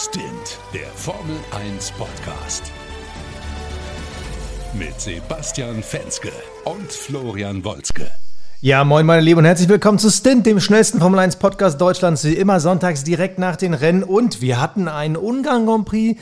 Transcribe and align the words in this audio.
Stint, 0.00 0.60
der 0.72 0.86
Formel 0.94 1.34
1 1.50 1.90
Podcast. 1.90 2.70
Mit 4.72 5.00
Sebastian 5.00 5.82
Fenske 5.82 6.30
und 6.64 6.92
Florian 6.92 7.64
Wolzke. 7.64 8.08
Ja, 8.60 8.84
moin 8.84 9.06
meine 9.06 9.22
Lieben 9.22 9.38
und 9.38 9.44
herzlich 9.44 9.68
willkommen 9.68 9.98
zu 9.98 10.08
Stint, 10.10 10.46
dem 10.46 10.60
schnellsten 10.60 11.00
Formel 11.00 11.18
1 11.18 11.36
Podcast 11.36 11.80
Deutschlands, 11.80 12.22
wie 12.22 12.34
immer 12.34 12.60
sonntags 12.60 13.02
direkt 13.02 13.40
nach 13.40 13.56
den 13.56 13.74
Rennen. 13.74 14.04
Und 14.04 14.40
wir 14.40 14.60
hatten 14.60 14.86
einen 14.86 15.16
Ungarn 15.16 15.66
Grand 15.66 15.86
Prix 15.86 16.20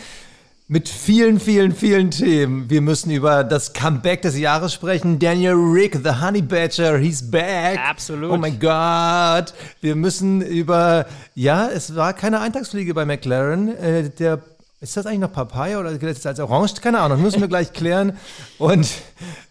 mit 0.69 0.89
vielen, 0.89 1.39
vielen, 1.39 1.73
vielen 1.73 2.11
Themen. 2.11 2.69
Wir 2.69 2.81
müssen 2.81 3.11
über 3.11 3.45
das 3.45 3.73
Comeback 3.73 4.23
des 4.23 4.37
Jahres 4.37 4.75
sprechen. 4.75 5.21
Daniel 5.21 5.55
Rick, 5.55 6.01
the 6.03 6.21
Honey 6.21 6.43
Badger, 6.43 6.99
he's 6.99 7.31
back. 7.31 7.79
Absolut. 7.79 8.33
Oh 8.33 8.37
mein 8.37 8.59
Gott. 8.59 9.55
Wir 9.81 9.95
müssen 9.95 10.43
über, 10.43 11.07
ja, 11.37 11.69
es 11.69 11.95
war 11.95 12.15
keine 12.15 12.41
Eintagsfliege 12.41 12.95
bei 12.95 13.05
McLaren. 13.05 13.77
Äh, 13.77 14.11
der, 14.11 14.43
ist 14.81 14.97
das 14.97 15.07
eigentlich 15.07 15.21
noch 15.21 15.33
Papaya 15.33 15.79
oder 15.79 15.97
gilt 15.99 16.17
das 16.17 16.27
als 16.27 16.41
Orange? 16.41 16.81
Keine 16.81 16.99
Ahnung, 16.99 17.23
müssen 17.23 17.41
wir 17.41 17.49
gleich 17.49 17.73
klären. 17.73 18.19
Und 18.59 18.89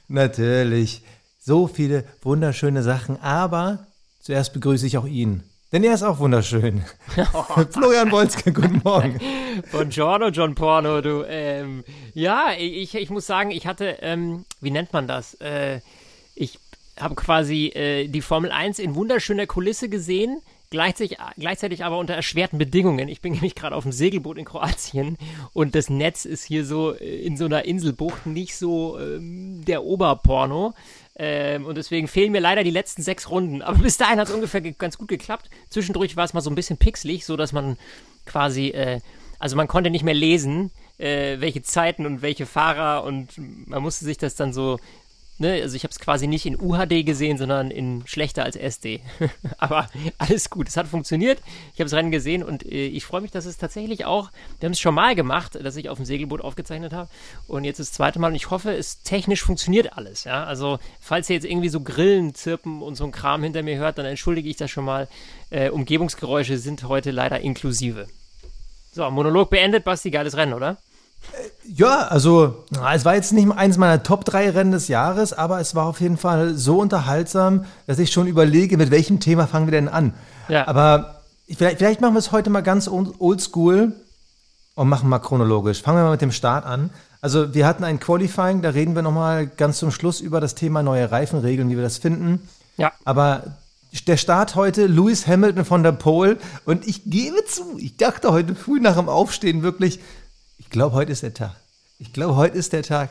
natürlich 0.10 1.02
so 1.40 1.68
viele 1.68 2.04
wunderschöne 2.24 2.84
Sachen. 2.84 3.22
Aber 3.22 3.88
zuerst 4.20 4.52
begrüße 4.52 4.86
ich 4.86 4.98
auch 4.98 5.08
ihn. 5.08 5.44
Denn 5.72 5.84
er 5.84 5.96
ist 5.96 6.04
auch 6.04 6.20
wunderschön. 6.20 6.84
Florian 7.72 8.12
Wolzke, 8.12 8.54
guten 8.54 8.82
Morgen. 8.84 9.20
Buongiorno, 9.72 10.30
John 10.30 10.54
Porno, 10.54 11.02
du. 11.02 11.24
Ähm, 11.28 11.84
ja, 12.14 12.50
ich, 12.58 12.94
ich 12.94 13.10
muss 13.10 13.26
sagen, 13.26 13.52
ich 13.52 13.66
hatte, 13.66 13.98
ähm, 14.02 14.46
wie 14.62 14.72
nennt 14.72 14.94
man 14.94 15.08
das? 15.08 15.34
Äh, 15.36 15.82
ich 16.36 16.60
habe 17.00 17.16
quasi 17.16 17.68
äh, 17.68 18.08
die 18.08 18.22
Formel 18.22 18.52
1 18.52 18.80
in 18.80 18.96
wunderschöner 18.96 19.48
Kulisse 19.48 19.90
gesehen, 19.90 20.40
gleichzeitig, 20.70 21.18
gleichzeitig 21.38 21.84
aber 21.84 21.98
unter 21.98 22.14
erschwerten 22.14 22.60
Bedingungen. 22.60 23.10
Ich 23.10 23.22
bin 23.22 23.34
nämlich 23.34 23.56
gerade 23.56 23.76
auf 23.76 23.84
dem 23.84 23.92
Segelboot 23.92 24.38
in 24.38 24.46
Kroatien 24.46 25.18
und 25.54 25.76
das 25.76 25.90
Netz 25.90 26.26
ist 26.26 26.44
hier 26.44 26.64
so 26.64 26.94
äh, 26.94 27.22
in 27.22 27.38
so 27.38 27.46
einer 27.46 27.66
Inselbucht 27.66 28.28
nicht 28.28 28.56
so 28.56 29.00
ähm, 29.00 29.66
der 29.66 29.84
Oberporno. 29.84 30.74
Ähm, 31.18 31.66
und 31.66 31.76
deswegen 31.76 32.08
fehlen 32.08 32.32
mir 32.32 32.42
leider 32.42 32.64
die 32.64 32.72
letzten 32.72 33.02
sechs 33.02 33.30
Runden. 33.30 33.62
Aber 33.62 33.78
bis 33.82 33.98
dahin 33.98 34.20
hat 34.20 34.28
es 34.28 34.34
ungefähr 34.34 34.62
ganz 34.62 34.98
gut 34.98 35.08
geklappt. 35.08 35.50
Zwischendurch 35.70 36.16
war 36.16 36.26
es 36.26 36.34
mal 36.34 36.42
so 36.42 36.50
ein 36.50 36.56
bisschen 36.56 36.78
pixelig, 36.78 37.26
so 37.26 37.38
dass 37.38 37.54
man 37.54 37.78
quasi, 38.26 38.70
äh, 38.70 39.00
also 39.40 39.56
man 39.56 39.68
konnte 39.68 39.90
nicht 39.90 40.04
mehr 40.04 40.14
lesen, 40.14 40.72
äh, 40.98 41.40
welche 41.40 41.62
Zeiten 41.62 42.06
und 42.06 42.22
welche 42.22 42.46
Fahrer 42.46 43.04
und 43.04 43.30
man 43.38 43.82
musste 43.82 44.06
sich 44.06 44.18
das 44.18 44.36
dann 44.36 44.54
so 44.54 44.80
Ne, 45.38 45.62
also 45.62 45.76
ich 45.76 45.84
habe 45.84 45.92
es 45.92 46.00
quasi 46.00 46.28
nicht 46.28 46.46
in 46.46 46.58
UHD 46.58 47.06
gesehen, 47.06 47.38
sondern 47.38 47.70
in 47.70 48.04
schlechter 48.08 48.46
als 48.46 48.56
SD. 48.56 49.02
Aber 49.58 49.90
alles 50.18 50.50
gut, 50.50 50.70
es 50.70 50.78
hat 50.78 50.88
funktioniert. 50.88 51.42
Ich 51.74 51.82
habe 51.82 51.90
das 51.90 51.94
Rennen 51.94 52.12
gesehen 52.12 52.42
und 52.42 52.66
äh, 52.66 52.88
ich 52.88 53.04
freue 53.04 53.20
mich, 53.20 53.32
dass 53.32 53.46
es 53.46 53.58
tatsächlich 53.58 54.06
auch, 54.06 54.32
wir 54.60 54.68
haben 54.68 54.72
es 54.72 54.80
schon 54.80 54.96
mal 54.96 55.14
gemacht, 55.14 55.56
dass 55.62 55.76
ich 55.76 55.90
auf 55.90 55.98
dem 55.98 56.06
Segelboot 56.06 56.40
aufgezeichnet 56.40 56.94
habe 56.94 57.10
und 57.48 57.66
jetzt 57.66 57.82
das 57.82 57.92
zweite 57.92 58.18
Mal 58.18 58.30
und 58.30 58.36
ich 58.36 58.50
hoffe, 58.50 58.72
es 58.72 59.04
technisch 59.04 59.44
funktioniert 59.44 59.98
alles. 59.98 60.24
Ja? 60.24 60.46
Also 60.46 60.80
falls 61.02 61.30
ihr 61.30 61.36
jetzt 61.36 61.46
irgendwie 61.46 61.70
so 61.70 61.82
Grillen 61.82 62.34
zirpen 62.34 62.82
und 62.82 62.96
so 62.96 63.04
ein 63.04 63.12
Kram 63.12 63.44
hinter 63.44 63.62
mir 63.62 63.78
hört, 63.78 63.98
dann 63.98 64.06
entschuldige 64.06 64.50
ich 64.50 64.56
das 64.56 64.72
schon 64.72 64.86
mal. 64.86 65.10
Äh, 65.50 65.70
Umgebungsgeräusche 65.70 66.58
sind 66.58 66.84
heute 66.84 67.12
leider 67.12 67.42
inklusive. 67.42 68.08
So, 68.94 69.12
Monolog 69.12 69.50
beendet, 69.50 69.84
Basti, 69.84 70.12
geiles 70.12 70.38
Rennen, 70.38 70.54
oder? 70.54 70.78
Ja, 71.68 72.08
also 72.08 72.64
es 72.94 73.06
war 73.06 73.16
jetzt 73.16 73.34
nicht 73.34 73.52
eins 73.52 73.78
meiner 73.78 74.04
Top 74.04 74.24
3 74.26 74.52
Rennen 74.52 74.72
des 74.72 74.88
Jahres, 74.88 75.34
aber 75.34 75.60
es 75.60 75.76
war 75.76 75.86
auf 75.88 76.00
jeden 76.00 76.18
Fall 76.18 76.56
so 76.56 76.80
unterhaltsam, 76.80 77.66
dass 77.88 78.00
ich 78.00 78.12
schon 78.12 78.28
überlege, 78.28 78.78
mit 78.78 78.92
welchem 78.92 79.20
Thema 79.20 79.48
fangen 79.48 79.68
wir 79.68 79.72
denn 79.72 79.90
an. 79.90 80.14
Ja. 80.48 80.68
Aber 80.68 81.22
vielleicht, 81.48 81.80
vielleicht 81.80 82.02
machen 82.02 82.14
wir 82.14 82.20
es 82.20 82.32
heute 82.32 82.50
mal 82.50 82.62
ganz 82.62 82.88
oldschool 82.88 83.94
und 84.76 84.90
machen 84.90 85.10
mal 85.10 85.20
chronologisch. 85.20 85.82
Fangen 85.82 85.98
wir 85.98 86.04
mal 86.04 86.12
mit 86.12 86.22
dem 86.22 86.32
Start 86.32 86.66
an. 86.66 86.92
Also 87.22 87.54
wir 87.56 87.66
hatten 87.66 87.84
ein 87.84 88.00
Qualifying, 88.00 88.62
da 88.62 88.70
reden 88.70 88.94
wir 88.94 89.02
nochmal 89.02 89.48
ganz 89.48 89.80
zum 89.80 89.90
Schluss 89.90 90.22
über 90.22 90.40
das 90.40 90.54
Thema 90.54 90.84
neue 90.84 91.12
Reifenregeln, 91.12 91.70
wie 91.70 91.76
wir 91.76 91.84
das 91.84 91.98
finden. 91.98 92.48
Ja. 92.78 92.92
Aber 93.04 93.58
der 94.08 94.18
Start 94.18 94.56
heute, 94.56 94.88
Lewis 94.88 95.26
Hamilton 95.26 95.66
von 95.66 95.82
der 95.82 95.94
Pole. 95.94 96.38
Und 96.66 96.88
ich 96.88 97.04
gebe 97.06 97.44
zu, 97.46 97.78
ich 97.80 97.98
dachte 97.98 98.32
heute 98.32 98.54
früh 98.54 98.80
nach 98.80 98.98
dem 98.98 99.10
Aufstehen 99.10 99.64
wirklich, 99.64 100.00
ich 100.58 100.70
glaube, 100.70 100.96
heute 100.96 101.12
ist 101.12 101.24
der 101.24 101.34
Tag. 101.34 101.56
Ich 101.98 102.12
glaube, 102.12 102.36
heute 102.36 102.58
ist 102.58 102.74
der 102.74 102.84
Tag, 102.84 103.10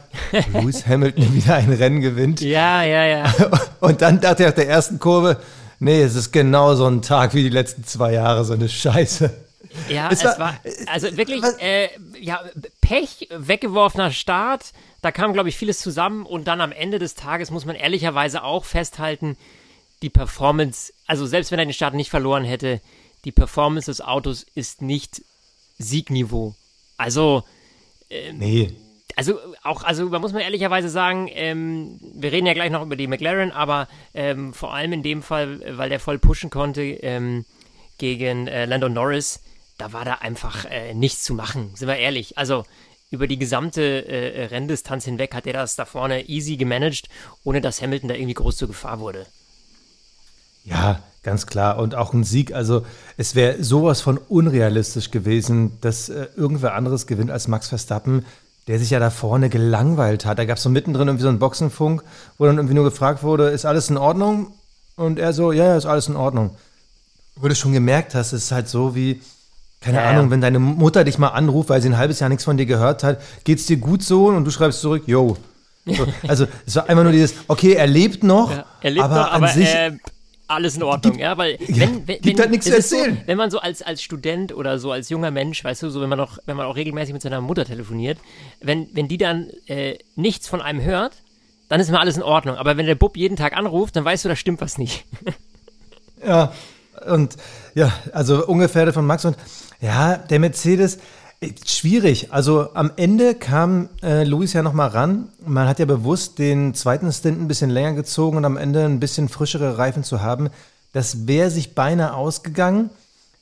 wo 0.50 0.60
Lewis 0.60 0.86
Hamilton 0.86 1.34
wieder 1.34 1.54
ein 1.54 1.72
Rennen 1.72 2.00
gewinnt. 2.00 2.40
Ja, 2.40 2.82
ja, 2.82 3.04
ja. 3.04 3.32
Und 3.80 4.02
dann 4.02 4.20
dachte 4.20 4.42
ich 4.42 4.48
auf 4.48 4.54
der 4.54 4.68
ersten 4.68 4.98
Kurve, 4.98 5.40
nee, 5.78 6.02
es 6.02 6.14
ist 6.14 6.32
genau 6.32 6.74
so 6.74 6.86
ein 6.86 7.00
Tag 7.00 7.34
wie 7.34 7.42
die 7.42 7.48
letzten 7.48 7.84
zwei 7.84 8.12
Jahre, 8.12 8.44
so 8.44 8.52
eine 8.52 8.68
Scheiße. 8.68 9.30
Ja, 9.88 10.08
es, 10.10 10.22
es 10.22 10.38
war, 10.38 10.56
also 10.86 11.16
wirklich, 11.16 11.42
äh, 11.58 11.88
ja, 12.20 12.42
Pech, 12.80 13.28
weggeworfener 13.30 14.12
Start, 14.12 14.72
da 15.00 15.10
kam, 15.10 15.32
glaube 15.32 15.48
ich, 15.48 15.56
vieles 15.56 15.80
zusammen 15.80 16.26
und 16.26 16.46
dann 16.46 16.60
am 16.60 16.70
Ende 16.70 16.98
des 16.98 17.14
Tages 17.14 17.50
muss 17.50 17.64
man 17.64 17.76
ehrlicherweise 17.76 18.44
auch 18.44 18.64
festhalten, 18.64 19.36
die 20.02 20.10
Performance, 20.10 20.92
also 21.06 21.26
selbst 21.26 21.50
wenn 21.50 21.58
er 21.58 21.64
den 21.64 21.72
Start 21.72 21.94
nicht 21.94 22.10
verloren 22.10 22.44
hätte, 22.44 22.80
die 23.24 23.32
Performance 23.32 23.90
des 23.90 24.00
Autos 24.00 24.46
ist 24.54 24.82
nicht 24.82 25.22
Siegniveau. 25.78 26.54
Also, 26.96 27.42
ähm, 28.10 28.38
nee. 28.38 28.72
Also 29.16 29.38
auch, 29.62 29.84
also 29.84 30.08
man 30.08 30.20
muss 30.20 30.32
man 30.32 30.42
ehrlicherweise 30.42 30.88
sagen, 30.88 31.28
ähm, 31.32 32.00
wir 32.14 32.32
reden 32.32 32.46
ja 32.46 32.54
gleich 32.54 32.70
noch 32.70 32.82
über 32.82 32.96
die 32.96 33.06
McLaren, 33.06 33.52
aber 33.52 33.86
ähm, 34.12 34.52
vor 34.52 34.74
allem 34.74 34.92
in 34.92 35.02
dem 35.04 35.22
Fall, 35.22 35.60
weil 35.78 35.88
der 35.88 36.00
voll 36.00 36.18
pushen 36.18 36.50
konnte 36.50 36.82
ähm, 36.82 37.44
gegen 37.98 38.48
äh, 38.48 38.66
Lando 38.66 38.88
Norris, 38.88 39.40
da 39.78 39.92
war 39.92 40.04
da 40.04 40.14
einfach 40.14 40.64
äh, 40.64 40.94
nichts 40.94 41.22
zu 41.22 41.34
machen, 41.34 41.70
sind 41.74 41.86
wir 41.86 41.96
ehrlich. 41.96 42.38
Also 42.38 42.64
über 43.10 43.28
die 43.28 43.38
gesamte 43.38 44.06
äh, 44.08 44.46
Renndistanz 44.46 45.04
hinweg 45.04 45.34
hat 45.34 45.46
er 45.46 45.52
das 45.52 45.76
da 45.76 45.84
vorne 45.84 46.28
easy 46.28 46.56
gemanagt, 46.56 47.08
ohne 47.44 47.60
dass 47.60 47.80
Hamilton 47.80 48.08
da 48.08 48.14
irgendwie 48.16 48.34
groß 48.34 48.56
zur 48.56 48.68
Gefahr 48.68 48.98
wurde. 48.98 49.26
Ja, 50.64 51.00
ganz 51.22 51.46
klar. 51.46 51.78
Und 51.78 51.94
auch 51.94 52.12
ein 52.12 52.24
Sieg. 52.24 52.54
Also 52.54 52.84
es 53.16 53.34
wäre 53.34 53.62
sowas 53.62 54.00
von 54.00 54.18
unrealistisch 54.18 55.10
gewesen, 55.10 55.78
dass 55.80 56.08
äh, 56.08 56.26
irgendwer 56.36 56.74
anderes 56.74 57.06
gewinnt 57.06 57.30
als 57.30 57.48
Max 57.48 57.68
Verstappen, 57.68 58.24
der 58.66 58.78
sich 58.78 58.90
ja 58.90 58.98
da 58.98 59.10
vorne 59.10 59.50
gelangweilt 59.50 60.24
hat. 60.24 60.38
Da 60.38 60.44
gab 60.44 60.56
es 60.56 60.62
so 60.62 60.70
mittendrin 60.70 61.08
irgendwie 61.08 61.22
so 61.22 61.28
einen 61.28 61.38
Boxenfunk, 61.38 62.02
wo 62.38 62.46
dann 62.46 62.56
irgendwie 62.56 62.74
nur 62.74 62.84
gefragt 62.84 63.22
wurde, 63.22 63.50
ist 63.50 63.66
alles 63.66 63.90
in 63.90 63.98
Ordnung? 63.98 64.52
Und 64.96 65.18
er 65.18 65.32
so, 65.32 65.52
ja, 65.52 65.64
ja, 65.64 65.76
ist 65.76 65.86
alles 65.86 66.08
in 66.08 66.16
Ordnung. 66.16 66.56
Wo 67.36 67.48
du 67.48 67.54
schon 67.54 67.72
gemerkt 67.72 68.14
hast, 68.14 68.32
es 68.32 68.44
ist 68.44 68.52
halt 68.52 68.68
so 68.68 68.94
wie, 68.94 69.20
keine 69.80 69.98
ja, 69.98 70.08
Ahnung, 70.08 70.30
wenn 70.30 70.40
deine 70.40 70.60
Mutter 70.60 71.04
dich 71.04 71.18
mal 71.18 71.28
anruft, 71.28 71.68
weil 71.68 71.82
sie 71.82 71.88
ein 71.88 71.98
halbes 71.98 72.20
Jahr 72.20 72.28
nichts 72.30 72.44
von 72.44 72.56
dir 72.56 72.66
gehört 72.66 73.02
hat, 73.02 73.20
geht's 73.42 73.66
dir 73.66 73.76
gut 73.76 74.02
so? 74.02 74.28
Und 74.28 74.44
du 74.44 74.50
schreibst 74.50 74.80
zurück, 74.80 75.02
yo. 75.06 75.36
So, 75.84 76.06
also 76.28 76.46
es 76.64 76.76
war 76.76 76.88
einfach 76.88 77.02
nur 77.02 77.12
dieses, 77.12 77.34
okay, 77.48 77.74
er 77.74 77.86
lebt 77.86 78.22
noch, 78.22 78.50
ja, 78.50 78.64
er 78.80 78.90
lebt 78.90 79.04
aber, 79.04 79.16
noch, 79.16 79.30
aber 79.32 79.46
an 79.46 79.54
sich, 79.54 79.68
äh, 79.68 79.92
alles 80.54 80.76
in 80.76 80.82
Ordnung, 80.82 81.14
gibt, 81.14 81.22
ja, 81.22 81.36
weil 81.36 81.58
wenn, 81.68 82.06
wenn, 82.06 82.20
gibt 82.20 82.38
wenn, 82.38 82.50
nichts 82.50 82.66
zu 82.66 82.74
erzählen. 82.74 83.16
So, 83.20 83.26
wenn 83.26 83.36
man 83.36 83.50
so 83.50 83.58
als, 83.58 83.82
als 83.82 84.02
Student 84.02 84.54
oder 84.54 84.78
so 84.78 84.92
als 84.92 85.08
junger 85.08 85.30
Mensch, 85.30 85.62
weißt 85.62 85.82
du, 85.82 85.90
so 85.90 86.00
wenn 86.00 86.08
man 86.08 86.20
auch, 86.20 86.38
wenn 86.46 86.56
man 86.56 86.66
auch 86.66 86.76
regelmäßig 86.76 87.12
mit 87.12 87.22
seiner 87.22 87.40
Mutter 87.40 87.64
telefoniert, 87.64 88.18
wenn, 88.60 88.88
wenn 88.92 89.08
die 89.08 89.18
dann 89.18 89.50
äh, 89.66 89.98
nichts 90.16 90.48
von 90.48 90.60
einem 90.60 90.82
hört, 90.82 91.14
dann 91.68 91.80
ist 91.80 91.88
immer 91.88 92.00
alles 92.00 92.16
in 92.16 92.22
Ordnung. 92.22 92.56
Aber 92.56 92.76
wenn 92.76 92.86
der 92.86 92.94
Bub 92.94 93.16
jeden 93.16 93.36
Tag 93.36 93.56
anruft, 93.56 93.96
dann 93.96 94.04
weißt 94.04 94.24
du, 94.24 94.28
da 94.28 94.36
stimmt 94.36 94.60
was 94.60 94.78
nicht. 94.78 95.04
ja, 96.26 96.52
und 97.06 97.36
ja, 97.74 97.92
also 98.12 98.46
ungefähr 98.46 98.92
von 98.92 99.06
Max 99.06 99.24
und 99.24 99.36
ja, 99.80 100.16
der 100.16 100.38
Mercedes, 100.38 100.98
Schwierig. 101.66 102.32
Also 102.32 102.74
am 102.74 102.92
Ende 102.96 103.34
kam 103.34 103.88
äh, 104.02 104.24
Luis 104.24 104.52
ja 104.52 104.62
nochmal 104.62 104.88
ran. 104.88 105.28
Man 105.44 105.68
hat 105.68 105.78
ja 105.78 105.84
bewusst 105.84 106.38
den 106.38 106.74
zweiten 106.74 107.12
Stint 107.12 107.40
ein 107.40 107.48
bisschen 107.48 107.70
länger 107.70 107.94
gezogen 107.94 108.36
und 108.36 108.44
am 108.44 108.56
Ende 108.56 108.84
ein 108.84 109.00
bisschen 109.00 109.28
frischere 109.28 109.78
Reifen 109.78 110.04
zu 110.04 110.22
haben. 110.22 110.50
Das 110.92 111.26
wäre 111.26 111.50
sich 111.50 111.74
beinahe 111.74 112.14
ausgegangen. 112.14 112.90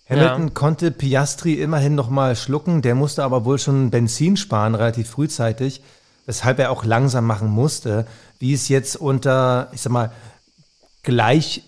Hamilton 0.08 0.48
ja. 0.48 0.54
konnte 0.54 0.90
Piastri 0.90 1.54
immerhin 1.54 1.94
nochmal 1.94 2.36
schlucken. 2.36 2.82
Der 2.82 2.94
musste 2.94 3.24
aber 3.24 3.44
wohl 3.44 3.58
schon 3.58 3.90
Benzin 3.90 4.36
sparen, 4.36 4.74
relativ 4.74 5.10
frühzeitig, 5.10 5.82
weshalb 6.26 6.58
er 6.58 6.70
auch 6.70 6.84
langsam 6.84 7.26
machen 7.26 7.48
musste. 7.48 8.06
Wie 8.38 8.52
es 8.52 8.68
jetzt 8.68 8.96
unter, 8.96 9.68
ich 9.72 9.80
sag 9.80 9.92
mal, 9.92 10.12
gleich 11.02 11.62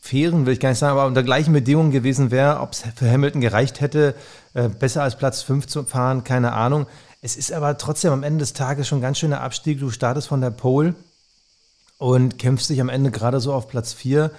fairen, 0.00 0.44
will 0.44 0.52
ich 0.52 0.60
gar 0.60 0.68
nicht 0.68 0.78
sagen, 0.78 0.92
aber 0.92 1.06
unter 1.06 1.22
gleichen 1.22 1.52
Bedingungen 1.52 1.90
gewesen 1.90 2.30
wäre, 2.30 2.60
ob 2.60 2.72
es 2.72 2.84
für 2.94 3.10
Hamilton 3.10 3.40
gereicht 3.40 3.80
hätte, 3.80 4.14
äh, 4.54 4.68
besser 4.68 5.02
als 5.02 5.16
Platz 5.16 5.42
5 5.42 5.66
zu 5.66 5.84
fahren, 5.84 6.24
keine 6.24 6.52
Ahnung. 6.52 6.86
Es 7.20 7.36
ist 7.36 7.52
aber 7.52 7.76
trotzdem 7.78 8.12
am 8.12 8.22
Ende 8.22 8.40
des 8.40 8.52
Tages 8.52 8.88
schon 8.88 8.98
ein 8.98 9.02
ganz 9.02 9.18
schöner 9.18 9.40
Abstieg. 9.40 9.80
Du 9.80 9.90
startest 9.90 10.28
von 10.28 10.40
der 10.40 10.50
Pole 10.50 10.94
und 11.98 12.38
kämpfst 12.38 12.70
dich 12.70 12.80
am 12.80 12.88
Ende 12.88 13.10
gerade 13.10 13.40
so 13.40 13.52
auf 13.52 13.68
Platz 13.68 13.92
4. 13.92 14.30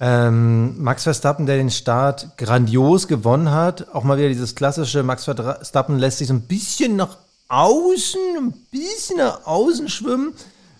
Ähm, 0.00 0.82
Max 0.82 1.04
Verstappen, 1.04 1.46
der 1.46 1.56
den 1.56 1.70
Start 1.70 2.36
grandios 2.36 3.08
gewonnen 3.08 3.50
hat, 3.50 3.94
auch 3.94 4.02
mal 4.02 4.18
wieder 4.18 4.28
dieses 4.28 4.54
klassische, 4.54 5.02
Max 5.02 5.24
Verstappen 5.24 5.98
lässt 5.98 6.18
sich 6.18 6.28
so 6.28 6.34
ein 6.34 6.42
bisschen 6.42 6.96
nach 6.96 7.18
außen, 7.48 8.20
ein 8.38 8.54
bisschen 8.70 9.18
nach 9.18 9.46
außen 9.46 9.88
schwimmen, 9.88 10.32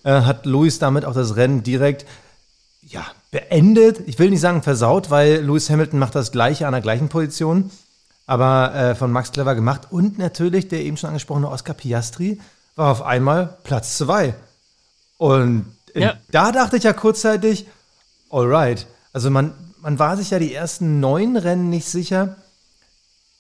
äh, 0.03 0.23
hat 0.23 0.47
Lewis 0.47 0.79
damit 0.79 1.05
auch 1.05 1.15
das 1.15 1.37
Rennen 1.37 1.63
direkt 1.63 2.07
ja, 2.83 3.07
beendet. 3.31 4.01
Ich 4.07 4.19
will 4.19 4.31
nicht 4.31 4.41
sagen 4.41 4.63
versaut, 4.63 5.11
weil 5.11 5.43
Lewis 5.43 5.71
Hamilton 5.71 5.99
macht 5.99 6.15
das 6.15 6.33
gleiche 6.33 6.67
an 6.67 6.73
der 6.73 6.83
gleichen 6.83 7.09
Position. 7.09 7.71
Aber 8.27 8.75
äh, 8.75 8.95
von 8.95 9.13
Max 9.13 9.33
clever 9.33 9.55
gemacht. 9.55 9.89
Und 9.91 10.19
natürlich 10.19 10.69
der 10.69 10.81
eben 10.81 10.97
schon 10.97 11.09
angesprochene 11.09 11.49
Oscar 11.49 11.75
Piastri 11.75 12.41
war 12.77 12.91
auf 12.91 13.03
einmal 13.03 13.57
Platz 13.65 13.99
zwei. 13.99 14.35
Und 15.19 15.67
ja. 15.95 16.15
da 16.31 16.53
dachte 16.53 16.77
ich 16.77 16.85
ja 16.85 16.93
kurzzeitig, 16.93 17.67
alright. 18.31 18.87
Also 19.13 19.31
man, 19.31 19.53
man 19.81 19.99
war 19.99 20.17
sich 20.17 20.31
ja 20.31 20.39
die 20.39 20.55
ersten 20.55 21.01
neun 21.01 21.37
Rennen 21.37 21.71
nicht 21.71 21.87
sicher. 21.87 22.37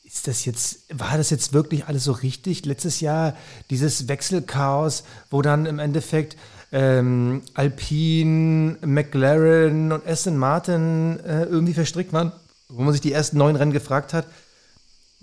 Ist 0.04 0.28
das 0.28 0.44
jetzt, 0.44 0.84
war 0.92 1.16
das 1.16 1.30
jetzt 1.30 1.52
wirklich 1.52 1.86
alles 1.86 2.04
so 2.04 2.12
richtig? 2.12 2.64
Letztes 2.64 3.00
Jahr 3.00 3.34
dieses 3.70 4.06
Wechselchaos, 4.06 5.02
wo 5.30 5.42
dann 5.42 5.66
im 5.66 5.80
Endeffekt 5.80 6.36
ähm, 6.70 7.42
Alpine, 7.54 8.76
McLaren 8.84 9.90
und 9.90 10.06
Aston 10.06 10.36
Martin 10.36 11.18
äh, 11.20 11.44
irgendwie 11.44 11.74
verstrickt 11.74 12.12
waren, 12.12 12.32
wo 12.68 12.82
man 12.82 12.92
sich 12.92 13.00
die 13.00 13.12
ersten 13.12 13.38
neun 13.38 13.56
Rennen 13.56 13.72
gefragt 13.72 14.12
hat, 14.12 14.26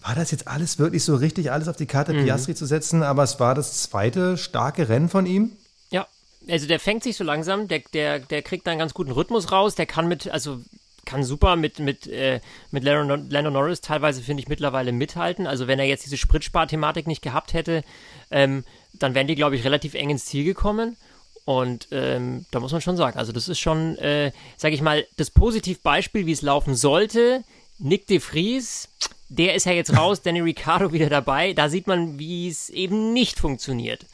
war 0.02 0.16
das 0.16 0.32
jetzt 0.32 0.48
alles 0.48 0.80
wirklich 0.80 1.04
so 1.04 1.16
richtig, 1.16 1.52
alles 1.52 1.68
auf 1.68 1.78
die 1.78 1.86
Karte 1.86 2.14
mhm. 2.14 2.26
Piastri 2.26 2.56
zu 2.56 2.66
setzen? 2.66 3.04
Aber 3.04 3.24
es 3.24 3.40
war 3.40 3.56
das 3.56 3.84
zweite 3.84 4.38
starke 4.38 4.90
Rennen 4.90 5.10
von 5.10 5.26
ihm. 5.26 5.52
Ja, 5.92 6.08
also 6.50 6.68
der 6.68 6.80
fängt 6.80 7.04
sich 7.04 7.16
so 7.18 7.24
langsam, 7.24 7.68
der, 7.68 7.82
der, 7.94 8.20
der 8.20 8.42
kriegt 8.42 8.66
da 8.66 8.72
einen 8.72 8.80
ganz 8.80 8.94
guten 8.94 9.12
Rhythmus 9.12 9.52
raus, 9.52 9.76
der 9.76 9.86
kann 9.86 10.08
mit, 10.08 10.30
also 10.30 10.60
kann 11.06 11.24
super 11.24 11.56
mit, 11.56 11.80
mit, 11.80 12.08
äh, 12.08 12.42
mit 12.72 12.84
Lando 12.84 13.52
Norris 13.52 13.82
teilweise, 13.82 14.22
finde 14.22 14.42
ich, 14.42 14.50
mittlerweile 14.50 14.92
mithalten. 14.92 15.48
Also 15.48 15.68
wenn 15.68 15.80
er 15.80 15.86
jetzt 15.86 16.06
diese 16.06 16.18
Spritspar-Thematik 16.18 17.08
nicht 17.08 17.22
gehabt 17.22 17.54
hätte, 17.54 17.84
ähm, 18.30 18.64
dann 18.94 19.16
wären 19.16 19.28
die, 19.28 19.36
glaube 19.36 19.56
ich, 19.56 19.64
relativ 19.64 19.94
eng 19.94 20.10
ins 20.10 20.26
Ziel 20.26 20.44
gekommen. 20.44 20.98
Und 21.44 21.88
ähm, 21.92 22.46
da 22.52 22.60
muss 22.60 22.72
man 22.72 22.82
schon 22.82 22.98
sagen, 22.98 23.18
also 23.18 23.32
das 23.32 23.50
ist 23.50 23.60
schon, 23.60 23.98
äh, 23.98 24.32
sage 24.58 24.76
ich 24.76 24.82
mal, 24.82 25.06
das 25.18 25.32
Positivbeispiel, 25.32 26.26
wie 26.28 26.32
es 26.32 26.44
laufen 26.44 26.76
sollte. 26.76 27.44
Nick 27.80 28.06
de 28.08 28.20
Vries, 28.20 28.90
der 29.32 29.56
ist 29.56 29.66
ja 29.66 29.72
jetzt 29.72 29.96
raus, 29.96 30.22
Danny 30.22 30.42
Ricciardo 30.42 30.92
wieder 30.92 31.10
dabei. 31.10 31.54
Da 31.54 31.70
sieht 31.70 31.88
man, 31.88 32.20
wie 32.20 32.50
es 32.50 32.70
eben 32.70 33.14
nicht 33.14 33.40
funktioniert. 33.40 34.06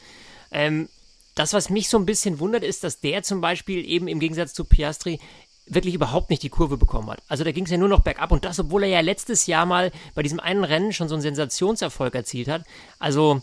Ähm, 0.52 0.88
das, 1.34 1.52
was 1.52 1.70
mich 1.70 1.88
so 1.88 1.98
ein 1.98 2.06
bisschen 2.06 2.38
wundert, 2.38 2.62
ist, 2.62 2.84
dass 2.84 3.00
der 3.00 3.24
zum 3.24 3.40
Beispiel 3.40 3.84
eben 3.84 4.06
im 4.06 4.20
Gegensatz 4.20 4.54
zu 4.54 4.64
Piastri 4.64 5.18
wirklich 5.66 5.94
überhaupt 5.94 6.30
nicht 6.30 6.44
die 6.44 6.48
Kurve 6.50 6.76
bekommen 6.76 7.10
hat. 7.10 7.20
Also 7.26 7.42
da 7.42 7.50
ging 7.50 7.64
es 7.64 7.70
ja 7.70 7.78
nur 7.78 7.88
noch 7.88 8.00
bergab 8.00 8.30
und 8.30 8.44
das, 8.44 8.60
obwohl 8.60 8.84
er 8.84 8.88
ja 8.88 9.00
letztes 9.00 9.46
Jahr 9.46 9.66
mal 9.66 9.90
bei 10.14 10.22
diesem 10.22 10.38
einen 10.38 10.64
Rennen 10.64 10.92
schon 10.92 11.08
so 11.08 11.16
einen 11.16 11.22
Sensationserfolg 11.22 12.14
erzielt 12.14 12.46
hat. 12.48 12.64
Also 13.00 13.42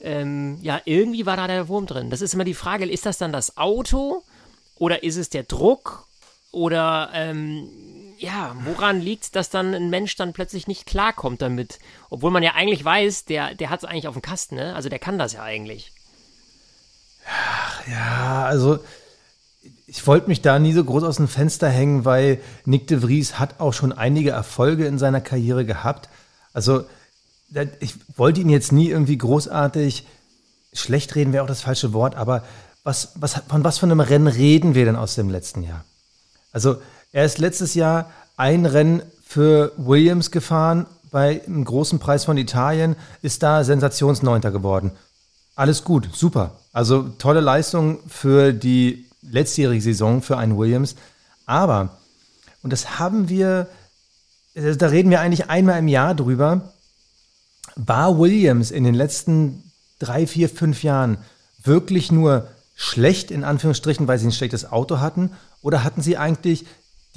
ähm, 0.00 0.58
ja, 0.62 0.82
irgendwie 0.84 1.26
war 1.26 1.36
da 1.36 1.46
der 1.46 1.68
Wurm 1.68 1.86
drin. 1.86 2.10
Das 2.10 2.22
ist 2.22 2.34
immer 2.34 2.44
die 2.44 2.54
Frage, 2.54 2.90
ist 2.90 3.06
das 3.06 3.18
dann 3.18 3.32
das 3.32 3.56
Auto 3.56 4.24
oder 4.76 5.04
ist 5.04 5.16
es 5.16 5.30
der 5.30 5.44
Druck 5.44 6.08
oder 6.50 7.10
ähm, 7.14 7.68
ja, 8.18 8.56
woran 8.64 9.00
liegt 9.00 9.36
dass 9.36 9.50
dann 9.50 9.74
ein 9.74 9.90
Mensch 9.90 10.16
dann 10.16 10.32
plötzlich 10.32 10.66
nicht 10.66 10.86
klarkommt 10.86 11.42
damit? 11.42 11.78
Obwohl 12.10 12.30
man 12.30 12.42
ja 12.42 12.54
eigentlich 12.54 12.84
weiß, 12.84 13.24
der, 13.24 13.54
der 13.54 13.70
hat 13.70 13.80
es 13.80 13.84
eigentlich 13.84 14.08
auf 14.08 14.14
dem 14.14 14.22
Kasten, 14.22 14.56
ne? 14.56 14.74
Also 14.74 14.88
der 14.88 14.98
kann 14.98 15.18
das 15.18 15.32
ja 15.32 15.42
eigentlich. 15.42 15.92
Ja, 17.90 18.44
also 18.44 18.78
ich 19.86 20.06
wollte 20.06 20.28
mich 20.28 20.42
da 20.42 20.58
nie 20.58 20.72
so 20.72 20.84
groß 20.84 21.04
aus 21.04 21.16
dem 21.16 21.28
Fenster 21.28 21.68
hängen, 21.68 22.04
weil 22.04 22.40
Nick 22.64 22.86
de 22.88 23.00
Vries 23.00 23.38
hat 23.38 23.60
auch 23.60 23.72
schon 23.72 23.92
einige 23.92 24.30
Erfolge 24.30 24.86
in 24.86 24.98
seiner 24.98 25.20
Karriere 25.20 25.64
gehabt. 25.64 26.08
Also 26.52 26.84
ich 27.80 27.94
wollte 28.16 28.40
ihn 28.40 28.50
jetzt 28.50 28.72
nie 28.72 28.88
irgendwie 28.88 29.16
großartig 29.16 30.06
schlecht 30.72 31.14
reden, 31.14 31.32
wäre 31.32 31.44
auch 31.44 31.48
das 31.48 31.62
falsche 31.62 31.92
Wort, 31.92 32.14
aber 32.14 32.44
was, 32.84 33.12
was, 33.16 33.42
von 33.48 33.64
was 33.64 33.78
von 33.78 33.90
einem 33.90 34.00
Rennen 34.00 34.28
reden 34.28 34.74
wir 34.74 34.84
denn 34.84 34.96
aus 34.96 35.14
dem 35.14 35.30
letzten 35.30 35.62
Jahr? 35.62 35.84
Also, 36.52 36.80
er 37.12 37.24
ist 37.24 37.38
letztes 37.38 37.74
Jahr 37.74 38.10
ein 38.36 38.66
Rennen 38.66 39.02
für 39.24 39.72
Williams 39.76 40.30
gefahren 40.30 40.86
bei 41.10 41.42
einem 41.46 41.64
großen 41.64 41.98
Preis 41.98 42.24
von 42.24 42.36
Italien, 42.36 42.96
ist 43.22 43.42
da 43.42 43.64
Sensationsneunter 43.64 44.50
geworden. 44.50 44.92
Alles 45.54 45.84
gut, 45.84 46.08
super. 46.14 46.58
Also 46.72 47.02
tolle 47.18 47.40
Leistung 47.40 47.98
für 48.08 48.52
die 48.52 49.06
letztjährige 49.22 49.82
Saison 49.82 50.22
für 50.22 50.36
einen 50.36 50.56
Williams. 50.56 50.96
Aber, 51.46 51.98
und 52.62 52.72
das 52.72 52.98
haben 52.98 53.28
wir, 53.28 53.68
da 54.54 54.86
reden 54.88 55.10
wir 55.10 55.20
eigentlich 55.20 55.50
einmal 55.50 55.78
im 55.78 55.88
Jahr 55.88 56.14
drüber, 56.14 56.72
war 57.74 58.18
Williams 58.18 58.70
in 58.70 58.84
den 58.84 58.94
letzten 58.94 59.72
drei, 59.98 60.26
vier, 60.26 60.48
fünf 60.48 60.82
Jahren 60.82 61.18
wirklich 61.62 62.12
nur 62.12 62.48
schlecht, 62.74 63.30
in 63.30 63.44
Anführungsstrichen, 63.44 64.06
weil 64.06 64.18
sie 64.18 64.26
ein 64.26 64.32
schlechtes 64.32 64.70
Auto 64.70 65.00
hatten? 65.00 65.32
Oder 65.62 65.82
hatten 65.82 66.02
sie 66.02 66.16
eigentlich 66.16 66.66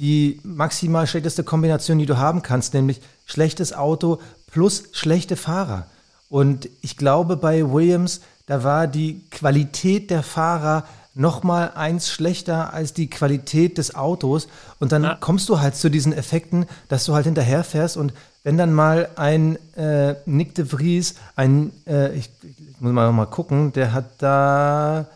die 0.02 0.40
maximal 0.42 1.06
schlechteste 1.06 1.44
Kombination, 1.44 1.98
die 1.98 2.06
du 2.06 2.18
haben 2.18 2.42
kannst, 2.42 2.74
nämlich 2.74 3.00
schlechtes 3.24 3.72
Auto 3.72 4.20
plus 4.50 4.84
schlechte 4.92 5.36
Fahrer? 5.36 5.86
Und 6.28 6.68
ich 6.80 6.96
glaube, 6.96 7.36
bei 7.36 7.72
Williams, 7.72 8.20
da 8.46 8.64
war 8.64 8.86
die 8.86 9.20
Qualität 9.30 10.10
der 10.10 10.22
Fahrer 10.22 10.84
noch 11.14 11.42
mal 11.42 11.72
eins 11.74 12.10
schlechter 12.10 12.72
als 12.72 12.94
die 12.94 13.08
Qualität 13.08 13.78
des 13.78 13.94
Autos. 13.94 14.48
Und 14.80 14.92
dann 14.92 15.04
ja. 15.04 15.14
kommst 15.14 15.48
du 15.48 15.60
halt 15.60 15.76
zu 15.76 15.90
diesen 15.90 16.12
Effekten, 16.12 16.66
dass 16.88 17.04
du 17.04 17.14
halt 17.14 17.26
hinterherfährst 17.26 17.96
und 17.96 18.12
wenn 18.44 18.58
dann 18.58 18.72
mal 18.72 19.08
ein 19.14 19.56
äh, 19.76 20.16
Nick 20.26 20.56
de 20.56 20.64
Vries, 20.64 21.14
ein, 21.36 21.70
äh, 21.86 22.12
ich, 22.16 22.28
ich, 22.42 22.80
muss 22.80 22.92
mal, 22.92 23.12
mal 23.12 23.26
gucken, 23.26 23.72
der 23.72 23.92
hat 23.92 24.06
da, 24.18 25.06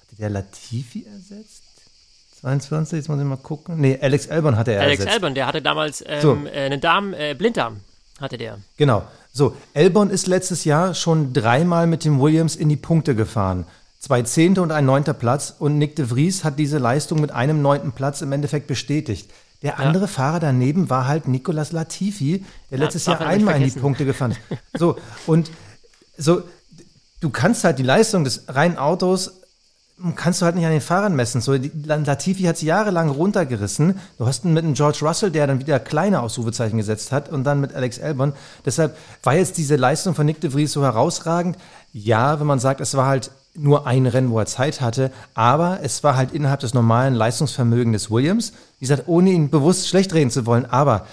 hatte 0.00 0.16
der 0.16 0.30
Latifi 0.30 1.04
ersetzt? 1.04 1.51
22, 2.42 2.96
jetzt 2.98 3.08
muss 3.08 3.20
ich 3.20 3.24
mal 3.24 3.36
gucken. 3.36 3.80
Nee, 3.80 3.98
Alex 4.00 4.28
Albon 4.28 4.56
hatte 4.56 4.72
er 4.72 4.82
Alex 4.82 4.98
ersetzt. 4.98 5.14
Albon, 5.14 5.34
der 5.34 5.46
hatte 5.46 5.62
damals 5.62 6.04
ähm, 6.06 6.20
so. 6.20 6.38
äh, 6.46 6.66
einen 6.66 6.80
Darm, 6.80 7.14
äh, 7.14 7.34
Blinddarm 7.34 7.80
hatte 8.20 8.36
der. 8.36 8.58
Genau. 8.76 9.04
So, 9.32 9.56
Albon 9.74 10.10
ist 10.10 10.26
letztes 10.26 10.64
Jahr 10.64 10.94
schon 10.94 11.32
dreimal 11.32 11.86
mit 11.86 12.04
dem 12.04 12.20
Williams 12.20 12.56
in 12.56 12.68
die 12.68 12.76
Punkte 12.76 13.14
gefahren. 13.14 13.64
Zwei 14.00 14.22
Zehnte 14.22 14.60
und 14.60 14.72
ein 14.72 14.84
neunter 14.84 15.14
Platz 15.14 15.54
und 15.56 15.78
Nick 15.78 15.94
de 15.94 16.06
Vries 16.06 16.42
hat 16.42 16.58
diese 16.58 16.78
Leistung 16.78 17.20
mit 17.20 17.30
einem 17.30 17.62
neunten 17.62 17.92
Platz 17.92 18.20
im 18.20 18.32
Endeffekt 18.32 18.66
bestätigt. 18.66 19.30
Der 19.62 19.78
andere 19.78 20.04
ja. 20.04 20.08
Fahrer 20.08 20.40
daneben 20.40 20.90
war 20.90 21.06
halt 21.06 21.28
Nicolas 21.28 21.70
Latifi, 21.70 22.44
der 22.70 22.78
ja, 22.78 22.84
letztes 22.84 23.06
Jahr 23.06 23.20
einmal 23.20 23.62
in 23.62 23.70
die 23.70 23.78
Punkte 23.78 24.04
gefahren 24.04 24.32
ist. 24.32 24.40
So, 24.78 24.96
und 25.26 25.52
so, 26.18 26.42
du 27.20 27.30
kannst 27.30 27.62
halt 27.62 27.78
die 27.78 27.84
Leistung 27.84 28.24
des 28.24 28.44
reinen 28.48 28.76
Autos 28.76 29.41
kannst 30.16 30.40
du 30.40 30.44
halt 30.44 30.56
nicht 30.56 30.64
an 30.64 30.72
den 30.72 30.80
Fahrern 30.80 31.16
messen. 31.16 31.40
So, 31.40 31.56
die, 31.56 31.70
Latifi 31.84 32.44
hat 32.44 32.56
sie 32.56 32.66
jahrelang 32.66 33.08
runtergerissen. 33.08 33.98
Du 34.18 34.26
hast 34.26 34.44
mit 34.44 34.64
einem 34.64 34.74
George 34.74 34.98
Russell, 35.02 35.30
der 35.30 35.46
dann 35.46 35.60
wieder 35.60 35.78
kleine 35.78 36.20
Ausrufezeichen 36.20 36.76
gesetzt 36.76 37.12
hat 37.12 37.28
und 37.28 37.44
dann 37.44 37.60
mit 37.60 37.74
Alex 37.74 38.00
Albon. 38.00 38.32
Deshalb 38.64 38.96
war 39.22 39.34
jetzt 39.34 39.58
diese 39.58 39.76
Leistung 39.76 40.14
von 40.14 40.26
Nick 40.26 40.40
de 40.40 40.50
Vries 40.50 40.72
so 40.72 40.82
herausragend. 40.82 41.56
Ja, 41.92 42.40
wenn 42.40 42.46
man 42.46 42.58
sagt, 42.58 42.80
es 42.80 42.94
war 42.96 43.06
halt 43.06 43.30
nur 43.54 43.86
ein 43.86 44.06
Rennen, 44.06 44.30
wo 44.30 44.38
er 44.38 44.46
Zeit 44.46 44.80
hatte, 44.80 45.12
aber 45.34 45.80
es 45.82 46.02
war 46.02 46.16
halt 46.16 46.32
innerhalb 46.32 46.60
des 46.60 46.74
normalen 46.74 47.14
Leistungsvermögens 47.14 48.04
des 48.04 48.10
Williams. 48.10 48.52
Wie 48.78 48.86
gesagt, 48.86 49.04
ohne 49.06 49.30
ihn 49.30 49.50
bewusst 49.50 49.88
schlecht 49.88 50.14
reden 50.14 50.30
zu 50.30 50.46
wollen, 50.46 50.64
aber 50.64 51.06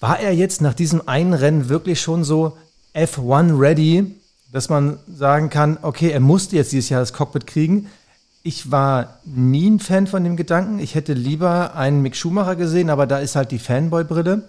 war 0.00 0.18
er 0.18 0.34
jetzt 0.34 0.60
nach 0.60 0.74
diesem 0.74 1.06
einen 1.06 1.32
Rennen 1.32 1.68
wirklich 1.68 2.00
schon 2.00 2.24
so 2.24 2.56
F1 2.94 3.58
ready, 3.58 4.16
dass 4.50 4.68
man 4.68 4.98
sagen 5.08 5.48
kann, 5.48 5.78
okay, 5.82 6.10
er 6.10 6.20
musste 6.20 6.56
jetzt 6.56 6.72
dieses 6.72 6.90
Jahr 6.90 7.00
das 7.00 7.12
Cockpit 7.12 7.46
kriegen. 7.46 7.88
Ich 8.42 8.70
war 8.70 9.20
nie 9.24 9.70
ein 9.70 9.78
Fan 9.78 10.06
von 10.06 10.24
dem 10.24 10.36
Gedanken. 10.36 10.78
Ich 10.80 10.94
hätte 10.94 11.12
lieber 11.12 11.74
einen 11.76 12.02
Mick 12.02 12.16
Schumacher 12.16 12.56
gesehen, 12.56 12.90
aber 12.90 13.06
da 13.06 13.18
ist 13.18 13.36
halt 13.36 13.50
die 13.52 13.58
Fanboy-Brille. 13.58 14.48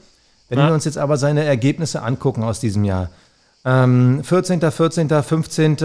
Wenn 0.49 0.59
ja. 0.59 0.67
wir 0.67 0.73
uns 0.73 0.85
jetzt 0.85 0.97
aber 0.97 1.17
seine 1.17 1.43
Ergebnisse 1.43 2.01
angucken 2.01 2.43
aus 2.43 2.59
diesem 2.59 2.83
Jahr, 2.83 3.09
ähm, 3.65 4.23
14., 4.23 4.59
14., 4.59 5.09
15., 5.09 5.77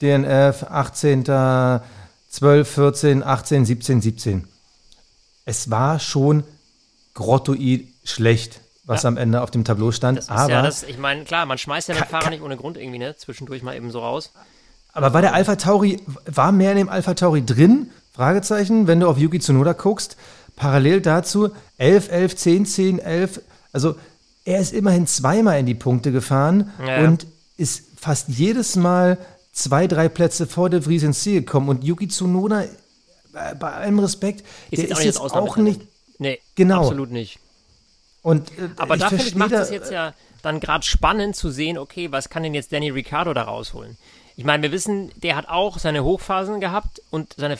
DNF, 0.00 0.64
18., 0.68 1.24
12, 1.24 2.68
14, 2.68 3.22
18, 3.22 3.64
17, 3.64 4.00
17. 4.00 4.48
Es 5.44 5.70
war 5.70 6.00
schon 6.00 6.44
grottoid 7.14 7.86
schlecht, 8.02 8.60
was 8.84 9.02
ja. 9.02 9.08
am 9.08 9.16
Ende 9.16 9.42
auf 9.42 9.50
dem 9.50 9.64
Tableau 9.64 9.92
stand. 9.92 10.28
Aber 10.30 10.50
ja 10.50 10.62
das, 10.62 10.82
ich 10.82 10.98
meine, 10.98 11.24
klar, 11.24 11.46
man 11.46 11.58
schmeißt 11.58 11.88
ja 11.88 11.94
den 11.94 12.04
Fahrer 12.04 12.30
nicht 12.30 12.42
ohne 12.42 12.56
Grund 12.56 12.76
irgendwie, 12.76 12.98
ne? 12.98 13.14
Zwischendurch 13.16 13.62
mal 13.62 13.76
eben 13.76 13.90
so 13.90 14.00
raus. 14.00 14.32
Aber 14.94 15.12
war 15.12 15.20
der 15.20 15.34
Alpha 15.34 15.56
Tauri, 15.56 16.00
war 16.26 16.52
mehr 16.52 16.70
in 16.70 16.78
dem 16.78 16.88
Alpha 16.88 17.14
Tauri 17.14 17.44
drin? 17.44 17.90
Fragezeichen, 18.12 18.86
wenn 18.86 19.00
du 19.00 19.08
auf 19.08 19.18
Yuki 19.18 19.40
Tsunoda 19.40 19.72
guckst. 19.72 20.16
Parallel 20.56 21.00
dazu 21.00 21.50
11, 21.78 22.10
11, 22.10 22.36
10, 22.36 22.66
10, 22.66 22.98
11. 23.00 23.40
Also 23.72 23.96
er 24.44 24.60
ist 24.60 24.72
immerhin 24.72 25.08
zweimal 25.08 25.58
in 25.58 25.66
die 25.66 25.74
Punkte 25.74 26.12
gefahren 26.12 26.72
ja. 26.86 27.02
und 27.02 27.26
ist 27.56 27.84
fast 27.96 28.28
jedes 28.28 28.76
Mal 28.76 29.18
zwei, 29.52 29.88
drei 29.88 30.08
Plätze 30.08 30.46
vor 30.46 30.70
De 30.70 30.80
Vries 30.80 31.02
ins 31.02 31.20
Ziel 31.20 31.40
gekommen. 31.40 31.68
Und 31.68 31.82
Yuki 31.82 32.06
Tsunoda, 32.06 32.62
äh, 32.62 32.68
bei 33.58 33.72
allem 33.72 33.98
Respekt, 33.98 34.44
ist 34.70 34.80
der 34.80 34.90
ist 34.90 35.02
jetzt 35.02 35.20
auch, 35.20 35.32
auch 35.32 35.56
nicht. 35.56 35.80
Nee, 36.18 36.38
genau. 36.54 36.82
absolut 36.82 37.10
nicht. 37.10 37.40
Und, 38.24 38.50
äh, 38.58 38.70
Aber 38.78 38.96
da 38.96 39.10
finde 39.10 39.24
ich, 39.24 39.34
macht 39.34 39.52
es 39.52 39.68
jetzt 39.68 39.92
ja 39.92 40.14
dann 40.40 40.58
gerade 40.58 40.84
spannend 40.84 41.36
zu 41.36 41.50
sehen, 41.50 41.76
okay, 41.76 42.10
was 42.10 42.30
kann 42.30 42.42
denn 42.42 42.54
jetzt 42.54 42.72
Danny 42.72 42.88
Ricciardo 42.88 43.34
da 43.34 43.42
rausholen? 43.42 43.98
Ich 44.34 44.44
meine, 44.44 44.62
wir 44.62 44.72
wissen, 44.72 45.12
der 45.14 45.36
hat 45.36 45.48
auch 45.48 45.78
seine 45.78 46.02
Hochphasen 46.02 46.58
gehabt 46.58 47.02
und 47.10 47.34
seine 47.36 47.58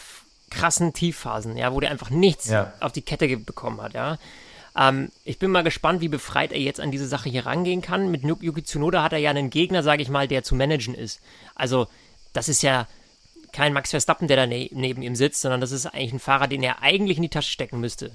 krassen 0.50 0.94
Tiefphasen, 0.94 1.58
ja, 1.58 1.74
wo 1.74 1.80
der 1.80 1.90
einfach 1.90 2.08
nichts 2.08 2.48
ja. 2.48 2.72
auf 2.80 2.92
die 2.92 3.02
Kette 3.02 3.36
bekommen 3.36 3.82
hat, 3.82 3.92
ja. 3.92 4.16
Ähm, 4.74 5.10
ich 5.24 5.38
bin 5.38 5.50
mal 5.50 5.62
gespannt, 5.62 6.00
wie 6.00 6.08
befreit 6.08 6.50
er 6.50 6.58
jetzt 6.58 6.80
an 6.80 6.90
diese 6.90 7.06
Sache 7.06 7.28
hier 7.28 7.44
rangehen 7.44 7.82
kann. 7.82 8.10
Mit 8.10 8.24
Yuki 8.24 8.64
Tsunoda 8.64 9.02
hat 9.02 9.12
er 9.12 9.18
ja 9.18 9.30
einen 9.30 9.50
Gegner, 9.50 9.82
sage 9.82 10.00
ich 10.00 10.08
mal, 10.08 10.26
der 10.26 10.44
zu 10.44 10.54
managen 10.54 10.94
ist. 10.94 11.20
Also, 11.54 11.88
das 12.32 12.48
ist 12.48 12.62
ja 12.62 12.88
kein 13.52 13.74
Max 13.74 13.90
Verstappen, 13.90 14.28
der 14.28 14.38
da 14.38 14.46
ne 14.46 14.70
neben 14.72 15.02
ihm 15.02 15.14
sitzt, 15.14 15.42
sondern 15.42 15.60
das 15.60 15.72
ist 15.72 15.86
eigentlich 15.86 16.14
ein 16.14 16.20
Fahrer, 16.20 16.48
den 16.48 16.62
er 16.62 16.80
eigentlich 16.80 17.18
in 17.18 17.22
die 17.22 17.28
Tasche 17.28 17.52
stecken 17.52 17.80
müsste. 17.80 18.12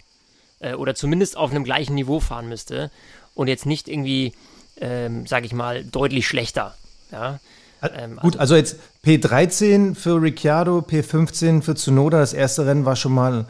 Äh, 0.59 0.73
oder 0.73 0.95
zumindest 0.95 1.37
auf 1.37 1.51
einem 1.51 1.63
gleichen 1.63 1.95
Niveau 1.95 2.19
fahren 2.19 2.49
müsste. 2.49 2.91
Und 3.35 3.47
jetzt 3.47 3.65
nicht 3.65 3.87
irgendwie, 3.87 4.33
ähm, 4.79 5.25
sage 5.25 5.45
ich 5.45 5.53
mal, 5.53 5.83
deutlich 5.83 6.27
schlechter. 6.27 6.75
Ja. 7.11 7.39
Ähm, 7.81 8.17
Gut, 8.17 8.37
also, 8.37 8.55
also 8.55 8.55
jetzt 8.55 8.77
P13 9.05 9.95
für 9.95 10.21
Ricciardo, 10.21 10.79
P15 10.79 11.61
für 11.61 11.75
Tsunoda. 11.75 12.19
Das 12.19 12.33
erste 12.33 12.65
Rennen 12.65 12.85
war 12.85 12.95
schon 12.95 13.13
mal 13.13 13.45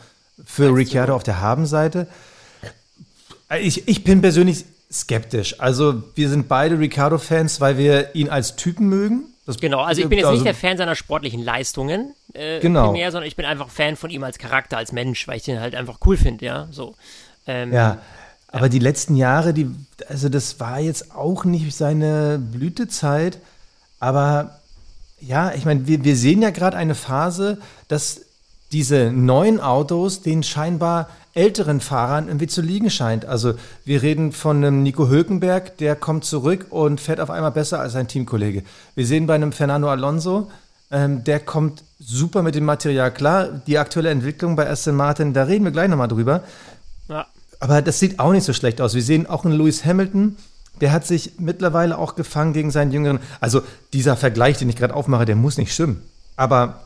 für 0.45 0.73
Ricciardo 0.73 1.15
auf 1.15 1.23
der 1.23 1.41
Habenseite. 1.41 2.07
Ich, 3.59 3.87
ich 3.87 4.03
bin 4.03 4.21
persönlich 4.21 4.65
skeptisch. 4.91 5.59
Also 5.59 6.03
wir 6.15 6.29
sind 6.29 6.47
beide 6.47 6.79
Ricciardo-Fans, 6.79 7.59
weil 7.61 7.77
wir 7.77 8.15
ihn 8.15 8.29
als 8.29 8.55
Typen 8.55 8.87
mögen. 8.87 9.23
Das 9.49 9.59
genau, 9.59 9.79
also 9.79 9.99
ich 9.99 10.07
bin 10.07 10.19
jetzt 10.19 10.27
also, 10.27 10.35
nicht 10.35 10.45
der 10.45 10.53
Fan 10.53 10.77
seiner 10.77 10.93
sportlichen 10.93 11.43
Leistungen, 11.43 12.13
äh, 12.33 12.59
genau. 12.59 12.91
primär, 12.91 13.11
sondern 13.11 13.27
ich 13.27 13.35
bin 13.35 13.47
einfach 13.47 13.69
Fan 13.69 13.95
von 13.95 14.11
ihm 14.11 14.23
als 14.23 14.37
Charakter, 14.37 14.77
als 14.77 14.91
Mensch, 14.91 15.27
weil 15.27 15.37
ich 15.37 15.43
den 15.43 15.59
halt 15.59 15.73
einfach 15.73 15.97
cool 16.05 16.17
finde, 16.17 16.45
ja. 16.45 16.67
So. 16.69 16.93
Ähm, 17.47 17.73
ja, 17.73 17.97
aber 18.49 18.65
ja. 18.65 18.69
die 18.69 18.77
letzten 18.77 19.15
Jahre, 19.15 19.55
die, 19.55 19.71
also 20.07 20.29
das 20.29 20.59
war 20.59 20.79
jetzt 20.79 21.15
auch 21.15 21.45
nicht 21.45 21.75
seine 21.75 22.37
Blütezeit, 22.37 23.39
aber 23.99 24.59
ja, 25.19 25.51
ich 25.55 25.65
meine, 25.65 25.87
wir, 25.87 26.03
wir 26.03 26.15
sehen 26.15 26.43
ja 26.43 26.51
gerade 26.51 26.77
eine 26.77 26.93
Phase, 26.93 27.57
dass 27.87 28.21
diese 28.71 29.11
neuen 29.11 29.59
Autos 29.59 30.21
den 30.21 30.43
scheinbar 30.43 31.09
älteren 31.33 31.79
Fahrern 31.79 32.27
irgendwie 32.27 32.47
zu 32.47 32.61
liegen 32.61 32.89
scheint. 32.89 33.25
Also 33.25 33.53
wir 33.85 34.01
reden 34.01 34.31
von 34.31 34.57
einem 34.57 34.83
Nico 34.83 35.09
Hülkenberg, 35.09 35.77
der 35.77 35.95
kommt 35.95 36.25
zurück 36.25 36.67
und 36.69 36.99
fährt 36.99 37.19
auf 37.19 37.29
einmal 37.29 37.51
besser 37.51 37.79
als 37.79 37.93
sein 37.93 38.07
Teamkollege. 38.07 38.63
Wir 38.95 39.05
sehen 39.05 39.27
bei 39.27 39.35
einem 39.35 39.51
Fernando 39.51 39.89
Alonso, 39.89 40.49
ähm, 40.91 41.23
der 41.23 41.39
kommt 41.39 41.83
super 41.99 42.41
mit 42.41 42.55
dem 42.55 42.65
Material 42.65 43.11
klar. 43.13 43.47
Die 43.67 43.77
aktuelle 43.77 44.09
Entwicklung 44.09 44.55
bei 44.55 44.69
Aston 44.69 44.95
Martin, 44.95 45.33
da 45.33 45.43
reden 45.43 45.65
wir 45.65 45.71
gleich 45.71 45.89
nochmal 45.89 46.07
drüber. 46.07 46.43
Ja. 47.07 47.27
Aber 47.59 47.81
das 47.81 47.99
sieht 47.99 48.19
auch 48.19 48.31
nicht 48.31 48.45
so 48.45 48.53
schlecht 48.53 48.81
aus. 48.81 48.95
Wir 48.95 49.03
sehen 49.03 49.27
auch 49.27 49.45
einen 49.45 49.57
Lewis 49.57 49.85
Hamilton, 49.85 50.37
der 50.81 50.91
hat 50.91 51.05
sich 51.05 51.33
mittlerweile 51.39 51.97
auch 51.97 52.15
gefangen 52.15 52.53
gegen 52.53 52.71
seinen 52.71 52.91
Jüngeren. 52.91 53.19
Also 53.39 53.61
dieser 53.93 54.15
Vergleich, 54.15 54.57
den 54.57 54.69
ich 54.69 54.77
gerade 54.77 54.95
aufmache, 54.95 55.25
der 55.25 55.35
muss 55.35 55.57
nicht 55.57 55.73
stimmen. 55.73 56.01
Aber 56.37 56.81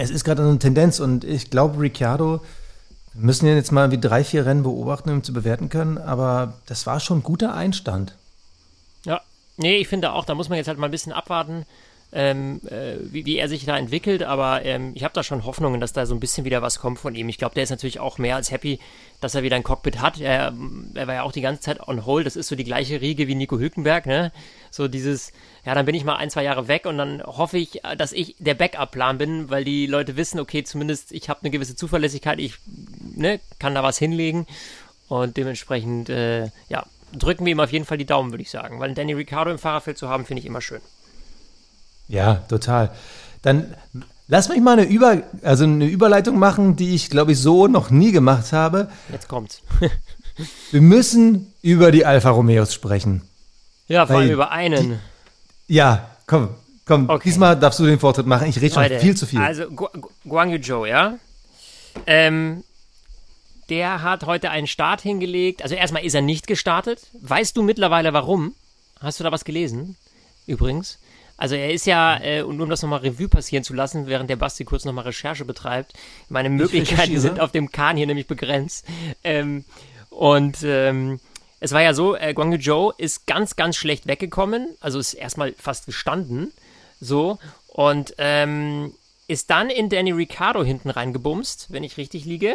es 0.00 0.10
ist 0.10 0.24
gerade 0.24 0.42
eine 0.42 0.58
Tendenz 0.58 0.98
und 0.98 1.24
ich 1.24 1.50
glaube, 1.50 1.80
Ricciardo, 1.80 2.40
müssen 3.12 3.46
ihn 3.46 3.56
jetzt 3.56 3.72
mal 3.72 3.90
wie 3.90 3.98
drei, 3.98 4.24
vier 4.24 4.46
Rennen 4.46 4.62
beobachten, 4.62 5.10
um 5.10 5.22
zu 5.22 5.32
bewerten 5.32 5.68
können, 5.68 5.98
aber 5.98 6.54
das 6.66 6.86
war 6.86 7.00
schon 7.00 7.18
ein 7.18 7.22
guter 7.22 7.54
Einstand. 7.54 8.16
Ja, 9.04 9.20
nee, 9.56 9.76
ich 9.76 9.88
finde 9.88 10.12
auch, 10.12 10.24
da 10.24 10.34
muss 10.34 10.48
man 10.48 10.58
jetzt 10.58 10.68
halt 10.68 10.78
mal 10.78 10.86
ein 10.86 10.92
bisschen 10.92 11.12
abwarten 11.12 11.66
ähm, 12.12 12.60
äh, 12.66 12.96
wie, 13.00 13.24
wie, 13.24 13.36
er 13.38 13.48
sich 13.48 13.64
da 13.64 13.78
entwickelt, 13.78 14.22
aber 14.22 14.64
ähm, 14.64 14.92
ich 14.94 15.04
habe 15.04 15.14
da 15.14 15.22
schon 15.22 15.44
Hoffnungen, 15.44 15.80
dass 15.80 15.92
da 15.92 16.06
so 16.06 16.14
ein 16.14 16.20
bisschen 16.20 16.44
wieder 16.44 16.60
was 16.60 16.80
kommt 16.80 16.98
von 16.98 17.14
ihm. 17.14 17.28
Ich 17.28 17.38
glaube, 17.38 17.54
der 17.54 17.62
ist 17.62 17.70
natürlich 17.70 18.00
auch 18.00 18.18
mehr 18.18 18.34
als 18.34 18.50
happy, 18.50 18.80
dass 19.20 19.34
er 19.34 19.42
wieder 19.42 19.54
ein 19.54 19.62
Cockpit 19.62 20.00
hat. 20.00 20.20
Er, 20.20 20.52
er, 20.94 21.06
war 21.06 21.14
ja 21.14 21.22
auch 21.22 21.30
die 21.30 21.40
ganze 21.40 21.60
Zeit 21.62 21.86
on 21.86 22.06
hold. 22.06 22.26
Das 22.26 22.34
ist 22.34 22.48
so 22.48 22.56
die 22.56 22.64
gleiche 22.64 23.00
Riege 23.00 23.28
wie 23.28 23.36
Nico 23.36 23.58
Hülkenberg, 23.58 24.06
ne? 24.06 24.32
So 24.72 24.88
dieses, 24.88 25.32
ja, 25.64 25.74
dann 25.74 25.86
bin 25.86 25.94
ich 25.94 26.04
mal 26.04 26.16
ein, 26.16 26.30
zwei 26.30 26.42
Jahre 26.42 26.66
weg 26.66 26.86
und 26.86 26.98
dann 26.98 27.22
hoffe 27.22 27.58
ich, 27.58 27.80
dass 27.96 28.12
ich 28.12 28.34
der 28.38 28.54
Backup-Plan 28.54 29.18
bin, 29.18 29.50
weil 29.50 29.64
die 29.64 29.86
Leute 29.86 30.16
wissen, 30.16 30.40
okay, 30.40 30.64
zumindest 30.64 31.12
ich 31.12 31.28
habe 31.28 31.40
eine 31.42 31.50
gewisse 31.50 31.76
Zuverlässigkeit, 31.76 32.40
ich 32.40 32.54
ne, 33.14 33.40
kann 33.60 33.74
da 33.74 33.84
was 33.84 33.98
hinlegen 33.98 34.46
und 35.08 35.36
dementsprechend, 35.36 36.08
äh, 36.08 36.48
ja, 36.68 36.86
drücken 37.12 37.44
wir 37.44 37.52
ihm 37.52 37.60
auf 37.60 37.72
jeden 37.72 37.84
Fall 37.84 37.98
die 37.98 38.06
Daumen, 38.06 38.32
würde 38.32 38.42
ich 38.42 38.50
sagen, 38.50 38.80
weil 38.80 38.94
Danny 38.94 39.12
Ricciardo 39.12 39.50
im 39.50 39.58
Fahrerfeld 39.58 39.98
zu 39.98 40.08
haben, 40.08 40.24
finde 40.24 40.40
ich 40.40 40.46
immer 40.46 40.60
schön. 40.60 40.80
Ja, 42.10 42.34
total. 42.48 42.90
Dann 43.42 43.74
lass 44.26 44.48
mich 44.48 44.60
mal 44.60 44.78
eine, 44.78 44.84
Über 44.84 45.22
also 45.42 45.64
eine 45.64 45.86
Überleitung 45.86 46.38
machen, 46.38 46.76
die 46.76 46.94
ich, 46.94 47.08
glaube 47.08 47.32
ich, 47.32 47.38
so 47.38 47.68
noch 47.68 47.90
nie 47.90 48.10
gemacht 48.10 48.52
habe. 48.52 48.90
Jetzt 49.10 49.28
kommt's. 49.28 49.62
Wir 50.70 50.80
müssen 50.80 51.52
über 51.62 51.92
die 51.92 52.04
Alfa 52.04 52.30
Romeos 52.30 52.74
sprechen. 52.74 53.22
Ja, 53.88 54.06
vor 54.06 54.16
allem 54.16 54.30
über 54.30 54.50
einen. 54.50 54.98
Die, 55.68 55.74
ja, 55.74 56.10
komm, 56.26 56.50
komm. 56.86 57.08
Okay. 57.08 57.22
Diesmal 57.24 57.58
darfst 57.58 57.78
du 57.78 57.86
den 57.86 57.98
Vortritt 57.98 58.26
machen. 58.26 58.48
Ich 58.48 58.60
rede 58.60 58.74
schon 58.74 59.00
viel 59.00 59.16
zu 59.16 59.26
viel. 59.26 59.40
Also, 59.40 59.68
Gu 59.68 59.86
Guang 60.24 60.50
Yu 60.50 60.58
Zhou, 60.58 60.86
ja? 60.86 61.18
Ähm, 62.06 62.64
der 63.68 64.02
hat 64.02 64.24
heute 64.24 64.50
einen 64.50 64.66
Start 64.66 65.00
hingelegt. 65.00 65.62
Also 65.62 65.74
erstmal 65.74 66.04
ist 66.04 66.14
er 66.14 66.22
nicht 66.22 66.46
gestartet. 66.46 67.02
Weißt 67.20 67.56
du 67.56 67.62
mittlerweile 67.62 68.12
warum? 68.12 68.54
Hast 69.00 69.20
du 69.20 69.24
da 69.24 69.30
was 69.30 69.44
gelesen? 69.44 69.96
Übrigens. 70.46 70.98
Also 71.40 71.54
er 71.54 71.72
ist 71.72 71.86
ja, 71.86 72.22
äh, 72.22 72.42
und 72.42 72.60
um 72.60 72.68
das 72.68 72.82
nochmal 72.82 73.00
Revue 73.00 73.26
passieren 73.26 73.64
zu 73.64 73.72
lassen, 73.72 74.06
während 74.06 74.28
der 74.28 74.36
Basti 74.36 74.66
kurz 74.66 74.84
nochmal 74.84 75.04
Recherche 75.04 75.46
betreibt, 75.46 75.94
meine 76.28 76.50
Möglichkeiten 76.50 77.18
sind 77.18 77.40
auf 77.40 77.50
dem 77.50 77.72
Kahn 77.72 77.96
hier 77.96 78.06
nämlich 78.06 78.26
begrenzt. 78.26 78.84
Ähm, 79.24 79.64
und 80.10 80.58
ähm, 80.64 81.18
es 81.58 81.72
war 81.72 81.80
ja 81.80 81.94
so, 81.94 82.14
äh, 82.14 82.34
Guangyu 82.34 82.58
Zhou 82.58 82.92
ist 82.98 83.26
ganz, 83.26 83.56
ganz 83.56 83.76
schlecht 83.76 84.06
weggekommen, 84.06 84.68
also 84.80 84.98
ist 84.98 85.14
erstmal 85.14 85.54
fast 85.54 85.86
gestanden, 85.86 86.52
so, 87.00 87.38
und 87.68 88.14
ähm, 88.18 88.92
ist 89.26 89.48
dann 89.48 89.70
in 89.70 89.88
Danny 89.88 90.12
Ricciardo 90.12 90.62
hinten 90.62 90.90
reingebumst, 90.90 91.68
wenn 91.70 91.84
ich 91.84 91.96
richtig 91.96 92.26
liege, 92.26 92.54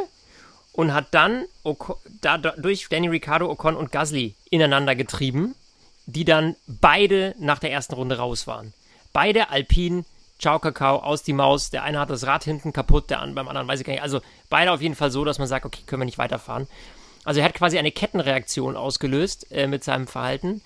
und 0.73 0.93
hat 0.93 1.07
dann 1.09 1.45
Oko 1.63 1.99
da, 2.21 2.37
durch 2.37 2.87
Danny 2.89 3.07
Ricciardo, 3.07 3.49
Ocon 3.49 3.75
und 3.75 3.91
Gasly 3.91 4.35
ineinander 4.51 4.93
getrieben 4.93 5.55
die 6.05 6.25
dann 6.25 6.55
beide 6.67 7.35
nach 7.39 7.59
der 7.59 7.71
ersten 7.71 7.95
Runde 7.95 8.17
raus 8.17 8.47
waren. 8.47 8.73
Beide 9.13 9.49
Alpinen, 9.49 10.05
Ciao 10.39 10.59
Kakao, 10.59 10.97
aus 10.97 11.23
die 11.23 11.33
Maus. 11.33 11.69
Der 11.69 11.83
eine 11.83 11.99
hat 11.99 12.09
das 12.09 12.27
Rad 12.27 12.43
hinten 12.43 12.73
kaputt, 12.73 13.09
der 13.09 13.21
andere, 13.21 13.35
beim 13.35 13.47
anderen 13.47 13.67
weiß 13.67 13.79
ich 13.79 13.85
gar 13.85 13.93
nicht. 13.93 14.03
Also 14.03 14.21
beide 14.49 14.71
auf 14.71 14.81
jeden 14.81 14.95
Fall 14.95 15.11
so, 15.11 15.23
dass 15.23 15.39
man 15.39 15.47
sagt, 15.47 15.65
okay, 15.65 15.81
können 15.85 16.01
wir 16.01 16.05
nicht 16.05 16.17
weiterfahren. 16.17 16.67
Also 17.23 17.39
er 17.39 17.45
hat 17.45 17.53
quasi 17.53 17.77
eine 17.77 17.91
Kettenreaktion 17.91 18.75
ausgelöst 18.75 19.51
äh, 19.51 19.67
mit 19.67 19.83
seinem 19.83 20.07
Verhalten. 20.07 20.61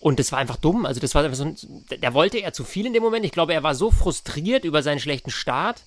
Und 0.00 0.18
das 0.18 0.32
war 0.32 0.38
einfach 0.38 0.56
dumm. 0.56 0.86
Also 0.86 1.00
das 1.00 1.14
war 1.14 1.22
einfach 1.22 1.36
so, 1.36 1.44
ein, 1.44 1.56
der 1.90 2.14
wollte 2.14 2.38
er 2.38 2.54
zu 2.54 2.64
viel 2.64 2.86
in 2.86 2.94
dem 2.94 3.02
Moment. 3.02 3.24
Ich 3.24 3.32
glaube, 3.32 3.52
er 3.52 3.62
war 3.62 3.74
so 3.74 3.90
frustriert 3.90 4.64
über 4.64 4.82
seinen 4.82 4.98
schlechten 4.98 5.30
Start, 5.30 5.82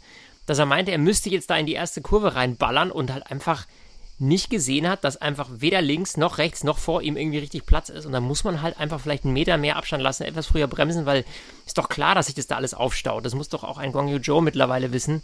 dass 0.45 0.59
er 0.59 0.67
meinte, 0.67 0.91
er 0.91 0.99
müsste 0.99 1.29
jetzt 1.29 1.49
da 1.49 1.57
in 1.57 1.65
die 1.65 1.73
erste 1.73 2.01
Kurve 2.01 2.35
reinballern 2.35 2.91
und 2.91 3.11
halt 3.11 3.31
einfach 3.31 3.65
nicht 4.19 4.49
gesehen 4.49 4.87
hat, 4.87 5.03
dass 5.03 5.17
einfach 5.17 5.49
weder 5.51 5.81
links 5.81 6.17
noch 6.17 6.37
rechts 6.37 6.63
noch 6.63 6.77
vor 6.77 7.01
ihm 7.01 7.17
irgendwie 7.17 7.39
richtig 7.39 7.65
Platz 7.65 7.89
ist. 7.89 8.05
Und 8.05 8.11
dann 8.11 8.23
muss 8.23 8.43
man 8.43 8.61
halt 8.61 8.79
einfach 8.79 8.99
vielleicht 8.99 9.25
einen 9.25 9.33
Meter 9.33 9.57
mehr 9.57 9.75
Abstand 9.75 10.03
lassen, 10.03 10.23
etwas 10.23 10.47
früher 10.47 10.67
bremsen, 10.67 11.05
weil 11.05 11.25
ist 11.65 11.77
doch 11.77 11.89
klar, 11.89 12.15
dass 12.15 12.27
sich 12.27 12.35
das 12.35 12.47
da 12.47 12.55
alles 12.55 12.73
aufstaut. 12.73 13.25
Das 13.25 13.35
muss 13.35 13.49
doch 13.49 13.63
auch 13.63 13.77
ein 13.77 13.91
Gong 13.91 14.07
Yu 14.07 14.17
Joe 14.17 14.41
mittlerweile 14.41 14.91
wissen. 14.91 15.23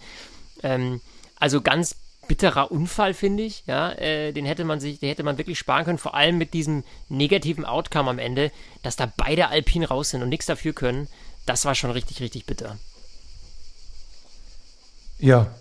Ähm, 0.64 1.02
also 1.40 1.62
ganz 1.62 1.96
bitterer 2.28 2.72
Unfall, 2.72 3.14
finde 3.14 3.44
ich. 3.44 3.64
Ja, 3.68 3.92
äh, 3.94 4.32
den 4.32 4.46
hätte 4.46 4.66
man 4.66 4.80
sich, 4.80 5.00
den 5.00 5.10
hätte 5.10 5.24
man 5.24 5.38
wirklich 5.38 5.60
sparen 5.60 5.86
können, 5.86 5.98
vor 5.98 6.16
allem 6.16 6.38
mit 6.38 6.54
diesem 6.54 6.84
negativen 7.10 7.66
Outcome 7.66 8.10
am 8.10 8.20
Ende, 8.20 8.52
dass 8.84 8.96
da 8.96 9.12
beide 9.18 9.50
Alpinen 9.50 9.88
raus 9.88 10.12
sind 10.12 10.22
und 10.22 10.30
nichts 10.30 10.46
dafür 10.46 10.74
können. 10.74 11.08
Das 11.46 11.66
war 11.66 11.76
schon 11.76 11.92
richtig, 11.92 12.22
richtig 12.22 12.46
bitter. 12.46 12.78
Ja, 15.18 15.54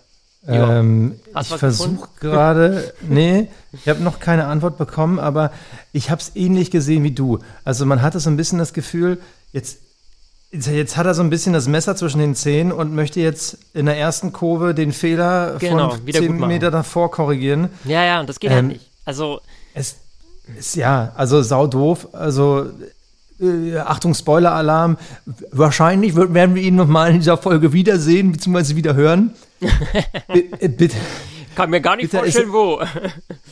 ähm, 0.47 1.19
ich 1.39 1.47
versuche 1.47 2.07
gerade, 2.19 2.93
nee, 3.01 3.47
ich 3.73 3.87
habe 3.87 4.01
noch 4.01 4.19
keine 4.19 4.45
Antwort 4.45 4.77
bekommen, 4.77 5.19
aber 5.19 5.51
ich 5.91 6.09
habe 6.09 6.21
es 6.21 6.35
ähnlich 6.35 6.71
gesehen 6.71 7.03
wie 7.03 7.11
du. 7.11 7.39
Also 7.65 7.85
man 7.85 8.01
hatte 8.01 8.19
so 8.19 8.29
ein 8.29 8.37
bisschen 8.37 8.57
das 8.57 8.73
Gefühl, 8.73 9.19
jetzt, 9.51 9.79
jetzt 10.51 10.97
hat 10.97 11.05
er 11.05 11.13
so 11.13 11.21
ein 11.21 11.29
bisschen 11.29 11.53
das 11.53 11.67
Messer 11.67 11.95
zwischen 11.95 12.19
den 12.19 12.35
Zähnen 12.35 12.71
und 12.71 12.95
möchte 12.95 13.19
jetzt 13.19 13.57
in 13.73 13.85
der 13.85 13.97
ersten 13.97 14.31
Kurve 14.31 14.73
den 14.73 14.93
Fehler 14.93 15.57
genau, 15.59 15.91
von 15.91 16.07
10 16.07 16.37
Meter 16.39 16.71
davor 16.71 17.11
korrigieren. 17.11 17.69
Ja, 17.83 18.03
ja, 18.03 18.19
und 18.19 18.29
das 18.29 18.39
geht 18.39 18.51
halt 18.51 18.59
ähm, 18.59 18.65
halt 18.69 18.77
nicht. 18.79 18.89
Also 19.05 19.41
es 19.73 19.97
ist 20.57 20.75
ja, 20.75 21.11
also 21.15 21.41
sau 21.41 21.67
doof. 21.67 22.07
Also 22.13 22.67
äh, 23.39 23.77
Achtung, 23.77 24.13
Spoiler-Alarm. 24.13 24.97
Wahrscheinlich 25.51 26.15
werden 26.15 26.55
wir 26.55 26.61
ihn 26.61 26.75
nochmal 26.75 27.11
in 27.11 27.17
dieser 27.17 27.37
Folge 27.37 27.73
wiedersehen, 27.73 28.31
bzw. 28.31 28.75
wieder 28.75 28.95
hören. 28.95 29.33
Äh, 30.59 30.67
bitte. 30.69 30.97
Kann 31.55 31.69
mir 31.71 31.81
gar 31.81 31.95
nicht 31.95 32.11
Bitter 32.11 32.23
vorstellen, 32.23 32.47
ist, 32.49 32.53
wo. 32.53 32.81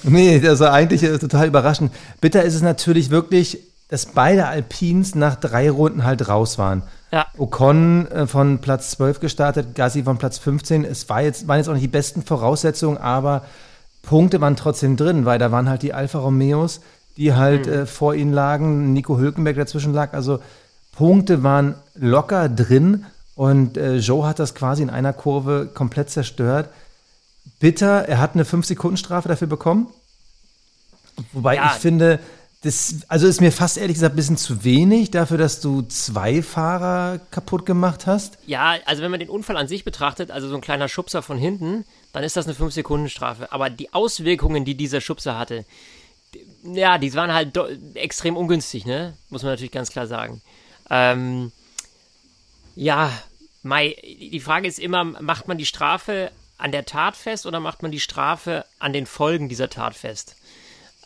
nee, 0.04 0.42
war 0.42 0.72
eigentlich 0.72 1.02
total 1.20 1.48
überraschend. 1.48 1.92
Bitter 2.22 2.44
ist 2.44 2.56
es 2.56 2.62
natürlich 2.62 3.10
wirklich, 3.10 3.60
dass 3.90 4.06
beide 4.06 4.48
Alpins 4.48 5.16
nach 5.16 5.36
drei 5.36 5.70
Runden 5.70 6.04
halt 6.04 6.28
raus 6.28 6.58
waren. 6.58 6.84
Ja. 7.12 7.26
Ocon 7.38 8.08
äh, 8.08 8.28
von 8.28 8.60
Platz 8.60 8.92
12 8.92 9.20
gestartet, 9.20 9.76
Gassi 9.76 10.04
von 10.04 10.18
Platz 10.18 10.38
15. 10.40 10.84
Es 10.84 11.08
war 11.10 11.22
jetzt, 11.22 11.48
waren 11.48 11.58
jetzt 11.58 11.70
auch 11.70 11.74
nicht 11.74 11.84
die 11.84 11.90
besten 11.90 12.22
Voraussetzungen, 12.22 12.98
aber 12.98 13.46
Punkte 14.02 14.42
waren 14.42 14.56
trotzdem 14.56 14.98
drin, 14.98 15.26
weil 15.26 15.40
da 15.40 15.52
waren 15.52 15.70
halt 15.70 15.84
die 15.84 15.94
Alfa 15.94 16.20
Romeos, 16.20 16.82
die 17.16 17.34
halt 17.34 17.66
mhm. 17.66 17.74
äh, 17.74 17.86
vor 17.86 18.14
ihnen 18.14 18.34
lagen, 18.34 18.94
Nico 18.94 19.18
Hülkenberg 19.18 19.56
dazwischen 19.56 19.94
lag. 19.94 20.14
Also 20.14 20.40
Punkte 20.96 21.44
waren 21.44 21.76
locker 21.96 22.50
drin 22.50 23.06
und 23.38 23.78
äh, 23.78 23.98
Joe 23.98 24.26
hat 24.26 24.40
das 24.40 24.56
quasi 24.56 24.82
in 24.82 24.90
einer 24.90 25.14
Kurve 25.14 25.70
komplett 25.72 26.10
zerstört. 26.10 26.70
Bitter, 27.60 28.08
er 28.08 28.18
hat 28.18 28.34
eine 28.34 28.44
5-Sekunden-Strafe 28.44 29.30
dafür 29.30 29.48
bekommen. 29.48 29.94
Wobei 31.34 31.56
ja. 31.56 31.68
ich 31.68 31.80
finde, 31.80 32.20
das, 32.64 32.96
also 33.08 33.28
ist 33.28 33.40
mir 33.40 33.52
fast 33.52 33.78
ehrlich 33.78 33.94
gesagt 33.94 34.14
ein 34.14 34.16
bisschen 34.16 34.38
zu 34.38 34.64
wenig 34.64 35.12
dafür, 35.12 35.38
dass 35.38 35.62
du 35.62 35.84
zwei 35.84 36.42
Fahrer 36.42 37.20
kaputt 37.30 37.68
gemacht 37.68 38.08
hast. 38.08 38.40
Ja, 38.48 38.76
also 38.86 39.04
wenn 39.04 39.12
man 39.12 39.20
den 39.20 39.30
Unfall 39.30 39.58
an 39.58 39.68
sich 39.68 39.84
betrachtet, 39.84 40.32
also 40.32 40.50
so 40.50 40.56
ein 40.56 40.62
kleiner 40.62 40.90
Schubser 40.90 41.22
von 41.22 41.38
hinten, 41.38 41.86
dann 42.14 42.24
ist 42.24 42.38
das 42.38 42.48
eine 42.48 42.56
5-Sekunden-Strafe. 42.56 43.52
Aber 43.52 43.70
die 43.70 43.94
Auswirkungen, 43.94 44.66
die 44.66 44.74
dieser 44.74 45.00
Schubser 45.00 45.38
hatte, 45.38 45.64
ja, 46.64 46.98
die 46.98 47.14
waren 47.14 47.32
halt 47.32 47.56
extrem 47.94 48.36
ungünstig, 48.36 48.88
ne? 48.88 49.14
Muss 49.30 49.44
man 49.44 49.52
natürlich 49.52 49.72
ganz 49.72 49.92
klar 49.92 50.08
sagen. 50.08 50.42
Ähm, 50.90 51.52
ja, 52.76 53.12
Mai, 53.68 53.96
die 54.04 54.40
Frage 54.40 54.68
ist 54.68 54.80
immer, 54.80 55.04
macht 55.04 55.48
man 55.48 55.58
die 55.58 55.66
Strafe 55.66 56.32
an 56.58 56.72
der 56.72 56.86
Tat 56.86 57.16
fest 57.16 57.46
oder 57.46 57.60
macht 57.60 57.84
man 57.84 57.92
die 57.92 58.00
Strafe 58.00 58.66
an 58.80 58.94
den 58.94 59.06
Folgen 59.06 59.50
dieser 59.50 59.70
Tat 59.70 59.96
fest? 59.96 60.36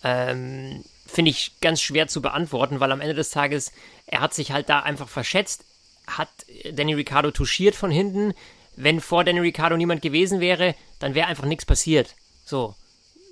Ähm, 0.04 0.84
Finde 1.06 1.32
ich 1.32 1.60
ganz 1.60 1.82
schwer 1.82 2.08
zu 2.08 2.22
beantworten, 2.22 2.80
weil 2.80 2.92
am 2.92 3.02
Ende 3.02 3.14
des 3.14 3.32
Tages, 3.32 3.74
er 4.06 4.22
hat 4.22 4.34
sich 4.34 4.52
halt 4.52 4.70
da 4.70 4.80
einfach 4.80 5.10
verschätzt, 5.10 5.66
hat 6.08 6.30
Danny 6.72 6.94
Ricciardo 6.94 7.32
touchiert 7.32 7.76
von 7.76 7.92
hinten. 7.92 8.34
Wenn 8.78 9.02
vor 9.02 9.24
Danny 9.24 9.40
Ricciardo 9.40 9.76
niemand 9.76 10.02
gewesen 10.02 10.40
wäre, 10.40 10.76
dann 11.00 11.16
wäre 11.16 11.28
einfach 11.28 11.46
nichts 11.46 11.66
passiert. 11.66 12.16
So. 12.46 12.76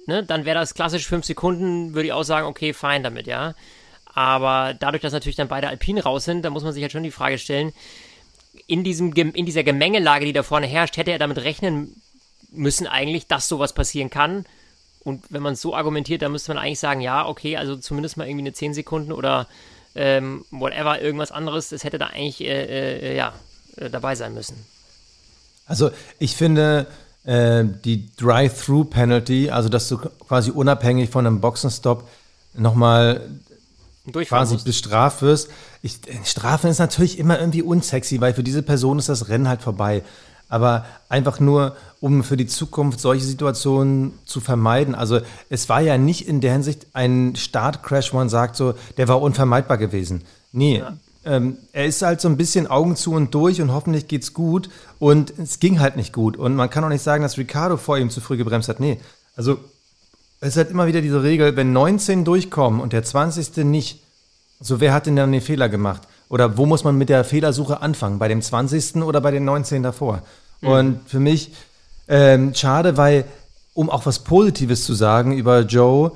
Ne? 0.07 0.23
Dann 0.23 0.43
wäre 0.43 0.59
das 0.59 0.73
klassisch 0.73 1.07
fünf 1.07 1.25
Sekunden, 1.25 1.93
würde 1.93 2.07
ich 2.07 2.13
auch 2.13 2.23
sagen, 2.23 2.47
okay, 2.47 2.73
fein 2.73 3.03
damit, 3.03 3.27
ja. 3.27 3.55
Aber 4.13 4.73
dadurch, 4.73 5.01
dass 5.01 5.13
natürlich 5.13 5.35
dann 5.37 5.47
beide 5.47 5.69
Alpinen 5.69 6.03
raus 6.03 6.25
sind, 6.25 6.43
da 6.43 6.49
muss 6.49 6.63
man 6.63 6.73
sich 6.73 6.81
halt 6.81 6.91
schon 6.91 7.03
die 7.03 7.11
Frage 7.11 7.37
stellen, 7.37 7.73
in, 8.69 8.83
diesem, 8.83 9.11
in 9.13 9.45
dieser 9.45 9.63
Gemengelage, 9.63 10.25
die 10.25 10.33
da 10.33 10.43
vorne 10.43 10.67
herrscht, 10.67 10.97
hätte 10.97 11.11
er 11.11 11.19
damit 11.19 11.39
rechnen 11.39 12.01
müssen 12.51 12.87
eigentlich, 12.87 13.27
dass 13.27 13.47
sowas 13.47 13.73
passieren 13.73 14.09
kann. 14.09 14.45
Und 15.03 15.23
wenn 15.29 15.41
man 15.41 15.53
es 15.53 15.61
so 15.61 15.75
argumentiert, 15.75 16.21
dann 16.21 16.31
müsste 16.31 16.53
man 16.53 16.63
eigentlich 16.63 16.79
sagen, 16.79 17.01
ja, 17.01 17.27
okay, 17.27 17.57
also 17.57 17.75
zumindest 17.75 18.17
mal 18.17 18.27
irgendwie 18.27 18.43
eine 18.43 18.53
10 18.53 18.73
Sekunden 18.75 19.11
oder 19.11 19.47
ähm, 19.95 20.45
whatever, 20.51 21.01
irgendwas 21.01 21.31
anderes, 21.31 21.69
das 21.69 21.83
hätte 21.83 21.97
da 21.97 22.07
eigentlich 22.07 22.41
äh, 22.41 23.09
äh, 23.11 23.17
ja, 23.17 23.33
äh, 23.77 23.89
dabei 23.89 24.15
sein 24.15 24.33
müssen. 24.33 24.55
Also 25.65 25.89
ich 26.19 26.35
finde 26.35 26.87
äh, 27.23 27.63
die 27.85 28.15
Drive-Through-Penalty, 28.17 29.49
also 29.49 29.69
dass 29.69 29.89
du 29.89 29.97
quasi 29.97 30.51
unabhängig 30.51 31.09
von 31.09 31.25
einem 31.25 31.41
Boxenstopp 31.41 32.07
nochmal 32.53 33.29
quasi 34.11 34.53
musst. 34.53 34.65
bestraft 34.65 35.21
wirst. 35.21 35.49
Ich, 35.81 35.99
Strafen 36.25 36.69
ist 36.69 36.79
natürlich 36.79 37.19
immer 37.19 37.39
irgendwie 37.39 37.61
unsexy, 37.61 38.21
weil 38.21 38.33
für 38.33 38.43
diese 38.43 38.63
Person 38.63 38.99
ist 38.99 39.09
das 39.09 39.29
Rennen 39.29 39.47
halt 39.47 39.61
vorbei. 39.61 40.03
Aber 40.49 40.85
einfach 41.09 41.39
nur, 41.39 41.75
um 42.01 42.23
für 42.23 42.35
die 42.35 42.47
Zukunft 42.47 42.99
solche 42.99 43.23
Situationen 43.23 44.13
zu 44.25 44.41
vermeiden. 44.41 44.95
Also 44.95 45.19
es 45.49 45.69
war 45.69 45.79
ja 45.81 45.97
nicht 45.97 46.27
in 46.27 46.41
der 46.41 46.53
Hinsicht 46.53 46.87
ein 46.93 47.35
Startcrash, 47.35 48.13
wo 48.13 48.17
man 48.17 48.29
sagt, 48.29 48.55
so, 48.55 48.73
der 48.97 49.07
war 49.07 49.21
unvermeidbar 49.21 49.77
gewesen. 49.77 50.23
Nee, 50.51 50.79
ja. 50.79 50.97
ähm, 51.23 51.57
er 51.71 51.85
ist 51.85 52.01
halt 52.01 52.19
so 52.19 52.27
ein 52.27 52.37
bisschen 52.37 52.65
Augen 52.65 52.95
zu 52.95 53.13
und 53.13 53.35
durch 53.35 53.61
und 53.61 53.71
hoffentlich 53.71 54.07
geht's 54.07 54.33
gut. 54.33 54.71
Und 54.97 55.37
es 55.37 55.59
ging 55.59 55.79
halt 55.79 55.95
nicht 55.97 56.13
gut. 56.13 56.35
Und 56.35 56.55
man 56.55 56.71
kann 56.71 56.83
auch 56.83 56.89
nicht 56.89 57.03
sagen, 57.03 57.21
dass 57.21 57.37
Ricardo 57.37 57.77
vor 57.77 57.99
ihm 57.99 58.09
zu 58.09 58.19
früh 58.19 58.37
gebremst 58.37 58.69
hat. 58.69 58.79
Nee, 58.79 58.99
also 59.35 59.59
es 60.41 60.49
ist 60.49 60.57
halt 60.57 60.71
immer 60.71 60.87
wieder 60.87 61.01
diese 61.01 61.23
Regel, 61.23 61.55
wenn 61.55 61.73
19 61.73 62.23
durchkommen 62.23 62.79
und 62.79 62.93
der 62.93 63.03
20. 63.03 63.57
nicht, 63.65 64.01
so 64.59 64.79
wer 64.79 64.93
hat 64.93 65.05
denn 65.05 65.15
dann 65.15 65.31
den 65.31 65.41
Fehler 65.41 65.69
gemacht? 65.69 66.03
Oder 66.29 66.57
wo 66.57 66.65
muss 66.65 66.83
man 66.83 66.97
mit 66.97 67.09
der 67.09 67.23
Fehlersuche 67.23 67.81
anfangen? 67.81 68.19
Bei 68.19 68.27
dem 68.27 68.41
20. 68.41 68.97
oder 68.97 69.19
bei 69.19 69.31
den 69.31 69.45
19 69.45 69.83
davor? 69.83 70.21
Mhm. 70.61 70.67
Und 70.67 71.09
für 71.09 71.19
mich 71.19 71.51
ähm, 72.07 72.53
schade, 72.53 72.97
weil, 72.97 73.25
um 73.73 73.89
auch 73.89 74.05
was 74.05 74.19
Positives 74.19 74.83
zu 74.85 74.93
sagen 74.93 75.37
über 75.37 75.61
Joe, 75.61 76.11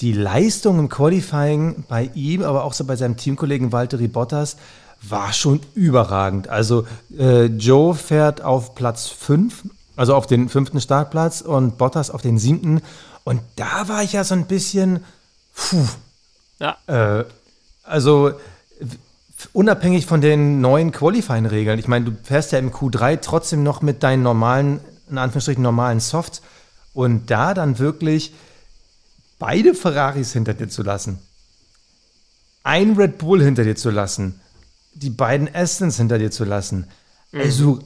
die 0.00 0.12
Leistung 0.12 0.78
im 0.78 0.88
Qualifying 0.88 1.84
bei 1.88 2.10
ihm, 2.14 2.42
aber 2.42 2.64
auch 2.64 2.72
so 2.72 2.84
bei 2.84 2.96
seinem 2.96 3.16
Teamkollegen 3.16 3.72
Valtteri 3.72 4.08
Bottas, 4.08 4.56
war 5.02 5.32
schon 5.32 5.60
überragend. 5.74 6.48
Also 6.48 6.86
äh, 7.18 7.44
Joe 7.44 7.94
fährt 7.94 8.42
auf 8.42 8.74
Platz 8.74 9.08
5, 9.08 9.64
also 9.96 10.14
auf 10.14 10.26
den 10.26 10.48
fünften 10.48 10.80
Startplatz 10.80 11.40
und 11.40 11.78
Bottas 11.78 12.10
auf 12.10 12.22
den 12.22 12.38
siebten. 12.38 12.82
Und 13.24 13.40
da 13.56 13.88
war 13.88 14.02
ich 14.02 14.12
ja 14.12 14.24
so 14.24 14.34
ein 14.34 14.46
bisschen, 14.46 15.04
puh, 15.54 15.86
ja. 16.58 16.76
Äh, 16.86 17.24
also 17.84 18.32
unabhängig 19.52 20.06
von 20.06 20.20
den 20.20 20.60
neuen 20.60 20.92
Qualifying-Regeln, 20.92 21.78
ich 21.78 21.88
meine, 21.88 22.06
du 22.06 22.16
fährst 22.22 22.52
ja 22.52 22.58
im 22.58 22.70
Q3 22.70 23.20
trotzdem 23.20 23.62
noch 23.62 23.82
mit 23.82 24.02
deinen 24.02 24.22
normalen, 24.22 24.80
in 25.10 25.18
Anführungsstrichen 25.18 25.62
normalen 25.62 26.00
Softs 26.00 26.42
und 26.92 27.30
da 27.30 27.54
dann 27.54 27.78
wirklich 27.78 28.32
beide 29.38 29.74
Ferraris 29.74 30.32
hinter 30.32 30.54
dir 30.54 30.68
zu 30.68 30.82
lassen, 30.82 31.18
ein 32.62 32.96
Red 32.96 33.18
Bull 33.18 33.42
hinter 33.42 33.64
dir 33.64 33.76
zu 33.76 33.90
lassen, 33.90 34.40
die 34.94 35.10
beiden 35.10 35.54
Astons 35.54 35.96
hinter 35.96 36.18
dir 36.18 36.30
zu 36.30 36.44
lassen, 36.44 36.86
mhm. 37.32 37.40
also, 37.40 37.78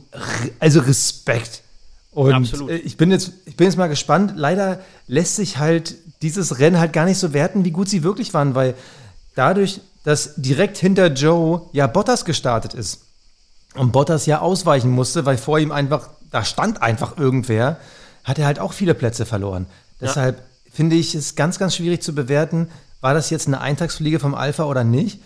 also 0.61 0.81
Respekt. 0.81 1.63
Und 2.19 2.33
Absolut. 2.33 2.73
ich 2.73 2.97
bin, 2.97 3.13
jetzt, 3.13 3.31
ich 3.47 3.55
bin 3.55 3.69
jetzt 3.69 3.77
mal 3.77 3.87
gespannt. 3.87 4.33
Leider 4.35 4.81
lässt 5.07 5.37
sich 5.37 5.59
halt 5.59 5.95
dieses 6.21 6.59
Rennen 6.59 6.81
halt 6.81 6.93
gar 6.93 7.05
nicht 7.05 7.19
so 7.19 7.33
werten, 7.33 7.65
wie 7.65 7.71
gut 7.71 7.89
sie 7.89 8.03
wirklich 8.03 8.35
waren, 8.35 8.57
weil 8.57 8.75
dadurch, 9.37 9.81
dass 10.03 10.35
direkt 10.35 10.79
hinter 10.79 11.13
Joe 11.13 11.63
ja 11.71 11.87
Bottas 11.87 12.25
gestartet 12.25 12.75
ist 12.75 13.03
und 13.77 13.93
Bottas 13.93 14.27
ja 14.27 14.41
ausweichen 14.41 14.91
musste, 14.91 15.27
weil 15.27 15.39
vor 15.39 15.61
ihm 15.61 15.71
einfach, 15.71 16.09
da 16.33 16.45
stand 16.45 16.83
einfach 16.83 17.17
irgendwer, 17.19 17.77
hat 18.25 18.41
er 18.41 18.47
halt 18.47 18.59
auch 18.59 18.73
viele 18.73 18.95
Plätze 18.95 19.25
verloren. 19.25 19.67
Ja. 20.01 20.09
Deshalb 20.09 20.43
finde 20.73 20.97
ich 20.97 21.15
es 21.15 21.37
ganz, 21.37 21.61
ganz 21.61 21.77
schwierig 21.77 22.03
zu 22.03 22.17
bewerten, 22.17 22.67
war 23.01 23.15
das 23.15 23.31
jetzt 23.31 23.47
eine 23.47 23.61
Eintagsfliege 23.61 24.19
vom 24.19 24.35
Alpha 24.35 24.65
oder 24.65 24.83
nicht. 24.83 25.21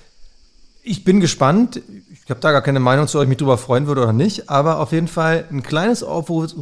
Ich 0.84 1.04
bin 1.04 1.20
gespannt. 1.20 1.80
Ich 2.24 2.28
habe 2.28 2.40
da 2.40 2.50
gar 2.50 2.60
keine 2.60 2.80
Meinung 2.80 3.06
zu, 3.06 3.18
ob 3.18 3.22
ich 3.22 3.28
mich 3.28 3.38
darüber 3.38 3.56
freuen 3.56 3.86
würde 3.86 4.02
oder 4.02 4.12
nicht. 4.12 4.50
Aber 4.50 4.80
auf 4.80 4.90
jeden 4.90 5.06
Fall 5.06 5.44
ein 5.48 5.62
kleines, 5.62 6.02
Aufruf, 6.02 6.54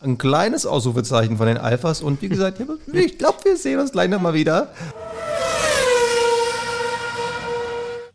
ein 0.00 0.16
kleines 0.16 0.64
Ausrufezeichen 0.64 1.36
von 1.36 1.46
den 1.46 1.58
Alphas. 1.58 2.00
Und 2.00 2.22
wie 2.22 2.30
gesagt, 2.30 2.62
ich 2.92 3.18
glaube, 3.18 3.38
wir 3.44 3.58
sehen 3.58 3.78
uns 3.78 3.92
gleich 3.92 4.08
nochmal 4.08 4.32
wieder. 4.32 4.72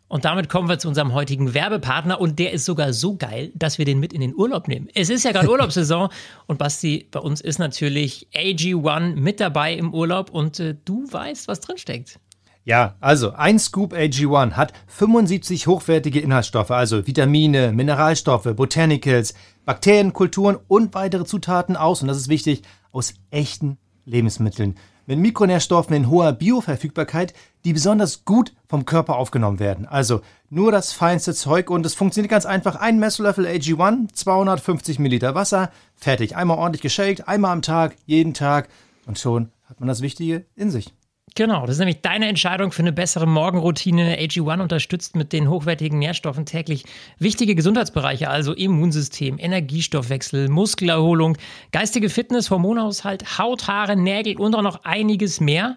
Und 0.08 0.24
damit 0.24 0.48
kommen 0.48 0.68
wir 0.68 0.78
zu 0.78 0.88
unserem 0.88 1.14
heutigen 1.14 1.54
Werbepartner 1.54 2.20
und 2.20 2.38
der 2.38 2.52
ist 2.52 2.66
sogar 2.66 2.92
so 2.92 3.16
geil, 3.16 3.50
dass 3.54 3.78
wir 3.78 3.86
den 3.86 3.98
mit 3.98 4.12
in 4.12 4.20
den 4.20 4.34
Urlaub 4.34 4.68
nehmen. 4.68 4.88
Es 4.92 5.08
ist 5.08 5.24
ja 5.24 5.32
gerade 5.32 5.48
Urlaubssaison 5.50 6.10
und 6.46 6.58
Basti, 6.58 7.06
bei 7.10 7.20
uns 7.20 7.40
ist 7.40 7.58
natürlich 7.58 8.28
AG1 8.34 9.14
mit 9.14 9.40
dabei 9.40 9.72
im 9.72 9.94
Urlaub 9.94 10.30
und 10.30 10.60
äh, 10.60 10.74
du 10.84 11.10
weißt, 11.10 11.48
was 11.48 11.60
drinsteckt. 11.60 12.18
Ja, 12.64 12.94
also 13.00 13.32
ein 13.32 13.58
Scoop 13.58 13.92
AG1 13.92 14.52
hat 14.52 14.72
75 14.86 15.66
hochwertige 15.66 16.20
Inhaltsstoffe, 16.20 16.70
also 16.70 17.06
Vitamine, 17.06 17.72
Mineralstoffe, 17.72 18.54
Botanicals, 18.54 19.34
Bakterien, 19.64 20.12
Kulturen 20.12 20.58
und 20.68 20.94
weitere 20.94 21.24
Zutaten 21.24 21.76
aus, 21.76 22.02
und 22.02 22.08
das 22.08 22.18
ist 22.18 22.28
wichtig, 22.28 22.62
aus 22.92 23.14
echten 23.30 23.78
Lebensmitteln 24.04 24.76
mit 25.06 25.18
Mikronährstoffen 25.18 25.96
in 25.96 26.08
hoher 26.08 26.32
Bioverfügbarkeit, 26.32 27.34
die 27.64 27.72
besonders 27.72 28.24
gut 28.24 28.52
vom 28.68 28.84
Körper 28.84 29.16
aufgenommen 29.16 29.58
werden. 29.58 29.86
Also 29.86 30.20
nur 30.48 30.72
das 30.72 30.92
feinste 30.92 31.34
Zeug 31.34 31.70
und 31.70 31.84
es 31.84 31.94
funktioniert 31.94 32.30
ganz 32.30 32.46
einfach. 32.46 32.76
Ein 32.76 32.98
Messlöffel 32.98 33.46
AG1, 33.46 34.12
250 34.12 34.98
Milliliter 34.98 35.34
Wasser, 35.34 35.70
fertig. 35.96 36.36
Einmal 36.36 36.58
ordentlich 36.58 36.82
geshakt, 36.82 37.28
einmal 37.28 37.52
am 37.52 37.62
Tag, 37.62 37.96
jeden 38.06 38.34
Tag 38.34 38.68
und 39.06 39.18
schon 39.18 39.50
hat 39.68 39.80
man 39.80 39.88
das 39.88 40.02
Wichtige 40.02 40.44
in 40.54 40.70
sich. 40.70 40.92
Genau, 41.34 41.62
das 41.62 41.76
ist 41.76 41.78
nämlich 41.78 42.02
deine 42.02 42.28
Entscheidung 42.28 42.72
für 42.72 42.82
eine 42.82 42.92
bessere 42.92 43.26
Morgenroutine. 43.26 44.18
AG1 44.18 44.60
unterstützt 44.60 45.16
mit 45.16 45.32
den 45.32 45.48
hochwertigen 45.48 45.98
Nährstoffen 45.98 46.44
täglich 46.44 46.84
wichtige 47.18 47.54
Gesundheitsbereiche, 47.54 48.28
also 48.28 48.52
Immunsystem, 48.52 49.38
Energiestoffwechsel, 49.38 50.48
Muskelerholung, 50.48 51.38
geistige 51.70 52.10
Fitness, 52.10 52.50
Hormonhaushalt, 52.50 53.38
Haut, 53.38 53.66
Haare, 53.66 53.96
Nägel 53.96 54.36
und 54.36 54.54
auch 54.54 54.62
noch 54.62 54.84
einiges 54.84 55.40
mehr. 55.40 55.76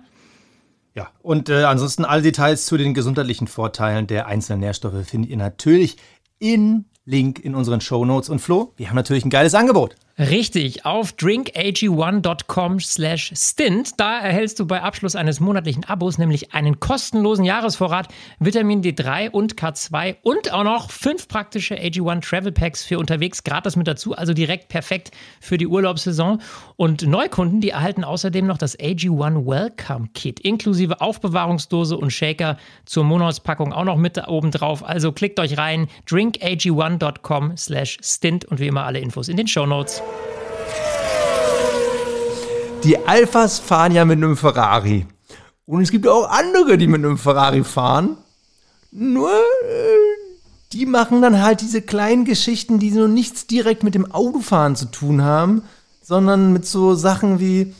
Ja, 0.93 1.09
und 1.21 1.49
äh, 1.49 1.63
ansonsten 1.63 2.03
alle 2.03 2.21
Details 2.21 2.65
zu 2.65 2.77
den 2.77 2.93
gesundheitlichen 2.93 3.47
Vorteilen 3.47 4.07
der 4.07 4.27
einzelnen 4.27 4.59
Nährstoffe 4.59 5.07
findet 5.07 5.31
ihr 5.31 5.37
natürlich 5.37 5.97
in 6.39 6.85
Link 7.05 7.39
in 7.39 7.55
unseren 7.55 7.79
Show 7.79 8.03
Notes. 8.03 8.29
Und 8.29 8.39
Flo, 8.39 8.73
wir 8.75 8.89
haben 8.89 8.95
natürlich 8.95 9.23
ein 9.23 9.29
geiles 9.29 9.55
Angebot. 9.55 9.95
Richtig, 10.17 10.85
auf 10.85 11.11
drinkag1.com 11.11 12.79
slash 12.79 13.33
stint. 13.35 13.99
Da 13.99 14.17
erhältst 14.17 14.57
du 14.61 14.65
bei 14.65 14.81
Abschluss 14.81 15.13
eines 15.13 15.41
monatlichen 15.41 15.83
Abos 15.83 16.17
nämlich 16.17 16.53
einen 16.53 16.79
kostenlosen 16.79 17.43
Jahresvorrat 17.43 18.07
Vitamin 18.39 18.81
D3 18.81 19.29
und 19.29 19.55
K2 19.55 20.15
und 20.21 20.53
auch 20.53 20.63
noch 20.63 20.89
fünf 20.89 21.27
praktische 21.27 21.75
AG1 21.75 22.21
Travel 22.21 22.53
Packs 22.53 22.85
für 22.85 22.97
unterwegs 22.97 23.43
gratis 23.43 23.75
mit 23.75 23.89
dazu, 23.89 24.15
also 24.15 24.33
direkt 24.33 24.69
perfekt 24.69 25.11
für 25.41 25.57
die 25.57 25.67
Urlaubssaison. 25.67 26.41
Und 26.77 27.05
Neukunden, 27.05 27.59
die 27.59 27.71
erhalten 27.71 28.05
außerdem 28.05 28.47
noch 28.47 28.57
das 28.57 28.79
AG1 28.79 29.45
Welcome 29.45 30.07
Kit 30.13 30.39
inklusive 30.39 31.01
Aufbewahrungsdose 31.01 31.97
und 31.97 32.11
Shaker 32.11 32.55
zur 32.85 33.03
Monatspackung 33.03 33.73
auch 33.73 33.83
noch 33.83 33.97
mit 33.97 34.15
da 34.15 34.29
oben 34.29 34.51
drauf. 34.51 34.81
Also 34.81 35.11
klickt 35.11 35.41
euch 35.41 35.57
rein, 35.57 35.89
drinkag1.com 36.07 37.57
slash 37.57 37.97
stint 38.01 38.45
und 38.45 38.61
wie 38.61 38.67
immer 38.67 38.85
alle 38.85 38.99
Infos 38.99 39.27
in 39.27 39.35
den 39.35 39.47
Show 39.47 39.65
Notes. 39.65 40.04
Die 42.83 43.07
Alphas 43.07 43.57
fahren 43.59 43.93
ja 43.93 44.05
mit 44.05 44.17
einem 44.17 44.37
Ferrari. 44.37 45.07
Und 45.65 45.81
es 45.81 45.91
gibt 45.91 46.07
auch 46.07 46.29
andere, 46.29 46.77
die 46.77 46.87
mit 46.87 47.03
einem 47.03 47.17
Ferrari 47.17 47.63
fahren. 47.63 48.17
Nur, 48.91 49.31
äh, 49.31 50.25
die 50.71 50.85
machen 50.85 51.21
dann 51.21 51.41
halt 51.41 51.61
diese 51.61 51.81
kleinen 51.81 52.25
Geschichten, 52.25 52.79
die 52.79 52.91
so 52.91 53.07
nichts 53.07 53.47
direkt 53.47 53.83
mit 53.83 53.95
dem 53.95 54.11
Autofahren 54.11 54.75
zu 54.75 54.85
tun 54.85 55.23
haben, 55.23 55.63
sondern 56.03 56.53
mit 56.53 56.67
so 56.67 56.93
Sachen 56.93 57.39
wie 57.39 57.73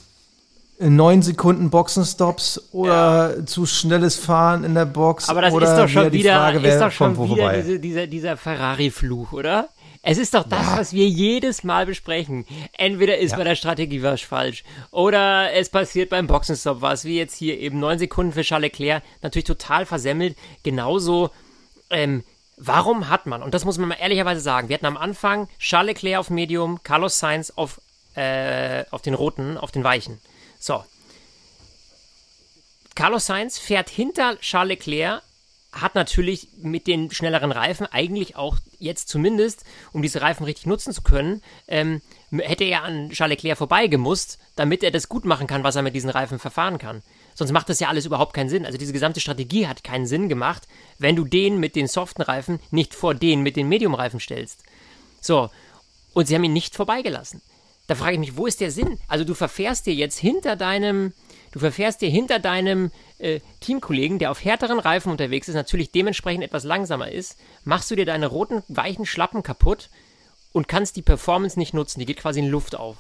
neun 0.79 1.21
Sekunden 1.21 1.69
Boxenstops 1.69 2.69
oder 2.71 3.37
ja. 3.37 3.45
zu 3.45 3.65
schnelles 3.65 4.15
Fahren 4.15 4.63
in 4.63 4.73
der 4.73 4.85
Box. 4.85 5.29
Aber 5.29 5.41
das 5.41 5.53
ist 5.53 5.77
doch 5.77 5.87
schon 5.87 6.11
wieder, 6.11 6.35
Frage, 6.35 6.67
ist 6.67 6.81
doch 6.81 6.91
schon 6.91 7.17
wieder 7.17 7.53
diese, 7.53 7.79
dieser, 7.79 8.07
dieser 8.07 8.37
Ferrari-Fluch, 8.37 9.31
oder? 9.33 9.69
Es 10.07 10.19
ist 10.19 10.35
doch 10.35 10.43
das, 10.43 10.67
ja. 10.67 10.77
was 10.77 10.93
wir 10.93 11.07
jedes 11.07 11.63
Mal 11.63 11.87
besprechen. 11.87 12.45
Entweder 12.77 13.17
ist 13.17 13.31
ja. 13.31 13.37
bei 13.37 13.43
der 13.43 13.55
Strategie 13.55 14.03
was 14.03 14.21
falsch 14.21 14.63
oder 14.91 15.51
es 15.53 15.69
passiert 15.69 16.11
beim 16.11 16.27
Boxenstopp 16.27 16.81
was, 16.81 17.05
wie 17.05 17.17
jetzt 17.17 17.35
hier 17.35 17.59
eben 17.59 17.79
neun 17.79 17.97
Sekunden 17.97 18.31
für 18.31 18.43
Charles 18.43 18.71
Leclerc, 18.71 19.01
natürlich 19.23 19.45
total 19.45 19.87
versemmelt. 19.87 20.37
Genauso, 20.61 21.31
ähm, 21.89 22.23
warum 22.55 23.09
hat 23.09 23.25
man, 23.25 23.41
und 23.41 23.55
das 23.55 23.65
muss 23.65 23.79
man 23.79 23.89
mal 23.89 23.97
ehrlicherweise 23.99 24.41
sagen, 24.41 24.69
wir 24.69 24.75
hatten 24.75 24.85
am 24.85 24.95
Anfang 24.95 25.49
Charles 25.57 25.95
Leclerc 25.95 26.19
auf 26.19 26.29
Medium, 26.29 26.83
Carlos 26.83 27.17
Sainz 27.17 27.51
auf, 27.55 27.81
äh, 28.13 28.85
auf 28.91 29.01
den 29.01 29.15
roten, 29.15 29.57
auf 29.57 29.71
den 29.71 29.83
weichen. 29.83 30.21
So. 30.59 30.83
Carlos 32.93 33.25
Sainz 33.25 33.57
fährt 33.57 33.89
hinter 33.89 34.39
Charles 34.39 34.69
Leclerc, 34.69 35.23
hat 35.75 35.93
natürlich 35.93 36.47
mit 36.57 36.87
den 36.87 37.11
schnelleren 37.11 37.51
Reifen 37.51 37.85
eigentlich 37.85 38.35
auch 38.35 38.57
jetzt 38.79 39.09
zumindest, 39.09 39.65
um 39.91 40.01
diese 40.01 40.21
Reifen 40.21 40.45
richtig 40.45 40.65
nutzen 40.65 40.93
zu 40.93 41.01
können, 41.01 41.41
ähm, 41.67 42.01
hätte 42.31 42.63
er 42.63 42.83
an 42.83 43.09
Charles 43.09 43.37
Leclerc 43.37 43.57
vorbeigemusst, 43.57 44.39
damit 44.55 44.83
er 44.83 44.91
das 44.91 45.09
gut 45.09 45.25
machen 45.25 45.47
kann, 45.47 45.63
was 45.63 45.75
er 45.75 45.81
mit 45.81 45.93
diesen 45.93 46.09
Reifen 46.09 46.39
verfahren 46.39 46.77
kann. 46.77 47.01
Sonst 47.33 47.51
macht 47.51 47.67
das 47.67 47.81
ja 47.81 47.89
alles 47.89 48.05
überhaupt 48.05 48.33
keinen 48.33 48.49
Sinn. 48.49 48.65
Also 48.65 48.77
diese 48.77 48.93
gesamte 48.93 49.19
Strategie 49.19 49.67
hat 49.67 49.83
keinen 49.83 50.07
Sinn 50.07 50.29
gemacht, 50.29 50.67
wenn 50.97 51.17
du 51.17 51.25
den 51.25 51.59
mit 51.59 51.75
den 51.75 51.87
soften 51.87 52.21
Reifen 52.21 52.59
nicht 52.71 52.95
vor 52.95 53.13
den 53.13 53.41
mit 53.41 53.57
den 53.57 53.67
Medium-Reifen 53.67 54.21
stellst. 54.21 54.63
So. 55.19 55.49
Und 56.13 56.27
sie 56.27 56.35
haben 56.35 56.45
ihn 56.45 56.53
nicht 56.53 56.75
vorbeigelassen. 56.75 57.41
Da 57.87 57.95
frage 57.95 58.13
ich 58.13 58.19
mich, 58.19 58.37
wo 58.37 58.47
ist 58.47 58.61
der 58.61 58.71
Sinn? 58.71 58.97
Also 59.07 59.25
du 59.25 59.33
verfährst 59.33 59.85
dir 59.85 59.93
jetzt 59.93 60.17
hinter 60.17 60.55
deinem, 60.55 61.13
du 61.55 61.59
verfährst 61.59 62.01
dir 62.01 62.09
hinter 62.09 62.39
deinem 62.39 62.91
äh, 63.17 63.39
Teamkollegen, 63.61 64.19
der 64.19 64.29
auf 64.29 64.43
härteren 64.43 64.77
Reifen 64.77 65.09
unterwegs 65.09 65.47
ist, 65.47 65.55
natürlich 65.55 65.89
dementsprechend 65.89 66.43
etwas 66.43 66.65
langsamer 66.65 67.09
ist, 67.09 67.37
machst 67.63 67.89
du 67.89 67.95
dir 67.95 68.05
deine 68.05 68.27
roten, 68.27 68.61
weichen 68.67 69.05
Schlappen 69.05 69.41
kaputt 69.41 69.89
und 70.51 70.67
kannst 70.67 70.97
die 70.97 71.01
Performance 71.01 71.57
nicht 71.57 71.73
nutzen. 71.73 72.01
Die 72.01 72.05
geht 72.05 72.17
quasi 72.17 72.41
in 72.41 72.49
Luft 72.49 72.75
auf. 72.75 72.97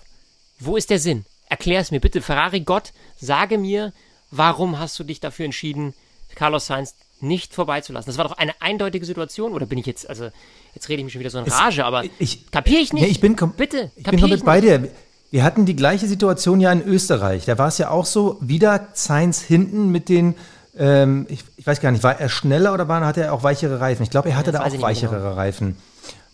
Wo 0.57 0.77
ist 0.77 0.89
der 0.89 0.99
Sinn? 0.99 1.25
Erklär 1.49 1.81
es 1.81 1.91
mir 1.91 1.99
bitte, 1.99 2.21
Ferrari 2.21 2.61
Gott, 2.61 2.93
sage 3.17 3.57
mir, 3.57 3.91
warum 4.31 4.79
hast 4.79 4.97
du 4.97 5.03
dich 5.03 5.19
dafür 5.19 5.43
entschieden, 5.43 5.93
Carlos 6.33 6.67
Sainz 6.67 6.95
nicht 7.19 7.53
vorbeizulassen? 7.53 8.09
Das 8.09 8.17
war 8.17 8.25
doch 8.25 8.37
eine 8.37 8.53
eindeutige 8.61 9.05
Situation, 9.05 9.51
oder 9.51 9.65
bin 9.65 9.79
ich 9.79 9.85
jetzt, 9.85 10.09
also 10.09 10.29
Jetzt 10.75 10.89
rede 10.89 10.99
ich 10.99 11.05
mich 11.05 11.13
schon 11.13 11.21
wieder 11.21 11.29
so 11.29 11.39
in 11.39 11.45
Rage, 11.45 11.85
aber 11.85 12.03
ich, 12.19 12.51
kapiere 12.51 12.81
ich 12.81 12.91
nicht. 12.91 13.03
Ja, 13.03 13.07
ich 13.07 13.21
bin 13.21 13.37
Bitte, 13.55 13.91
ich 13.95 14.03
bin 14.03 14.19
komplett 14.19 14.43
bei 14.43 14.59
dir. 14.59 14.89
Wir 15.31 15.43
hatten 15.43 15.65
die 15.65 15.75
gleiche 15.75 16.07
Situation 16.07 16.59
ja 16.59 16.71
in 16.71 16.85
Österreich. 16.85 17.45
Da 17.45 17.57
war 17.57 17.67
es 17.67 17.77
ja 17.77 17.89
auch 17.89 18.05
so, 18.05 18.37
wieder 18.41 18.87
Sainz 18.93 19.41
hinten 19.41 19.91
mit 19.91 20.09
den, 20.09 20.35
ähm, 20.77 21.25
ich, 21.29 21.43
ich, 21.57 21.67
weiß 21.67 21.81
gar 21.81 21.91
nicht, 21.91 22.03
war 22.03 22.19
er 22.19 22.29
schneller 22.29 22.73
oder 22.73 22.87
war, 22.87 23.05
hatte 23.05 23.23
er 23.23 23.33
auch 23.33 23.43
weichere 23.43 23.79
Reifen? 23.79 24.03
Ich 24.03 24.09
glaube, 24.09 24.29
er 24.29 24.37
hatte 24.37 24.51
ja, 24.51 24.59
da 24.59 24.65
auch 24.65 24.81
weichere 24.81 25.17
genau. 25.17 25.33
Reifen. 25.33 25.77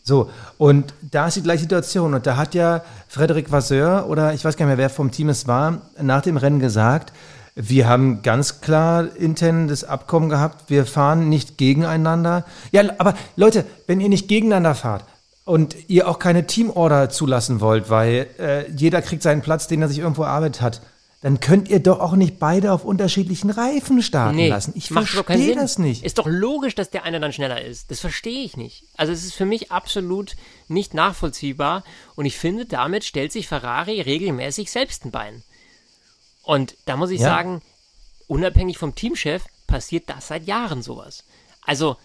So, 0.03 0.29
und 0.57 0.93
da 1.01 1.27
ist 1.27 1.37
die 1.37 1.43
gleiche 1.43 1.61
Situation. 1.61 2.13
Und 2.13 2.25
da 2.25 2.35
hat 2.35 2.53
ja 2.53 2.83
Frederic 3.07 3.51
Vasseur 3.51 4.07
oder 4.07 4.33
ich 4.33 4.43
weiß 4.43 4.57
gar 4.57 4.65
nicht 4.65 4.75
mehr, 4.75 4.83
wer 4.83 4.89
vom 4.89 5.11
Team 5.11 5.29
es 5.29 5.47
war, 5.47 5.81
nach 6.01 6.21
dem 6.21 6.37
Rennen 6.37 6.59
gesagt, 6.59 7.13
wir 7.55 7.87
haben 7.87 8.21
ganz 8.21 8.61
klar 8.61 9.15
intern 9.15 9.67
das 9.67 9.83
Abkommen 9.83 10.29
gehabt, 10.29 10.69
wir 10.69 10.85
fahren 10.85 11.29
nicht 11.29 11.57
gegeneinander. 11.57 12.45
Ja, 12.71 12.83
aber 12.97 13.13
Leute, 13.35 13.65
wenn 13.87 13.99
ihr 13.99 14.09
nicht 14.09 14.27
gegeneinander 14.27 14.73
fahrt 14.73 15.05
und 15.45 15.75
ihr 15.89 16.07
auch 16.07 16.19
keine 16.19 16.47
Teamorder 16.47 17.09
zulassen 17.09 17.61
wollt, 17.61 17.89
weil 17.89 18.27
äh, 18.39 18.71
jeder 18.71 19.01
kriegt 19.01 19.23
seinen 19.23 19.41
Platz, 19.41 19.67
den 19.67 19.81
er 19.81 19.87
sich 19.87 19.99
irgendwo 19.99 20.23
erarbeitet 20.23 20.61
hat, 20.61 20.81
dann 21.21 21.39
könnt 21.39 21.69
ihr 21.69 21.79
doch 21.79 21.99
auch 21.99 22.13
nicht 22.13 22.39
beide 22.39 22.73
auf 22.73 22.83
unterschiedlichen 22.83 23.51
Reifen 23.51 24.01
starten 24.01 24.37
nee, 24.37 24.49
lassen. 24.49 24.73
Ich 24.75 24.87
verstehe 24.87 25.55
das 25.55 25.77
nicht. 25.77 26.03
Ist 26.03 26.17
doch 26.17 26.25
logisch, 26.25 26.73
dass 26.73 26.89
der 26.89 27.03
eine 27.03 27.19
dann 27.19 27.31
schneller 27.31 27.61
ist. 27.61 27.91
Das 27.91 27.99
verstehe 27.99 28.43
ich 28.43 28.57
nicht. 28.57 28.85
Also 28.97 29.13
es 29.13 29.23
ist 29.23 29.35
für 29.35 29.45
mich 29.45 29.71
absolut 29.71 30.35
nicht 30.67 30.95
nachvollziehbar 30.95 31.83
und 32.15 32.25
ich 32.25 32.37
finde, 32.37 32.65
damit 32.65 33.03
stellt 33.03 33.31
sich 33.31 33.47
Ferrari 33.47 34.01
regelmäßig 34.01 34.71
selbst 34.71 35.05
ein 35.05 35.11
Bein. 35.11 35.43
Und 36.41 36.75
da 36.85 36.97
muss 36.97 37.11
ich 37.11 37.21
ja. 37.21 37.27
sagen, 37.27 37.61
unabhängig 38.27 38.79
vom 38.79 38.95
Teamchef 38.95 39.43
passiert 39.67 40.09
das 40.09 40.27
seit 40.27 40.47
Jahren 40.47 40.81
sowas. 40.81 41.23
Also, 41.61 41.97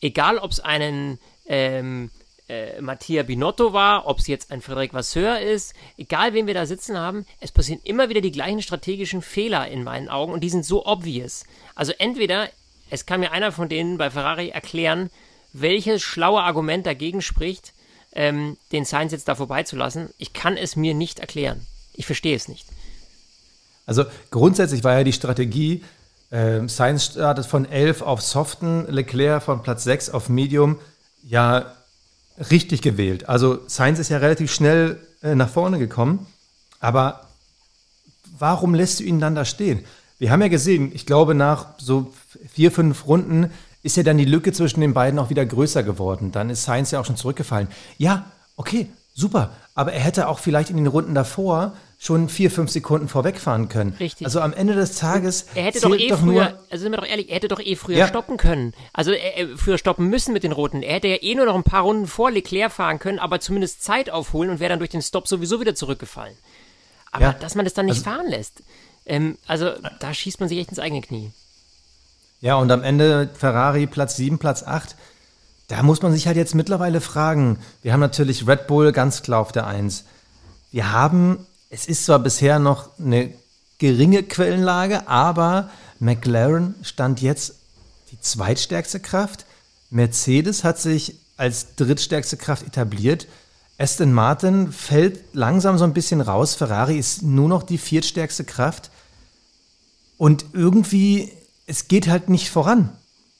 egal 0.00 0.38
ob 0.38 0.50
es 0.50 0.58
einen 0.58 1.20
ähm, 1.46 2.10
äh, 2.48 2.80
Mattia 2.80 3.22
Binotto 3.22 3.72
war, 3.72 4.06
ob 4.06 4.18
es 4.18 4.26
jetzt 4.26 4.50
ein 4.50 4.60
Frederic 4.60 4.94
Vasseur 4.94 5.40
ist, 5.40 5.74
egal 5.96 6.32
wen 6.32 6.46
wir 6.46 6.54
da 6.54 6.66
sitzen 6.66 6.96
haben, 6.96 7.26
es 7.40 7.52
passieren 7.52 7.80
immer 7.84 8.08
wieder 8.08 8.20
die 8.20 8.32
gleichen 8.32 8.62
strategischen 8.62 9.22
Fehler 9.22 9.68
in 9.68 9.82
meinen 9.84 10.08
Augen 10.08 10.32
und 10.32 10.40
die 10.40 10.50
sind 10.50 10.64
so 10.64 10.86
obvious. 10.86 11.44
Also 11.74 11.92
entweder, 11.98 12.48
es 12.90 13.06
kann 13.06 13.20
mir 13.20 13.32
einer 13.32 13.52
von 13.52 13.68
denen 13.68 13.98
bei 13.98 14.10
Ferrari 14.10 14.50
erklären, 14.50 15.10
welches 15.52 16.02
schlaue 16.02 16.42
Argument 16.42 16.86
dagegen 16.86 17.22
spricht, 17.22 17.72
ähm, 18.12 18.56
den 18.72 18.84
Sainz 18.84 19.12
jetzt 19.12 19.28
da 19.28 19.34
vorbeizulassen. 19.34 20.10
Ich 20.18 20.32
kann 20.32 20.56
es 20.56 20.76
mir 20.76 20.94
nicht 20.94 21.18
erklären. 21.18 21.66
Ich 21.94 22.06
verstehe 22.06 22.36
es 22.36 22.48
nicht. 22.48 22.66
Also 23.86 24.04
grundsätzlich 24.30 24.84
war 24.84 24.98
ja 24.98 25.04
die 25.04 25.12
Strategie, 25.12 25.84
äh, 26.30 26.66
Science 26.68 27.06
startet 27.06 27.46
von 27.46 27.64
11 27.64 28.02
auf 28.02 28.20
Soften, 28.20 28.86
Leclerc 28.88 29.42
von 29.42 29.62
Platz 29.62 29.84
6 29.84 30.10
auf 30.10 30.28
Medium, 30.28 30.78
ja 31.22 31.75
richtig 32.50 32.82
gewählt. 32.82 33.28
Also 33.28 33.66
Science 33.68 33.98
ist 33.98 34.10
ja 34.10 34.18
relativ 34.18 34.52
schnell 34.52 35.00
äh, 35.22 35.34
nach 35.34 35.48
vorne 35.48 35.78
gekommen, 35.78 36.26
aber 36.80 37.26
warum 38.38 38.74
lässt 38.74 39.00
du 39.00 39.04
ihn 39.04 39.20
dann 39.20 39.34
da 39.34 39.44
stehen? 39.44 39.84
Wir 40.18 40.30
haben 40.30 40.42
ja 40.42 40.48
gesehen, 40.48 40.90
ich 40.94 41.06
glaube, 41.06 41.34
nach 41.34 41.78
so 41.78 42.12
vier, 42.52 42.72
fünf 42.72 43.06
Runden 43.06 43.50
ist 43.82 43.96
ja 43.96 44.02
dann 44.02 44.18
die 44.18 44.24
Lücke 44.24 44.52
zwischen 44.52 44.80
den 44.80 44.94
beiden 44.94 45.18
auch 45.18 45.30
wieder 45.30 45.44
größer 45.44 45.82
geworden. 45.82 46.32
Dann 46.32 46.50
ist 46.50 46.62
Science 46.62 46.90
ja 46.90 47.00
auch 47.00 47.04
schon 47.04 47.16
zurückgefallen. 47.16 47.68
Ja, 47.98 48.24
okay, 48.56 48.88
super. 49.14 49.52
Aber 49.74 49.92
er 49.92 50.00
hätte 50.00 50.28
auch 50.28 50.38
vielleicht 50.38 50.70
in 50.70 50.76
den 50.76 50.86
Runden 50.86 51.14
davor 51.14 51.74
schon 51.98 52.28
vier, 52.28 52.50
fünf 52.50 52.70
Sekunden 52.70 53.08
vorwegfahren 53.08 53.68
können. 53.68 53.94
Richtig. 53.98 54.26
Also 54.26 54.40
am 54.40 54.52
Ende 54.52 54.74
des 54.74 54.96
Tages. 54.96 55.46
Er 55.54 55.64
hätte 55.64 55.80
doch 55.80 55.96
eh 55.96 56.08
doch 56.08 56.20
früher, 56.20 56.58
also 56.70 56.82
sind 56.82 56.92
wir 56.92 56.98
doch 56.98 57.06
ehrlich, 57.06 57.30
er 57.30 57.36
hätte 57.36 57.48
doch 57.48 57.60
eh 57.60 57.74
früher 57.74 57.96
ja. 57.96 58.08
stoppen 58.08 58.36
können. 58.36 58.74
Also 58.92 59.12
er, 59.12 59.36
er, 59.36 59.56
früher 59.56 59.78
stoppen 59.78 60.08
müssen 60.08 60.32
mit 60.32 60.42
den 60.42 60.52
Roten. 60.52 60.82
Er 60.82 60.94
hätte 60.94 61.08
ja 61.08 61.16
eh 61.22 61.34
nur 61.34 61.46
noch 61.46 61.54
ein 61.54 61.62
paar 61.62 61.82
Runden 61.82 62.06
vor 62.06 62.30
Leclerc 62.30 62.70
fahren 62.70 62.98
können, 62.98 63.18
aber 63.18 63.40
zumindest 63.40 63.82
Zeit 63.82 64.10
aufholen 64.10 64.50
und 64.50 64.60
wäre 64.60 64.70
dann 64.70 64.78
durch 64.78 64.90
den 64.90 65.02
Stopp 65.02 65.26
sowieso 65.26 65.60
wieder 65.60 65.74
zurückgefallen. 65.74 66.36
Aber 67.12 67.24
ja. 67.24 67.32
dass 67.32 67.54
man 67.54 67.64
das 67.64 67.72
dann 67.72 67.86
nicht 67.86 68.06
also, 68.06 68.10
fahren 68.10 68.28
lässt, 68.28 68.62
ähm, 69.06 69.38
also 69.46 69.70
da 70.00 70.12
schießt 70.12 70.40
man 70.40 70.48
sich 70.48 70.58
echt 70.58 70.68
ins 70.68 70.78
eigene 70.78 71.00
Knie. 71.00 71.30
Ja, 72.40 72.56
und 72.56 72.70
am 72.70 72.82
Ende 72.82 73.30
Ferrari 73.34 73.86
Platz 73.86 74.16
7, 74.16 74.38
Platz 74.38 74.62
8. 74.62 74.96
Da 75.68 75.82
muss 75.82 76.02
man 76.02 76.12
sich 76.12 76.26
halt 76.26 76.36
jetzt 76.36 76.54
mittlerweile 76.54 77.00
fragen. 77.00 77.58
Wir 77.82 77.92
haben 77.92 78.00
natürlich 78.00 78.46
Red 78.46 78.66
Bull 78.66 78.92
ganz 78.92 79.22
klar 79.22 79.40
auf 79.40 79.50
der 79.50 79.66
1. 79.66 80.04
Wir 80.70 80.92
haben 80.92 81.46
es 81.70 81.86
ist 81.86 82.04
zwar 82.04 82.18
bisher 82.18 82.58
noch 82.58 82.90
eine 82.98 83.32
geringe 83.78 84.22
Quellenlage, 84.22 85.08
aber 85.08 85.70
McLaren 85.98 86.74
stand 86.82 87.20
jetzt 87.20 87.54
die 88.10 88.20
zweitstärkste 88.20 89.00
Kraft. 89.00 89.46
Mercedes 89.90 90.64
hat 90.64 90.78
sich 90.78 91.16
als 91.36 91.74
drittstärkste 91.76 92.36
Kraft 92.36 92.66
etabliert. 92.66 93.26
Aston 93.78 94.12
Martin 94.12 94.72
fällt 94.72 95.20
langsam 95.34 95.76
so 95.76 95.84
ein 95.84 95.92
bisschen 95.92 96.20
raus. 96.20 96.54
Ferrari 96.54 96.98
ist 96.98 97.22
nur 97.22 97.48
noch 97.48 97.62
die 97.62 97.78
viertstärkste 97.78 98.44
Kraft. 98.44 98.90
Und 100.16 100.46
irgendwie, 100.54 101.30
es 101.66 101.88
geht 101.88 102.08
halt 102.08 102.30
nicht 102.30 102.50
voran. 102.50 102.90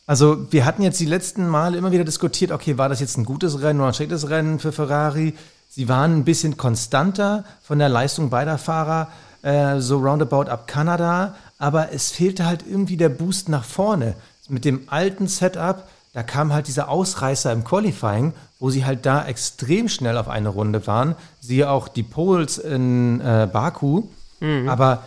Also 0.06 0.52
wir 0.52 0.64
hatten 0.64 0.82
jetzt 0.82 1.00
die 1.00 1.06
letzten 1.06 1.48
Male 1.48 1.78
immer 1.78 1.90
wieder 1.90 2.04
diskutiert, 2.04 2.52
okay, 2.52 2.78
war 2.78 2.88
das 2.88 3.00
jetzt 3.00 3.16
ein 3.16 3.24
gutes 3.24 3.60
Rennen 3.60 3.80
oder 3.80 3.88
ein 3.88 3.94
schlechtes 3.94 4.28
Rennen 4.28 4.58
für 4.58 4.72
Ferrari? 4.72 5.34
Sie 5.68 5.88
waren 5.88 6.16
ein 6.16 6.24
bisschen 6.24 6.56
konstanter 6.56 7.44
von 7.62 7.78
der 7.78 7.88
Leistung 7.88 8.30
beider 8.30 8.58
Fahrer, 8.58 9.08
äh, 9.42 9.80
so 9.80 9.98
roundabout 9.98 10.50
ab 10.50 10.66
Kanada, 10.66 11.34
aber 11.58 11.92
es 11.92 12.10
fehlte 12.10 12.46
halt 12.46 12.64
irgendwie 12.68 12.96
der 12.96 13.08
Boost 13.08 13.48
nach 13.48 13.64
vorne. 13.64 14.14
Mit 14.48 14.64
dem 14.64 14.82
alten 14.88 15.28
Setup, 15.28 15.86
da 16.12 16.22
kam 16.22 16.52
halt 16.52 16.66
dieser 16.66 16.88
Ausreißer 16.88 17.52
im 17.52 17.64
Qualifying, 17.64 18.32
wo 18.58 18.70
sie 18.70 18.84
halt 18.84 19.04
da 19.06 19.26
extrem 19.26 19.88
schnell 19.88 20.16
auf 20.16 20.28
eine 20.28 20.48
Runde 20.48 20.86
waren. 20.86 21.14
Siehe 21.40 21.68
auch 21.70 21.88
die 21.88 22.02
Poles 22.02 22.58
in 22.58 23.20
äh, 23.20 23.48
Baku. 23.52 24.04
Mhm. 24.40 24.68
Aber, 24.68 25.02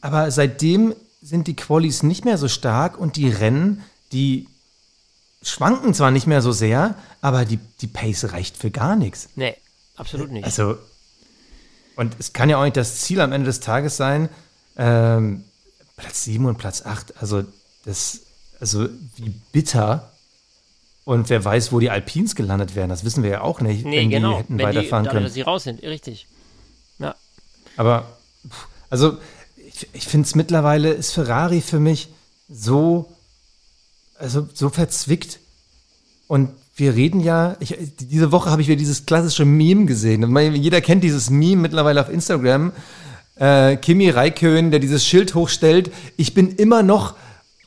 aber 0.00 0.30
seitdem 0.30 0.94
sind 1.22 1.46
die 1.46 1.56
Qualis 1.56 2.02
nicht 2.02 2.24
mehr 2.24 2.38
so 2.38 2.48
stark 2.48 2.98
und 2.98 3.16
die 3.16 3.28
Rennen, 3.28 3.82
die 4.12 4.46
schwanken 5.42 5.94
zwar 5.94 6.10
nicht 6.10 6.26
mehr 6.26 6.42
so 6.42 6.52
sehr, 6.52 6.94
aber 7.20 7.44
die, 7.44 7.58
die 7.80 7.86
Pace 7.86 8.32
reicht 8.32 8.56
für 8.56 8.70
gar 8.70 8.96
nichts. 8.96 9.28
Nee. 9.36 9.56
Absolut 9.96 10.30
nicht. 10.30 10.44
Also, 10.44 10.78
und 11.96 12.14
es 12.18 12.32
kann 12.32 12.50
ja 12.50 12.58
auch 12.58 12.64
nicht 12.64 12.76
das 12.76 13.00
Ziel 13.00 13.20
am 13.20 13.32
Ende 13.32 13.46
des 13.46 13.60
Tages 13.60 13.96
sein, 13.96 14.28
ähm, 14.76 15.44
Platz 15.96 16.24
7 16.24 16.44
und 16.44 16.58
Platz 16.58 16.82
8, 16.84 17.14
also 17.20 17.42
das, 17.84 18.20
also 18.60 18.88
wie 19.16 19.30
bitter. 19.52 20.12
Und 21.04 21.30
wer 21.30 21.44
weiß, 21.44 21.72
wo 21.72 21.78
die 21.80 21.88
Alpins 21.90 22.34
gelandet 22.34 22.74
wären, 22.74 22.90
das 22.90 23.04
wissen 23.04 23.22
wir 23.22 23.30
ja 23.30 23.40
auch 23.40 23.60
nicht, 23.60 23.84
Nee, 23.86 24.00
wenn 24.00 24.10
genau. 24.10 24.32
die 24.32 24.38
hätten 24.38 24.58
wenn 24.58 24.66
weiterfahren 24.66 25.04
die, 25.04 25.08
dadurch, 25.08 25.12
können. 25.12 25.24
dass 25.24 25.34
sie 25.34 25.42
raus 25.42 25.62
sind, 25.64 25.82
richtig. 25.82 26.26
Ja. 26.98 27.14
Aber, 27.76 28.16
also, 28.90 29.16
ich, 29.56 29.88
ich 29.92 30.06
finde 30.06 30.26
es 30.26 30.34
mittlerweile, 30.34 30.90
ist 30.92 31.12
Ferrari 31.12 31.60
für 31.60 31.80
mich 31.80 32.08
so, 32.48 33.10
also 34.18 34.48
so 34.52 34.68
verzwickt. 34.68 35.38
Und 36.28 36.50
wir 36.76 36.94
reden 36.94 37.20
ja, 37.20 37.56
ich, 37.60 37.74
diese 37.98 38.32
Woche 38.32 38.50
habe 38.50 38.60
ich 38.62 38.68
wieder 38.68 38.78
dieses 38.78 39.06
klassische 39.06 39.44
Meme 39.44 39.86
gesehen. 39.86 40.36
Jeder 40.54 40.80
kennt 40.80 41.02
dieses 41.02 41.30
Meme 41.30 41.62
mittlerweile 41.62 42.00
auf 42.00 42.10
Instagram. 42.10 42.72
Äh, 43.36 43.76
Kimi 43.76 44.10
Räikkönen, 44.10 44.70
der 44.70 44.80
dieses 44.80 45.04
Schild 45.06 45.34
hochstellt. 45.34 45.90
Ich 46.16 46.34
bin 46.34 46.54
immer 46.56 46.82
noch 46.82 47.14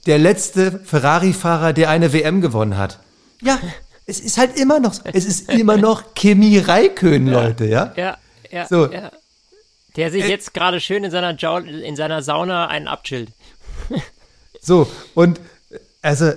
der 0.06 0.20
letzte 0.20 0.80
Ferrari-Fahrer, 0.84 1.74
der 1.74 1.90
eine 1.90 2.14
WM 2.14 2.42
gewonnen 2.42 2.78
hat. 2.78 3.00
Ja, 3.42 3.60
es 4.06 4.20
ist 4.20 4.38
halt 4.38 4.58
immer 4.60 4.80
noch, 4.80 4.94
es 5.14 5.26
ist 5.26 5.50
immer 5.52 5.78
noch 5.78 6.14
Kimi 6.16 6.58
Räikkönen, 6.58 7.28
Leute, 7.28 7.66
ja? 7.66 7.94
Ja, 7.96 8.18
ja, 8.52 8.66
So. 8.68 8.92
ja. 8.92 9.12
Der 9.96 10.12
sich 10.12 10.24
Äh, 10.24 10.30
jetzt 10.30 10.54
gerade 10.54 10.80
schön 10.80 11.04
in 11.04 11.12
seiner, 11.12 11.36
in 11.66 11.96
seiner 11.96 12.22
Sauna 12.22 12.68
einen 12.68 12.88
abchillt. 12.88 13.30
So, 14.62 14.90
und 15.16 15.40
also, 16.02 16.32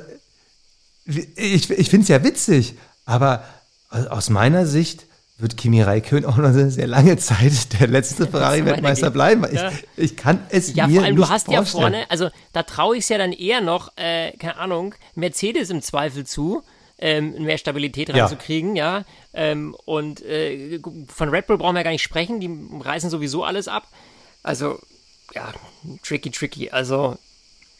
ich, 1.04 1.70
ich 1.70 1.90
finde 1.90 2.02
es 2.04 2.08
ja 2.08 2.22
witzig, 2.24 2.74
aber 3.04 3.44
aus 3.90 4.30
meiner 4.30 4.66
Sicht 4.66 5.06
wird 5.38 5.56
Kimi 5.56 5.82
Räikkönen 5.82 6.24
auch 6.24 6.36
noch 6.36 6.48
eine 6.50 6.70
sehr 6.70 6.86
lange 6.86 7.16
Zeit 7.16 7.80
der 7.80 7.88
letzte 7.88 8.28
Ferrari-Weltmeister 8.28 9.10
bleiben. 9.10 9.44
Ich, 9.50 9.54
Ja. 9.60 9.72
ich 9.96 10.16
kann 10.16 10.46
es 10.50 10.74
Ja, 10.74 10.86
mir 10.86 10.96
vor 10.96 11.04
allem, 11.04 11.16
nicht 11.16 11.28
du 11.28 11.32
hast 11.32 11.48
ja 11.48 11.56
vorstellen. 11.58 11.82
vorne, 11.82 12.10
also 12.10 12.28
da 12.52 12.62
traue 12.62 12.96
ich 12.96 13.02
es 13.02 13.08
ja 13.08 13.18
dann 13.18 13.32
eher 13.32 13.60
noch, 13.60 13.96
äh, 13.96 14.32
keine 14.36 14.56
Ahnung, 14.58 14.94
Mercedes 15.16 15.70
im 15.70 15.82
Zweifel 15.82 16.24
zu, 16.24 16.62
ähm, 16.98 17.42
mehr 17.42 17.58
Stabilität 17.58 18.08
Ja. 18.10 18.14
reinzukriegen, 18.26 18.76
ja. 18.76 19.04
Ähm, 19.34 19.74
und 19.84 20.22
äh, 20.22 20.78
von 21.08 21.28
Red 21.30 21.48
Bull 21.48 21.58
brauchen 21.58 21.74
wir 21.74 21.82
gar 21.82 21.90
nicht 21.90 22.02
sprechen, 22.04 22.38
die 22.38 22.50
reißen 22.80 23.10
sowieso 23.10 23.42
alles 23.42 23.66
ab. 23.66 23.88
Also, 24.44 24.78
ja, 25.34 25.52
tricky, 26.04 26.30
tricky. 26.30 26.70
Also, 26.70 27.16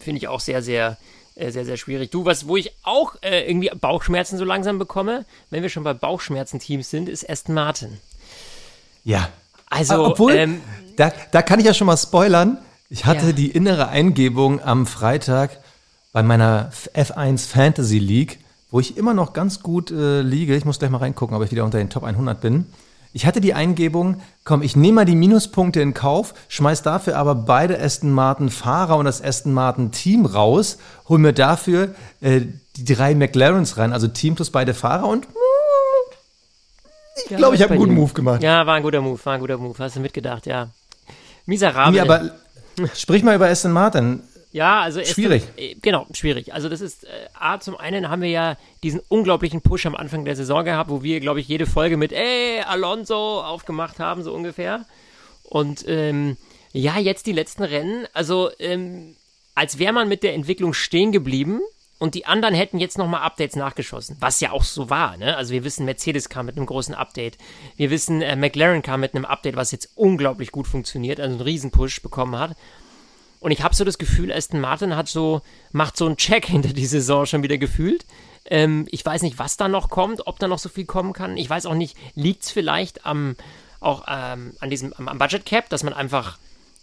finde 0.01 0.19
ich 0.19 0.27
auch 0.27 0.41
sehr, 0.41 0.63
sehr, 0.63 0.97
äh, 1.35 1.51
sehr, 1.51 1.65
sehr 1.65 1.77
schwierig. 1.77 2.11
Du, 2.11 2.25
was, 2.25 2.47
wo 2.47 2.57
ich 2.57 2.73
auch 2.83 3.17
äh, 3.23 3.49
irgendwie 3.49 3.71
Bauchschmerzen 3.71 4.39
so 4.39 4.45
langsam 4.45 4.79
bekomme, 4.79 5.25
wenn 5.51 5.63
wir 5.63 5.69
schon 5.69 5.85
bei 5.85 5.95
Bauchschmerzen-Teams 5.95 6.89
sind, 6.91 7.09
ist 7.09 7.29
Aston 7.29 7.55
Martin. 7.55 7.99
Ja. 9.05 9.29
Also, 9.71 10.05
Obwohl, 10.05 10.35
ähm, 10.35 10.61
da, 10.97 11.13
da 11.31 11.43
kann 11.43 11.59
ich 11.61 11.67
ja 11.67 11.75
schon 11.75 11.87
mal 11.87 11.97
spoilern. 11.97 12.59
Ich 12.91 13.07
hatte 13.07 13.27
Ja. 13.29 13.33
die 13.33 13.51
innere 13.51 13.89
Eingebung 13.89 14.61
am 14.63 14.87
Freitag 14.87 15.59
bei 16.13 16.23
meiner 16.23 16.71
F1 16.95 17.49
Fantasy 17.49 17.99
League, 17.99 18.39
wo 18.71 18.81
ich 18.81 18.99
immer 18.99 19.15
noch 19.15 19.33
ganz 19.33 19.63
gut 19.63 19.91
äh, 19.91 20.21
liege. 20.21 20.55
Ich 20.55 20.67
muss 20.67 20.79
gleich 20.79 20.91
mal 20.91 20.99
reingucken, 20.99 21.35
ob 21.35 21.43
ich 21.43 21.51
wieder 21.51 21.65
unter 21.65 21.79
den 21.79 21.89
Top 21.89 22.05
100 22.05 22.41
bin. 22.41 22.67
Ich 23.13 23.27
hatte 23.27 23.41
die 23.41 23.55
Eingebung, 23.55 24.23
komm, 24.45 24.63
ich 24.63 24.75
nehme 24.75 24.97
mal 24.97 25.05
die 25.05 25.17
Minuspunkte 25.17 25.81
in 25.81 25.95
Kauf, 25.95 26.35
schmeiß 26.49 26.83
dafür 26.83 27.17
aber 27.17 27.35
beide 27.35 27.79
Aston 27.79 28.11
Martin 28.11 28.49
Fahrer 28.49 28.97
und 28.97 29.05
das 29.05 29.23
Aston 29.23 29.53
Martin 29.53 29.91
Team 29.91 30.25
raus, 30.25 30.79
hol 31.09 31.19
mir 31.19 31.33
dafür 31.33 31.95
äh, 32.21 32.43
die 32.77 32.85
drei 32.85 33.15
McLarens 33.15 33.77
rein, 33.77 33.93
also 33.93 34.09
Team 34.09 34.35
plus 34.35 34.51
beide 34.51 34.73
Fahrer 34.73 35.07
und 35.07 35.27
ich 37.17 37.37
glaube, 37.37 37.55
ich 37.55 37.63
habe 37.63 37.73
einen 37.73 37.81
guten 37.81 37.95
Move 37.95 38.13
gemacht. 38.15 38.43
Ja, 38.43 38.67
war 38.67 38.75
ein 38.75 38.83
guter 38.83 39.01
Move, 39.01 39.21
war 39.25 39.35
ein 39.35 39.41
guter 39.41 39.59
Move. 39.59 39.75
Hast 39.79 39.97
du 39.97 40.01
mitgedacht, 40.01 40.47
ja. 40.47 40.69
Miserabel. 41.47 41.93
Nee, 41.93 42.01
aber 42.01 42.31
sprich 42.95 43.23
mal 43.23 43.35
über 43.35 43.49
Aston 43.49 43.73
Martin. 43.73 44.23
Ja, 44.53 44.81
also 44.81 45.03
schwierig. 45.03 45.45
äh, 45.57 45.75
genau, 45.81 46.07
schwierig. 46.13 46.53
Also 46.53 46.69
das 46.69 46.81
ist, 46.81 47.05
äh, 47.05 47.09
A, 47.35 47.59
zum 47.59 47.77
einen 47.77 48.11
haben 48.11 48.23
wir 48.23 48.29
ja 48.29 48.57
diesen 48.83 49.01
unglaublichen 49.09 49.63
Push 49.63 49.87
am 49.87 49.97
Anfang 49.97 50.25
der 50.25 50.37
Saison 50.37 50.65
gehabt, 50.65 50.91
wo 50.91 51.03
wir, 51.03 51.21
glaube 51.21 51.41
ich, 51.41 51.49
jede 51.49 51.67
Folge 51.67 51.97
mit 51.97 52.13
Ey, 52.13 52.61
Alonso 52.61 53.41
aufgemacht 53.41 53.99
haben, 53.99 54.23
so 54.23 54.33
ungefähr. 54.33 54.85
Und 55.45 55.85
ähm, 55.89 56.37
ja, 56.73 56.99
jetzt 56.99 57.27
die 57.27 57.33
letzten 57.33 57.63
Rennen, 57.63 58.07
also 58.13 58.51
ähm, 58.59 59.17
als 59.55 59.79
wäre 59.79 59.93
man 59.93 60.09
mit 60.09 60.23
der 60.23 60.35
Entwicklung 60.35 60.75
stehen 60.75 61.13
geblieben 61.13 61.61
und 61.99 62.15
die 62.15 62.27
anderen 62.27 62.55
hätten 62.55 62.79
jetzt 62.79 62.99
nochmal 62.99 63.23
Updates 63.23 63.57
nachgeschossen, 63.57 64.17
was 64.21 64.41
ja 64.41 64.53
auch 64.53 64.65
so 64.65 64.91
war. 64.91 65.17
Ne? 65.17 65.37
Also 65.37 65.53
wir 65.53 65.65
wissen, 65.65 65.85
Mercedes 65.85 66.29
kam 66.29 66.47
mit 66.47 66.57
einem 66.57 66.67
großen 66.67 66.95
Update. 66.95 67.39
Wir 67.77 67.91
wissen, 67.91 68.23
äh, 68.23 68.37
McLaren 68.37 68.83
kam 68.83 69.01
mit 69.01 69.15
einem 69.15 69.25
Update, 69.25 69.57
was 69.57 69.71
jetzt 69.71 69.91
unglaublich 69.95 70.53
gut 70.53 70.67
funktioniert, 70.67 71.21
also 71.21 71.33
einen 71.35 71.43
Riesenpush 71.43 72.03
bekommen 72.03 72.39
hat. 72.39 72.57
Und 73.43 73.51
ich 73.51 73.65
habe 73.65 73.75
so 73.75 73.85
das 73.85 73.99
Gefühl, 73.99 74.33
Aston 74.33 74.61
Martin 74.61 74.95
hat 74.95 75.09
so, 75.09 75.43
macht 75.73 75.97
so 75.97 76.07
einen 76.07 76.17
Check 76.17 76.47
hinter 76.47 76.73
die 76.73 76.87
Saison 76.87 77.27
schon 77.27 77.43
wieder 77.43 77.59
gefühlt. 77.59 78.07
Ähm, 78.45 78.87
ich 78.91 79.05
weiß 79.05 79.23
nicht, 79.23 79.39
was 79.41 79.57
da 79.57 79.67
noch 79.67 79.91
kommt, 79.91 80.29
ob 80.29 80.39
da 80.39 80.47
noch 80.47 80.61
so 80.61 80.69
viel 80.69 80.85
kommen 80.85 81.13
kann. 81.13 81.37
Ich 81.37 81.51
weiß 81.51 81.67
auch 81.67 81.75
nicht, 81.75 81.97
liegt 82.15 82.45
es 82.45 82.53
vielleicht 82.53 83.05
am, 83.05 83.35
auch 83.81 84.05
ähm, 84.07 84.53
an 84.61 84.71
diesem, 84.71 84.93
am, 84.93 85.09
am 85.09 85.19
Budget 85.19 85.45
Cap, 85.45 85.69
dass 85.71 85.83
man 85.83 85.93
einfach 85.93 86.39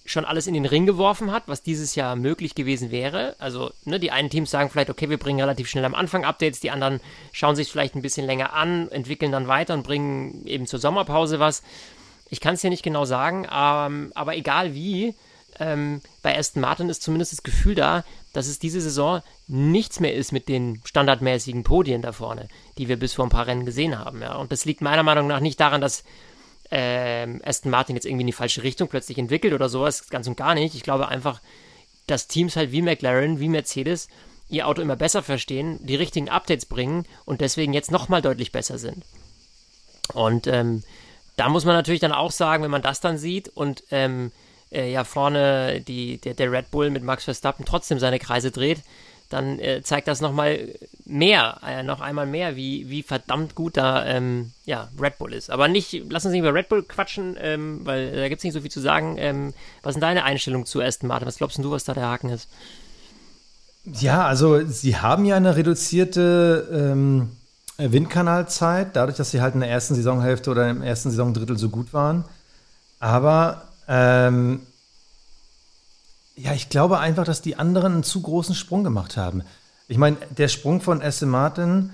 schon 0.05 0.25
alles 0.25 0.47
in 0.47 0.53
den 0.53 0.65
Ring 0.65 0.85
geworfen 0.85 1.31
hat, 1.31 1.43
was 1.47 1.63
dieses 1.63 1.95
Jahr 1.95 2.17
möglich 2.17 2.55
gewesen 2.55 2.91
wäre. 2.91 3.37
Also, 3.39 3.71
ne, 3.85 3.97
die 3.97 4.11
einen 4.11 4.29
Teams 4.29 4.51
sagen 4.51 4.69
vielleicht, 4.69 4.89
okay, 4.89 5.09
wir 5.09 5.17
bringen 5.17 5.39
relativ 5.39 5.69
schnell 5.69 5.85
am 5.85 5.95
Anfang 5.95 6.25
Updates, 6.25 6.59
die 6.59 6.71
anderen 6.71 6.99
schauen 7.31 7.55
sich 7.55 7.71
vielleicht 7.71 7.95
ein 7.95 8.01
bisschen 8.01 8.25
länger 8.25 8.51
an, 8.51 8.89
entwickeln 8.91 9.31
dann 9.31 9.47
weiter 9.47 9.75
und 9.75 9.83
bringen 9.83 10.45
eben 10.45 10.67
zur 10.67 10.79
Sommerpause 10.79 11.39
was. 11.39 11.63
Ich 12.29 12.41
kann 12.41 12.55
es 12.55 12.61
dir 12.61 12.69
nicht 12.69 12.83
genau 12.83 13.05
sagen, 13.05 13.47
ähm, 13.49 14.11
aber 14.13 14.35
egal 14.35 14.73
wie, 14.73 15.15
ähm, 15.59 16.01
bei 16.21 16.37
Aston 16.37 16.61
Martin 16.61 16.89
ist 16.89 17.03
zumindest 17.03 17.33
das 17.33 17.43
Gefühl 17.43 17.75
da, 17.75 18.03
dass 18.33 18.47
es 18.47 18.59
diese 18.59 18.81
Saison 18.81 19.21
nichts 19.47 19.99
mehr 19.99 20.15
ist 20.15 20.31
mit 20.31 20.47
den 20.47 20.81
standardmäßigen 20.85 21.63
Podien 21.63 22.01
da 22.01 22.11
vorne, 22.11 22.47
die 22.77 22.87
wir 22.87 22.97
bis 22.97 23.13
vor 23.13 23.25
ein 23.25 23.31
paar 23.31 23.47
Rennen 23.47 23.65
gesehen 23.65 23.97
haben. 23.97 24.21
Ja. 24.21 24.35
Und 24.35 24.51
das 24.51 24.65
liegt 24.65 24.81
meiner 24.81 25.03
Meinung 25.03 25.27
nach 25.27 25.39
nicht 25.39 25.59
daran, 25.59 25.81
dass 25.81 26.03
ähm, 26.71 27.41
Aston 27.43 27.71
Martin 27.71 27.95
jetzt 27.95 28.05
irgendwie 28.05 28.21
in 28.21 28.27
die 28.27 28.33
falsche 28.33 28.63
Richtung 28.63 28.87
plötzlich 28.87 29.17
entwickelt 29.17 29.53
oder 29.53 29.69
sowas, 29.69 30.09
ganz 30.09 30.27
und 30.27 30.37
gar 30.37 30.53
nicht. 30.53 30.75
Ich 30.75 30.83
glaube 30.83 31.07
einfach, 31.07 31.41
dass 32.07 32.27
Teams 32.27 32.55
halt 32.55 32.71
wie 32.71 32.81
McLaren, 32.81 33.39
wie 33.39 33.49
Mercedes 33.49 34.07
ihr 34.49 34.67
Auto 34.67 34.81
immer 34.81 34.95
besser 34.95 35.23
verstehen, 35.23 35.79
die 35.85 35.95
richtigen 35.95 36.29
Updates 36.29 36.65
bringen 36.65 37.05
und 37.25 37.41
deswegen 37.41 37.73
jetzt 37.73 37.91
nochmal 37.91 38.21
deutlich 38.21 38.51
besser 38.51 38.77
sind. 38.77 39.03
Und 40.13 40.47
ähm, 40.47 40.83
da 41.37 41.49
muss 41.49 41.65
man 41.65 41.75
natürlich 41.75 42.01
dann 42.01 42.11
auch 42.11 42.31
sagen, 42.31 42.63
wenn 42.63 42.71
man 42.71 42.81
das 42.81 42.99
dann 42.99 43.17
sieht 43.17 43.49
und 43.49 43.83
ähm, 43.91 44.31
äh, 44.71 44.91
ja 44.91 45.03
vorne 45.03 45.81
die, 45.81 46.17
der, 46.17 46.33
der 46.33 46.51
Red 46.51 46.71
Bull 46.71 46.89
mit 46.89 47.03
Max 47.03 47.25
Verstappen 47.25 47.65
trotzdem 47.65 47.99
seine 47.99 48.19
Kreise 48.19 48.51
dreht, 48.51 48.81
dann 49.29 49.59
äh, 49.59 49.81
zeigt 49.83 50.07
das 50.07 50.21
nochmal 50.21 50.73
mehr, 51.05 51.59
äh, 51.65 51.83
noch 51.83 52.01
einmal 52.01 52.25
mehr, 52.25 52.55
wie, 52.55 52.89
wie 52.89 53.03
verdammt 53.03 53.53
gut 53.53 53.77
da 53.77 54.05
ähm, 54.05 54.51
ja, 54.65 54.89
Red 54.99 55.19
Bull 55.19 55.33
ist. 55.33 55.51
Aber 55.51 55.67
nicht, 55.67 56.03
lass 56.09 56.25
uns 56.25 56.31
nicht 56.31 56.41
über 56.41 56.53
Red 56.53 56.67
Bull 56.67 56.83
quatschen, 56.83 57.37
ähm, 57.39 57.81
weil 57.83 58.11
da 58.15 58.27
gibt 58.27 58.39
es 58.39 58.43
nicht 58.43 58.53
so 58.53 58.61
viel 58.61 58.71
zu 58.71 58.81
sagen. 58.81 59.17
Ähm, 59.19 59.53
was 59.83 59.93
denn 59.93 60.01
deine 60.01 60.23
Einstellung 60.23 60.65
zu 60.65 60.81
Aston 60.81 61.07
Martin? 61.07 61.27
Was 61.27 61.37
glaubst 61.37 61.59
du, 61.59 61.71
was 61.71 61.83
da 61.83 61.93
der 61.93 62.07
Haken 62.07 62.29
ist? 62.29 62.49
Ja, 63.85 64.25
also 64.25 64.65
sie 64.65 64.97
haben 64.97 65.25
ja 65.25 65.35
eine 65.35 65.55
reduzierte 65.55 66.67
ähm, 66.71 67.29
Windkanalzeit, 67.77 68.95
dadurch, 68.95 69.17
dass 69.17 69.31
sie 69.31 69.41
halt 69.41 69.53
in 69.53 69.61
der 69.61 69.69
ersten 69.69 69.95
Saisonhälfte 69.95 70.49
oder 70.49 70.69
im 70.69 70.81
ersten 70.81 71.11
Saisondrittel 71.11 71.57
so 71.57 71.69
gut 71.69 71.93
waren. 71.93 72.25
Aber 72.99 73.68
ähm, 73.89 74.61
ja, 76.35 76.53
ich 76.53 76.69
glaube 76.69 76.99
einfach, 76.99 77.25
dass 77.25 77.41
die 77.41 77.57
anderen 77.57 77.93
einen 77.93 78.03
zu 78.03 78.21
großen 78.21 78.55
Sprung 78.55 78.85
gemacht 78.85 79.17
haben. 79.17 79.43
Ich 79.89 79.97
meine, 79.97 80.15
der 80.37 80.47
Sprung 80.47 80.79
von 80.79 81.01
Aston 81.01 81.29
Martin, 81.29 81.89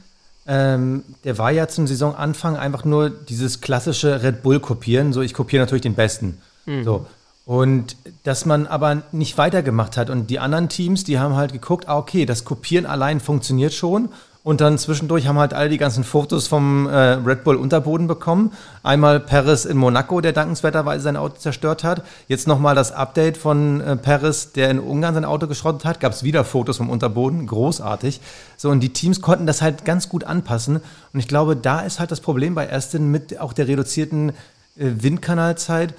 ähm, 0.45 1.03
der 1.23 1.37
war 1.39 1.49
ja 1.51 1.67
zum 1.67 1.87
Saisonanfang 1.87 2.55
einfach 2.57 2.85
nur 2.85 3.09
dieses 3.09 3.61
klassische 3.61 4.21
Red 4.21 4.43
Bull 4.43 4.59
kopieren. 4.59 5.13
So, 5.13 5.21
ich 5.21 5.33
kopiere 5.33 5.63
natürlich 5.63 5.81
den 5.81 5.95
Besten. 5.95 6.37
So. 6.83 7.07
Und 7.45 7.95
dass 8.23 8.45
man 8.45 8.67
aber 8.67 9.03
nicht 9.11 9.37
weitergemacht 9.37 9.97
hat. 9.97 10.09
Und 10.09 10.29
die 10.29 10.39
anderen 10.39 10.67
Teams, 10.67 11.03
die 11.03 11.17
haben 11.19 11.35
halt 11.35 11.53
geguckt, 11.53 11.87
ah, 11.87 11.97
okay, 11.97 12.25
das 12.25 12.43
Kopieren 12.43 12.85
allein 12.85 13.19
funktioniert 13.19 13.73
schon. 13.73 14.09
Und 14.45 14.61
dann 14.61 14.77
zwischendurch 14.77 15.25
haben 15.25 15.39
halt 15.39 15.55
alle 15.55 15.69
die 15.69 15.79
ganzen 15.79 16.03
Fotos 16.03 16.47
vom 16.47 16.85
äh, 16.85 16.95
Red 16.95 17.43
Bull 17.43 17.55
Unterboden 17.55 18.05
bekommen. 18.05 18.51
Einmal 18.83 19.19
Paris 19.19 19.65
in 19.65 19.75
Monaco, 19.75 20.21
der 20.21 20.33
dankenswerterweise 20.33 21.03
sein 21.03 21.17
Auto 21.17 21.37
zerstört 21.37 21.83
hat. 21.83 22.03
Jetzt 22.27 22.47
nochmal 22.47 22.75
das 22.75 22.91
Update 22.91 23.37
von 23.37 23.81
äh, 23.81 23.95
Paris, 23.95 24.51
der 24.51 24.69
in 24.69 24.77
Ungarn 24.77 25.15
sein 25.15 25.25
Auto 25.25 25.47
geschrottet 25.47 25.83
hat. 25.83 25.99
Gab 25.99 26.13
es 26.13 26.21
wieder 26.21 26.45
Fotos 26.45 26.77
vom 26.77 26.91
Unterboden. 26.91 27.47
Großartig. 27.47 28.21
So, 28.55 28.69
und 28.69 28.81
die 28.81 28.93
Teams 28.93 29.19
konnten 29.19 29.47
das 29.47 29.63
halt 29.63 29.83
ganz 29.83 30.09
gut 30.09 30.25
anpassen. 30.25 30.75
Und 30.75 31.19
ich 31.19 31.27
glaube, 31.27 31.55
da 31.55 31.79
ist 31.79 31.99
halt 31.99 32.11
das 32.11 32.21
Problem 32.21 32.53
bei 32.53 32.71
Aston 32.71 33.09
mit 33.09 33.39
auch 33.39 33.51
der 33.51 33.67
reduzierten 33.67 34.29
äh, 34.29 34.33
Windkanalzeit. 34.77 35.95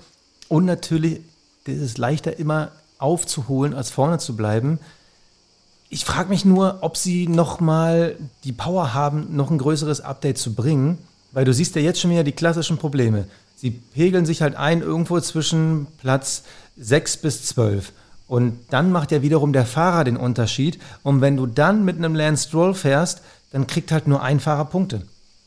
Und 0.46 0.66
natürlich 0.66 1.18
ist 1.64 1.82
es 1.82 1.98
leichter 1.98 2.38
immer 2.38 2.68
aufzuholen, 2.98 3.74
als 3.74 3.90
vorne 3.90 4.18
zu 4.18 4.36
bleiben. 4.36 4.78
Ich 5.88 6.04
frage 6.04 6.28
mich 6.28 6.44
nur, 6.44 6.78
ob 6.80 6.96
sie 6.96 7.28
noch 7.28 7.60
mal 7.60 8.16
die 8.44 8.52
Power 8.52 8.92
haben, 8.94 9.36
noch 9.36 9.50
ein 9.50 9.58
größeres 9.58 10.00
Update 10.00 10.38
zu 10.38 10.54
bringen, 10.54 10.98
weil 11.32 11.44
du 11.44 11.52
siehst 11.52 11.76
ja 11.76 11.82
jetzt 11.82 12.00
schon 12.00 12.10
wieder 12.10 12.24
die 12.24 12.32
klassischen 12.32 12.78
Probleme. 12.78 13.26
Sie 13.56 13.70
pegeln 13.70 14.26
sich 14.26 14.42
halt 14.42 14.56
ein 14.56 14.82
irgendwo 14.82 15.18
zwischen 15.20 15.86
Platz 15.98 16.42
6 16.76 17.18
bis 17.18 17.44
12. 17.46 17.92
Und 18.28 18.58
dann 18.70 18.90
macht 18.90 19.12
ja 19.12 19.22
wiederum 19.22 19.52
der 19.52 19.66
Fahrer 19.66 20.04
den 20.04 20.16
Unterschied. 20.16 20.78
Und 21.02 21.20
wenn 21.20 21.36
du 21.36 21.46
dann 21.46 21.84
mit 21.84 21.96
einem 21.96 22.14
Lance 22.14 22.48
Stroll 22.48 22.74
fährst, 22.74 23.22
dann 23.52 23.66
kriegt 23.66 23.92
halt 23.92 24.08
nur 24.08 24.22
ein 24.22 24.40
Fahrer 24.40 24.64
Punkte. 24.64 25.02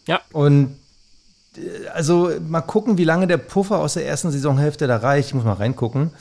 Ja. 0.08 0.22
Und 0.32 0.78
äh, 1.58 1.88
also 1.94 2.32
mal 2.48 2.62
gucken, 2.62 2.98
wie 2.98 3.04
lange 3.04 3.28
der 3.28 3.38
Puffer 3.38 3.80
aus 3.80 3.96
der 3.96 4.08
ersten 4.08 4.32
Saisonhälfte 4.32 4.88
da 4.88 4.98
reicht. 4.98 5.30
Ich 5.30 5.34
muss 5.34 5.44
mal 5.44 5.54
reingucken. 5.54 6.12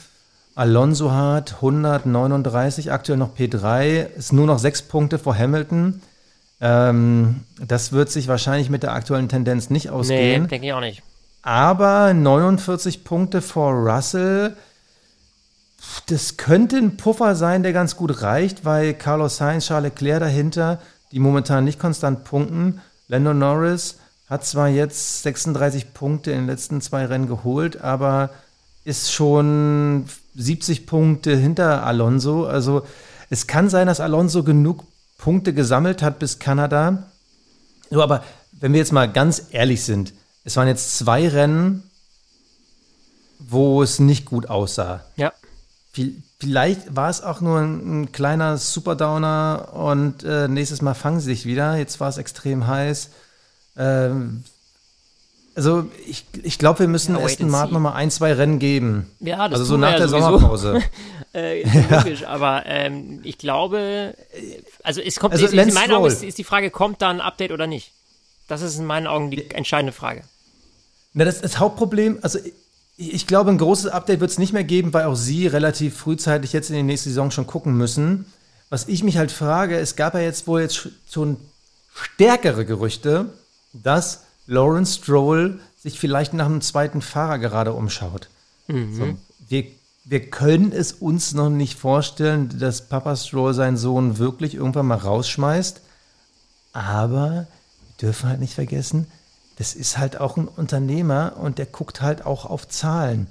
Alonso 0.59 1.13
hat 1.13 1.53
139, 1.53 2.91
aktuell 2.91 3.17
noch 3.17 3.33
P3, 3.33 4.07
ist 4.17 4.33
nur 4.33 4.45
noch 4.45 4.59
sechs 4.59 4.81
Punkte 4.81 5.17
vor 5.17 5.33
Hamilton. 5.33 6.01
Ähm, 6.59 7.45
das 7.65 7.93
wird 7.93 8.11
sich 8.11 8.27
wahrscheinlich 8.27 8.69
mit 8.69 8.83
der 8.83 8.91
aktuellen 8.91 9.29
Tendenz 9.29 9.69
nicht 9.69 9.89
ausgehen. 9.89 10.41
Nee, 10.43 10.47
denke 10.49 10.67
ich 10.67 10.73
auch 10.73 10.81
nicht. 10.81 11.01
Aber 11.43 12.13
49 12.13 13.05
Punkte 13.05 13.41
vor 13.41 13.71
Russell, 13.71 14.57
das 16.07 16.35
könnte 16.35 16.75
ein 16.75 16.97
Puffer 16.97 17.35
sein, 17.35 17.63
der 17.63 17.71
ganz 17.71 17.95
gut 17.95 18.21
reicht, 18.21 18.65
weil 18.65 18.93
Carlos 18.95 19.37
Sainz, 19.37 19.67
Charles 19.67 19.93
Leclerc 19.93 20.19
dahinter, 20.19 20.81
die 21.13 21.19
momentan 21.19 21.63
nicht 21.63 21.79
konstant 21.79 22.25
punkten. 22.25 22.81
Lando 23.07 23.33
Norris 23.33 23.97
hat 24.29 24.45
zwar 24.45 24.67
jetzt 24.67 25.23
36 25.23 25.93
Punkte 25.93 26.31
in 26.31 26.39
den 26.39 26.47
letzten 26.47 26.81
zwei 26.81 27.05
Rennen 27.05 27.27
geholt, 27.29 27.79
aber 27.79 28.31
ist 28.83 29.13
schon 29.13 30.05
70 30.35 30.85
Punkte 30.85 31.35
hinter 31.35 31.85
Alonso. 31.85 32.45
Also 32.45 32.83
es 33.29 33.47
kann 33.47 33.69
sein, 33.69 33.87
dass 33.87 33.99
Alonso 33.99 34.43
genug 34.43 34.83
Punkte 35.17 35.53
gesammelt 35.53 36.01
hat 36.01 36.19
bis 36.19 36.39
Kanada. 36.39 37.11
So, 37.89 38.01
aber 38.01 38.23
wenn 38.51 38.73
wir 38.73 38.79
jetzt 38.79 38.93
mal 38.93 39.11
ganz 39.11 39.43
ehrlich 39.51 39.83
sind, 39.83 40.13
es 40.43 40.55
waren 40.55 40.67
jetzt 40.67 40.97
zwei 40.97 41.27
Rennen, 41.27 41.83
wo 43.39 43.81
es 43.83 43.99
nicht 43.99 44.25
gut 44.25 44.49
aussah. 44.49 45.05
Ja. 45.15 45.33
Vielleicht 46.39 46.95
war 46.95 47.09
es 47.09 47.21
auch 47.21 47.41
nur 47.41 47.59
ein, 47.59 48.01
ein 48.01 48.11
kleiner 48.11 48.57
Superdowner 48.57 49.69
und 49.73 50.23
äh, 50.23 50.47
nächstes 50.47 50.81
Mal 50.81 50.93
fangen 50.93 51.19
sie 51.19 51.25
sich 51.25 51.45
wieder. 51.45 51.75
Jetzt 51.75 51.99
war 51.99 52.09
es 52.09 52.17
extrem 52.17 52.67
heiß. 52.67 53.09
Ähm, 53.77 54.43
also 55.59 55.89
ich, 56.07 56.23
ich 56.41 56.57
glaube, 56.57 56.79
wir 56.79 56.87
müssen 56.87 57.15
Ja, 57.17 57.23
Aston 57.23 57.49
Martin 57.49 57.69
see. 57.69 57.73
noch 57.73 57.81
mal 57.81 57.93
ein, 57.93 58.09
zwei 58.11 58.31
Rennen 58.33 58.59
geben. 58.59 59.11
Ja, 59.19 59.49
das 59.49 59.59
also 59.59 59.73
so 59.73 59.77
nach 59.77 59.91
ja 59.91 59.97
der 59.97 60.07
sowieso. 60.07 60.25
Sommerpause. 60.37 60.81
Äh, 61.31 61.61
logisch, 61.91 62.23
aber 62.23 62.63
ähm, 62.65 63.19
ich 63.23 63.37
glaube, 63.37 64.15
äh, 64.33 64.61
also 64.81 64.99
es 64.99 65.17
kommt, 65.19 65.33
Also 65.33 65.45
ist, 65.45 65.53
in 65.53 65.73
meinen 65.75 65.91
Augen 65.91 66.07
ist, 66.07 66.23
ist 66.23 66.39
die 66.39 66.43
Frage, 66.43 66.71
kommt 66.71 67.03
da 67.03 67.09
ein 67.11 67.21
Update 67.21 67.51
oder 67.51 67.67
nicht? 67.67 67.91
Das 68.47 68.63
ist 68.63 68.79
in 68.79 68.85
meinen 68.87 69.05
Augen 69.05 69.29
die 69.29 69.51
entscheidende 69.51 69.91
Frage. 69.93 70.23
Na, 71.13 71.25
das, 71.25 71.41
das 71.41 71.59
Hauptproblem, 71.59 72.17
also 72.23 72.39
ich, 72.97 73.13
ich 73.13 73.27
glaube, 73.27 73.51
ein 73.51 73.59
großes 73.59 73.91
Update 73.91 74.21
wird 74.21 74.31
es 74.31 74.39
nicht 74.39 74.53
mehr 74.53 74.63
geben, 74.63 74.91
weil 74.91 75.05
auch 75.05 75.13
Sie 75.13 75.45
relativ 75.45 75.97
frühzeitig 75.97 76.51
jetzt 76.51 76.71
in 76.71 76.75
die 76.77 76.81
nächste 76.83 77.09
Saison 77.09 77.29
schon 77.29 77.45
gucken 77.45 77.73
müssen. 77.77 78.25
Was 78.71 78.87
ich 78.87 79.03
mich 79.03 79.17
halt 79.19 79.31
frage, 79.31 79.77
es 79.77 79.95
gab 79.95 80.15
ja 80.15 80.21
jetzt 80.21 80.47
wohl 80.47 80.61
jetzt 80.61 80.77
sch- 80.77 80.89
schon 81.11 81.37
stärkere 81.93 82.65
Gerüchte, 82.65 83.27
dass 83.73 84.23
Lawrence 84.49 84.97
Stroll 84.97 85.59
sich 85.77 85.99
vielleicht 85.99 86.33
nach 86.33 86.47
einem 86.47 86.61
zweiten 86.61 87.01
Fahrer 87.01 87.37
gerade 87.37 87.73
umschaut. 87.73 88.29
So, 88.95 89.17
wir, 89.47 89.65
wir 90.05 90.29
können 90.29 90.71
es 90.71 90.91
uns 90.91 91.33
noch 91.33 91.49
nicht 91.49 91.77
vorstellen, 91.77 92.57
dass 92.59 92.89
Papa 92.89 93.15
Stroll 93.15 93.53
seinen 93.53 93.77
Sohn 93.77 94.17
wirklich 94.17 94.55
irgendwann 94.55 94.87
mal 94.87 94.97
rausschmeißt. 94.97 95.81
Aber 96.73 97.29
wir 97.29 97.47
dürfen 98.01 98.29
halt 98.29 98.39
nicht 98.39 98.55
vergessen, 98.55 99.07
das 99.57 99.75
ist 99.75 99.97
halt 99.97 100.19
auch 100.19 100.37
ein 100.37 100.47
Unternehmer 100.47 101.33
und 101.39 101.57
der 101.57 101.65
guckt 101.65 102.01
halt 102.01 102.25
auch 102.25 102.45
auf 102.45 102.67
Zahlen. 102.67 103.27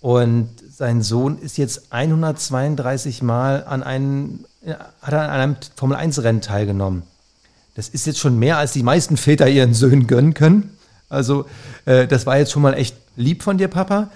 Und 0.00 0.50
sein 0.70 1.02
Sohn 1.02 1.38
ist 1.38 1.58
jetzt 1.58 1.92
132 1.92 3.22
Mal 3.22 3.64
an 3.64 3.82
einem, 3.82 4.46
äh, 4.62 4.74
hat 5.00 5.14
an 5.14 5.30
einem 5.30 5.56
Formel-1-Rennen 5.76 6.40
teilgenommen. 6.40 7.02
Das 7.80 7.88
ist 7.88 8.06
jetzt 8.06 8.18
schon 8.18 8.38
mehr, 8.38 8.58
als 8.58 8.72
die 8.72 8.82
meisten 8.82 9.16
Väter 9.16 9.48
ihren 9.48 9.72
Söhnen 9.72 10.06
gönnen 10.06 10.34
können. 10.34 10.76
Also, 11.08 11.46
äh, 11.86 12.06
das 12.06 12.26
war 12.26 12.36
jetzt 12.36 12.52
schon 12.52 12.60
mal 12.60 12.74
echt 12.74 12.94
lieb 13.16 13.42
von 13.42 13.56
dir, 13.56 13.68
Papa. 13.68 14.10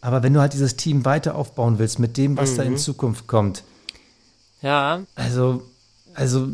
Aber 0.00 0.22
wenn 0.22 0.32
du 0.32 0.40
halt 0.40 0.54
dieses 0.54 0.76
Team 0.76 1.04
weiter 1.04 1.34
aufbauen 1.34 1.78
willst 1.78 1.98
mit 1.98 2.16
dem, 2.16 2.38
was 2.38 2.56
da 2.56 2.62
in 2.62 2.78
Zukunft 2.78 3.26
kommt, 3.26 3.64
Ja, 4.62 5.02
also, 5.14 5.62
also, 6.14 6.48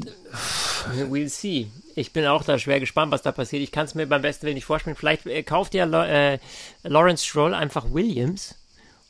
we'll 1.09 1.29
see. 1.29 1.69
Ich 1.95 2.13
bin 2.13 2.27
auch 2.27 2.43
da 2.43 2.59
schwer 2.59 2.81
gespannt, 2.81 3.13
was 3.13 3.23
da 3.23 3.31
passiert. 3.31 3.63
Ich 3.63 3.71
kann 3.71 3.85
es 3.85 3.95
mir 3.95 4.09
beim 4.09 4.23
besten 4.23 4.43
Willen 4.47 4.57
nicht 4.57 4.65
vorstellen. 4.65 4.97
Vielleicht 4.97 5.27
äh, 5.27 5.45
kauft 5.45 5.75
ja 5.75 5.85
äh, 5.85 6.41
Lawrence 6.83 7.25
Stroll 7.25 7.55
einfach 7.55 7.93
Williams 7.93 8.57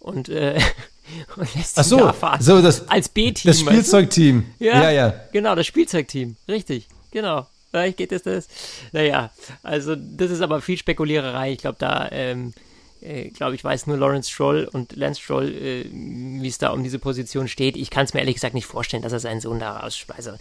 und, 0.00 0.28
äh, 0.28 0.60
und 1.36 1.54
lässt 1.54 1.78
ach 1.78 1.84
ihn 1.84 1.88
so, 1.88 1.96
da 1.96 2.12
fahren. 2.12 2.42
so 2.42 2.60
das, 2.60 2.86
Als 2.90 3.08
B-Team. 3.08 3.50
das? 3.50 3.60
Spielzeugteam. 3.60 4.44
Ja, 4.58 4.82
ja, 4.82 4.90
ja. 4.90 5.14
Genau, 5.32 5.54
das 5.54 5.66
Spielzeugteam. 5.66 6.36
Richtig, 6.46 6.86
genau. 7.10 7.46
Vielleicht 7.70 7.98
geht 7.98 8.12
es 8.12 8.22
das. 8.22 8.48
Naja, 8.92 9.30
also 9.62 9.94
das 9.94 10.30
ist 10.30 10.40
aber 10.40 10.60
viel 10.60 10.78
Spekuliererei. 10.78 11.52
Ich 11.52 11.58
glaube, 11.58 11.76
da, 11.78 12.08
ähm, 12.10 12.54
äh, 13.02 13.28
glaube 13.28 13.54
ich, 13.54 13.64
weiß 13.64 13.86
nur 13.86 13.98
Lawrence 13.98 14.30
Stroll 14.30 14.68
und 14.72 14.96
Lance 14.96 15.20
Stroll, 15.20 15.52
äh, 15.52 15.84
wie 15.92 16.48
es 16.48 16.58
da 16.58 16.70
um 16.70 16.82
diese 16.82 16.98
Position 16.98 17.46
steht. 17.46 17.76
Ich 17.76 17.90
kann 17.90 18.04
es 18.04 18.14
mir 18.14 18.20
ehrlich 18.20 18.36
gesagt 18.36 18.54
nicht 18.54 18.66
vorstellen, 18.66 19.02
dass 19.02 19.12
er 19.12 19.20
seinen 19.20 19.40
Sohn 19.40 19.58
da 19.58 19.76
rausschmeißt. 19.76 20.28
Also, 20.28 20.38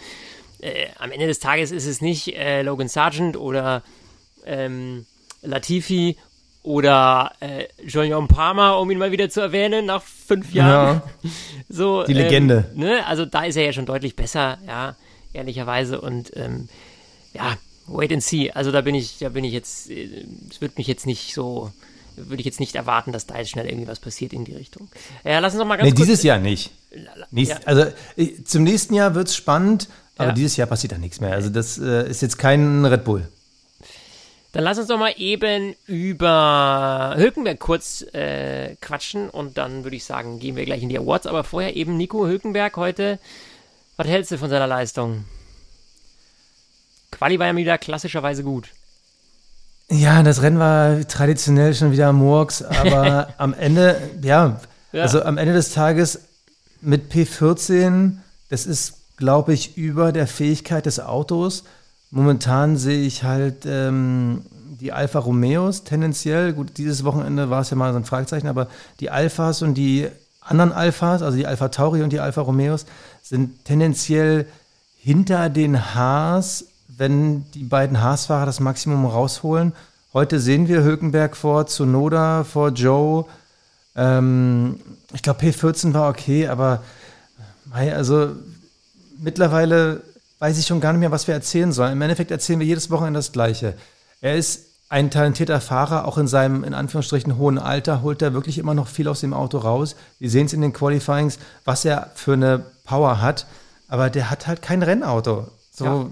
äh, 0.61 0.87
am 0.97 1.11
Ende 1.11 1.27
des 1.27 1.39
Tages 1.39 1.71
ist 1.71 1.85
es 1.85 2.01
nicht 2.01 2.35
äh, 2.35 2.61
Logan 2.61 2.87
Sargent 2.87 3.35
oder 3.35 3.83
ähm, 4.45 5.05
Latifi 5.41 6.17
oder 6.63 7.31
äh, 7.39 7.65
Jean 7.87 8.27
Palmer, 8.27 8.79
um 8.79 8.89
ihn 8.91 8.97
mal 8.97 9.11
wieder 9.11 9.29
zu 9.29 9.39
erwähnen, 9.41 9.85
nach 9.85 10.01
fünf 10.01 10.53
Jahren. 10.53 11.01
So, 11.69 12.03
Die 12.03 12.13
Legende. 12.13 12.69
Ähm, 12.73 12.79
ne? 12.79 13.05
Also 13.05 13.25
da 13.25 13.43
ist 13.43 13.57
er 13.57 13.65
ja 13.65 13.73
schon 13.73 13.85
deutlich 13.85 14.15
besser, 14.15 14.57
ja, 14.65 14.95
ehrlicherweise. 15.37 16.01
Und 16.01 16.31
ähm, 16.35 16.67
ja, 17.33 17.55
wait 17.87 18.11
and 18.11 18.21
see. 18.23 18.51
Also 18.51 18.71
da 18.71 18.81
bin 18.81 18.95
ich, 18.95 19.19
da 19.19 19.29
bin 19.29 19.43
ich 19.45 19.53
jetzt, 19.53 19.89
äh, 19.89 20.25
es 20.49 20.59
wird 20.61 20.77
mich 20.77 20.87
jetzt 20.87 21.05
nicht 21.05 21.33
so, 21.33 21.71
würde 22.17 22.39
ich 22.41 22.45
jetzt 22.45 22.59
nicht 22.59 22.75
erwarten, 22.75 23.11
dass 23.11 23.25
da 23.27 23.37
jetzt 23.37 23.51
schnell 23.51 23.67
irgendwie 23.67 23.87
was 23.87 23.99
passiert 23.99 24.33
in 24.33 24.43
die 24.43 24.53
Richtung. 24.55 24.89
Ja, 25.23 25.39
lass 25.39 25.53
uns 25.53 25.59
noch 25.59 25.67
mal 25.67 25.77
ganz 25.77 25.85
Nee, 25.89 25.95
kurz. 25.95 26.07
dieses 26.07 26.23
Jahr 26.23 26.39
nicht. 26.39 26.71
Nächst, 27.31 27.53
ja. 27.53 27.59
Also 27.65 27.85
äh, 28.17 28.43
zum 28.43 28.63
nächsten 28.63 28.93
Jahr 28.95 29.13
wird 29.15 29.27
es 29.27 29.35
spannend, 29.35 29.87
aber 30.17 30.29
Ja. 30.29 30.33
dieses 30.33 30.57
Jahr 30.57 30.67
passiert 30.67 30.93
da 30.93 30.97
nichts 30.97 31.21
mehr. 31.21 31.33
Also 31.33 31.49
das 31.49 31.77
äh, 31.77 32.09
ist 32.09 32.21
jetzt 32.21 32.37
kein 32.37 32.83
Red 32.85 33.03
Bull. 33.03 33.27
Dann 34.53 34.63
lass 34.63 34.79
uns 34.79 34.87
doch 34.87 34.97
mal 34.97 35.13
eben 35.17 35.75
über 35.85 37.13
Hülkenberg 37.17 37.59
kurz 37.59 38.01
äh, 38.13 38.75
quatschen 38.81 39.29
und 39.29 39.57
dann 39.57 39.83
würde 39.83 39.95
ich 39.97 40.05
sagen, 40.05 40.39
gehen 40.39 40.55
wir 40.55 40.65
gleich 40.65 40.81
in 40.81 40.89
die 40.89 40.97
Awards. 40.97 41.27
Aber 41.27 41.43
vorher 41.43 41.75
eben 41.75 41.95
Nico 41.97 42.25
Hülkenberg 42.25 42.75
heute. 42.77 43.19
Was 43.97 44.07
hältst 44.07 44.31
du 44.31 44.37
von 44.37 44.49
seiner 44.49 44.67
Leistung? 44.67 45.25
Quali 47.11 47.39
war 47.39 47.47
ja 47.47 47.55
wieder 47.55 47.77
klassischerweise 47.77 48.43
gut. 48.43 48.69
Ja, 49.89 50.21
das 50.21 50.41
Rennen 50.41 50.59
war 50.59 51.07
traditionell 51.07 51.73
schon 51.73 51.91
wieder 51.91 52.11
Murks, 52.13 52.61
aber 52.63 53.29
am 53.37 53.53
Ende, 53.53 53.99
ja, 54.21 54.59
Ja. 54.91 55.03
also 55.03 55.23
am 55.23 55.37
Ende 55.37 55.53
des 55.53 55.71
Tages 55.73 56.19
mit 56.81 57.11
P14, 57.11 58.17
das 58.49 58.65
ist, 58.65 58.93
glaube 59.17 59.53
ich, 59.53 59.77
über 59.77 60.11
der 60.11 60.27
Fähigkeit 60.27 60.85
des 60.85 60.99
Autos. 60.99 61.63
Momentan 62.11 62.77
sehe 62.77 63.01
ich 63.01 63.23
halt 63.23 63.65
ähm, 63.65 64.45
die 64.79 64.91
Alfa 64.91 65.19
Romeos 65.19 65.85
tendenziell, 65.85 66.53
gut, 66.53 66.77
dieses 66.77 67.03
Wochenende 67.03 67.49
war 67.49 67.61
es 67.61 67.71
ja 67.71 67.77
mal 67.77 67.91
so 67.93 67.97
ein 67.99 68.05
Fragezeichen, 68.05 68.47
aber 68.47 68.67
die 68.99 69.09
Alphas 69.09 69.61
und 69.63 69.73
die 69.73 70.07
anderen 70.49 70.71
Alphas, 70.71 71.21
also 71.21 71.37
die 71.37 71.47
Alpha 71.47 71.69
Tauri 71.69 72.03
und 72.03 72.11
die 72.11 72.19
Alfa 72.19 72.41
Romeos, 72.41 72.85
sind 73.21 73.65
tendenziell 73.65 74.47
hinter 74.97 75.49
den 75.49 75.95
Haas, 75.95 76.65
wenn 76.87 77.49
die 77.51 77.63
beiden 77.63 78.01
Haas-Fahrer 78.01 78.45
das 78.45 78.59
Maximum 78.59 79.05
rausholen. 79.05 79.73
Heute 80.13 80.39
sehen 80.39 80.67
wir 80.67 80.83
Hülkenberg 80.83 81.35
vor 81.35 81.67
Tsunoda, 81.67 82.43
vor 82.43 82.69
Joe. 82.69 83.25
Ähm, 83.95 84.79
ich 85.13 85.21
glaube, 85.21 85.41
P14 85.41 85.93
war 85.93 86.09
okay, 86.09 86.47
aber 86.47 86.83
also 87.71 88.31
mittlerweile 89.19 90.01
weiß 90.39 90.57
ich 90.57 90.67
schon 90.67 90.79
gar 90.79 90.93
nicht 90.93 91.01
mehr, 91.01 91.11
was 91.11 91.27
wir 91.27 91.33
erzählen 91.33 91.71
sollen. 91.71 91.93
Im 91.93 92.01
Endeffekt 92.01 92.31
erzählen 92.31 92.59
wir 92.59 92.67
jedes 92.67 92.89
Wochenende 92.89 93.19
das 93.19 93.31
Gleiche. 93.31 93.73
Er 94.21 94.35
ist 94.35 94.66
ein 94.89 95.11
talentierter 95.11 95.59
Fahrer, 95.59 96.05
auch 96.05 96.17
in 96.17 96.27
seinem, 96.27 96.63
in 96.63 96.73
Anführungsstrichen, 96.73 97.37
hohen 97.37 97.57
Alter, 97.59 98.01
holt 98.01 98.21
er 98.21 98.33
wirklich 98.33 98.57
immer 98.57 98.73
noch 98.73 98.87
viel 98.87 99.07
aus 99.09 99.19
dem 99.19 99.33
Auto 99.33 99.57
raus. 99.57 99.95
Wir 100.19 100.29
sehen 100.29 100.45
es 100.45 100.53
in 100.53 100.61
den 100.61 100.71
Qualifyings, 100.73 101.39
was 101.65 101.83
er 101.83 102.11
für 102.15 102.33
eine 102.33 102.59
Power 102.85 103.21
hat, 103.21 103.45
aber 103.89 104.09
der 104.09 104.29
hat 104.29 104.47
halt 104.47 104.61
kein 104.61 104.83
Rennauto. 104.83 105.47
So, 105.71 105.85
Ja. 105.85 106.09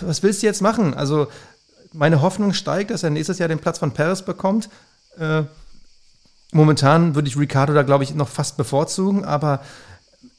was 0.00 0.22
willst 0.22 0.42
du 0.42 0.46
jetzt 0.46 0.62
machen? 0.62 0.94
Also, 0.94 1.28
meine 1.92 2.22
Hoffnung 2.22 2.54
steigt, 2.54 2.90
dass 2.90 3.02
er 3.02 3.10
nächstes 3.10 3.38
Jahr 3.38 3.48
den 3.48 3.58
Platz 3.58 3.78
von 3.78 3.92
Paris 3.92 4.22
bekommt. 4.22 4.70
Äh, 5.18 5.42
momentan 6.52 7.14
würde 7.14 7.28
ich 7.28 7.36
Ricardo 7.36 7.74
da, 7.74 7.82
glaube 7.82 8.04
ich, 8.04 8.14
noch 8.14 8.28
fast 8.28 8.56
bevorzugen, 8.56 9.24
aber 9.24 9.60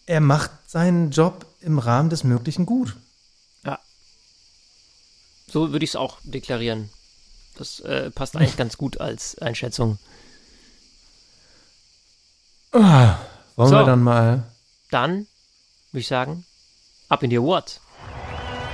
er 0.08 0.22
macht 0.22 0.50
seinen 0.66 1.12
Job 1.12 1.46
im 1.60 1.78
Rahmen 1.78 2.10
des 2.10 2.24
Möglichen 2.24 2.66
gut. 2.66 2.96
Ja. 3.64 3.78
So 5.52 5.72
würde 5.72 5.84
ich 5.86 5.92
es 5.92 5.96
auch 5.96 6.18
deklarieren. 6.24 6.90
Das 7.62 7.80
äh, 7.82 8.10
passt 8.10 8.36
eigentlich 8.36 8.58
ganz 8.58 8.76
gut 8.76 9.00
als 9.00 9.38
Einschätzung. 9.38 10.00
Wollen 12.72 13.16
So. 13.56 13.70
wir 13.70 13.84
dann 13.86 14.02
mal. 14.02 14.42
Dann 14.90 15.28
würde 15.92 16.00
ich 16.00 16.08
sagen, 16.08 16.44
ab 17.08 17.22
in 17.22 17.30
die 17.30 17.38
Awards. 17.38 17.80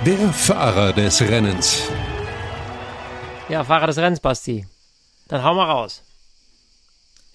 Der 0.06 0.32
Fahrer 0.32 0.94
des 0.94 1.20
Rennens. 1.20 1.82
Ja, 3.50 3.66
Fahrer 3.66 3.88
des 3.88 3.98
Rennens, 3.98 4.22
Basti. 4.22 4.66
Dann 5.28 5.44
hau 5.44 5.54
mal 5.54 5.70
raus. 5.70 6.02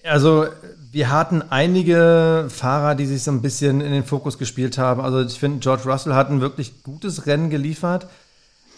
Also, 0.03 0.47
wir 0.91 1.11
hatten 1.11 1.43
einige 1.43 2.47
Fahrer, 2.49 2.95
die 2.95 3.05
sich 3.05 3.21
so 3.21 3.29
ein 3.29 3.43
bisschen 3.43 3.79
in 3.79 3.91
den 3.91 4.05
Fokus 4.05 4.39
gespielt 4.39 4.79
haben. 4.79 5.01
Also, 5.01 5.21
ich 5.21 5.39
finde, 5.39 5.59
George 5.59 5.83
Russell 5.83 6.15
hat 6.15 6.31
ein 6.31 6.41
wirklich 6.41 6.81
gutes 6.81 7.27
Rennen 7.27 7.51
geliefert. 7.51 8.07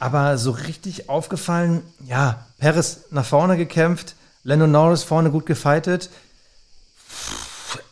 Aber 0.06 0.38
so 0.38 0.52
richtig 0.52 1.10
aufgefallen, 1.10 1.82
ja, 2.06 2.46
Perez 2.60 3.00
nach 3.12 3.26
vorne 3.26 3.58
gekämpft, 3.58 4.16
Lando 4.44 4.68
Norris 4.68 5.04
vorne 5.04 5.32
gut 5.32 5.46
gefightet. 5.46 6.10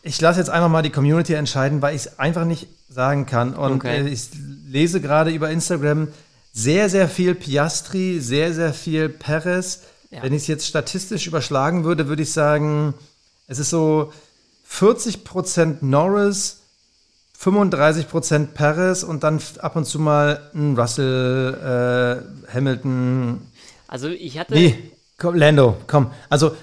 Ich 0.01 0.20
lasse 0.22 0.39
jetzt 0.39 0.49
einfach 0.49 0.70
mal 0.70 0.82
die 0.82 0.89
Community 0.89 1.34
entscheiden, 1.34 1.82
weil 1.82 1.95
ich 1.95 2.05
es 2.05 2.20
einfach 2.20 2.45
nicht 2.45 2.68
sagen 2.89 3.26
kann. 3.26 3.55
Und 3.55 3.76
Okay. 3.76 4.01
äh, 4.05 4.07
ich 4.09 4.30
lese 4.68 5.01
gerade 5.01 5.32
über 5.32 5.49
Instagram 5.49 6.09
sehr, 6.53 6.89
sehr 6.89 7.09
viel 7.09 7.34
Piastri, 7.36 8.20
sehr, 8.20 8.53
sehr 8.53 8.74
viel 8.74 9.09
Perez. 9.09 9.82
Ja. 10.11 10.22
Wenn 10.22 10.34
ich 10.34 10.43
es 10.43 10.47
jetzt 10.47 10.68
statistisch 10.68 11.26
überschlagen 11.26 11.84
würde, 11.84 12.07
würde 12.07 12.22
ich 12.24 12.32
sagen, 12.32 12.93
es 13.47 13.57
ist 13.59 13.72
so 13.72 14.14
40% 14.70 15.78
Norris, 15.82 16.59
35% 17.44 18.48
Perez 18.54 19.04
und 19.04 19.24
dann 19.24 19.39
ab 19.60 19.76
und 19.76 19.86
zu 19.86 20.00
mal 20.00 20.39
ein 20.54 20.78
Russell, 20.78 22.24
äh, 22.48 22.54
Hamilton. 22.54 23.41
Also 23.88 24.08
ich 24.08 24.38
hatte. 24.39 24.54
Nee, 24.54 24.91
komm, 25.18 25.36
Lando, 25.36 25.78
komm. 25.88 26.12
Also 26.30 26.56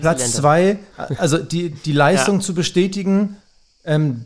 Platz 0.00 0.32
zwei, 0.32 0.78
also 1.18 1.38
die, 1.38 1.70
die 1.70 1.92
Leistung 1.92 2.36
Ja. 2.36 2.40
zu 2.40 2.54
bestätigen, 2.54 3.36
ähm, 3.84 4.24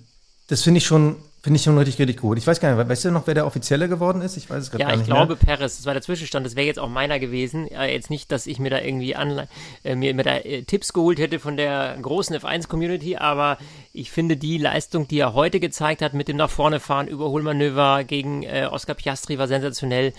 das 0.49 0.63
finde 0.63 0.79
ich 0.79 0.87
schon. 0.87 1.17
Finde 1.43 1.57
ich 1.57 1.63
schon 1.63 1.79
richtig, 1.79 1.99
richtig 1.99 2.19
gut. 2.19 2.37
Ich 2.37 2.47
weiß 2.47 2.61
gar 2.61 2.75
nicht, 2.75 2.89
weißt 2.89 3.07
du 3.07 3.11
noch, 3.11 3.27
wer 3.27 3.33
der 3.33 3.47
Offizielle 3.47 3.89
geworden 3.89 4.21
ist? 4.21 4.37
Ich 4.37 4.51
weiß 4.51 4.65
es 4.65 4.71
gerade 4.71 4.83
Ja, 4.83 4.89
gar 4.89 4.95
ich 4.95 5.01
nicht 5.01 5.07
glaube 5.07 5.37
mehr. 5.37 5.57
Perez, 5.57 5.79
das 5.79 5.87
war 5.87 5.95
der 5.95 6.03
Zwischenstand, 6.03 6.45
das 6.45 6.55
wäre 6.55 6.67
jetzt 6.67 6.79
auch 6.79 6.91
meiner 6.91 7.19
gewesen. 7.19 7.67
Äh, 7.69 7.95
jetzt 7.95 8.11
nicht, 8.11 8.31
dass 8.31 8.47
ich 8.47 8.59
mir 8.59 8.69
da 8.69 8.79
irgendwie 8.79 9.17
anle 9.17 9.49
äh, 9.83 9.95
mir, 9.95 10.13
mir 10.13 10.23
da 10.23 10.37
äh, 10.37 10.65
Tipps 10.65 10.93
geholt 10.93 11.19
hätte 11.19 11.39
von 11.39 11.57
der 11.57 11.97
großen 12.03 12.37
F1-Community, 12.37 13.17
aber 13.17 13.57
ich 13.95 14.11
finde 14.11 14.37
die 14.37 14.59
Leistung, 14.59 15.09
die 15.09 15.19
er 15.19 15.33
heute 15.33 15.61
gezeigt 15.61 16.03
hat 16.03 16.13
mit 16.13 16.29
dem 16.29 16.37
nach 16.37 16.51
vorne 16.51 16.79
fahren, 16.79 17.09
Überholmanöver 17.09 18.05
gegen 18.05 18.43
äh, 18.43 18.69
Oscar 18.71 18.95
Piastri 18.95 19.39
war 19.39 19.49
sensationell. 19.49 20.13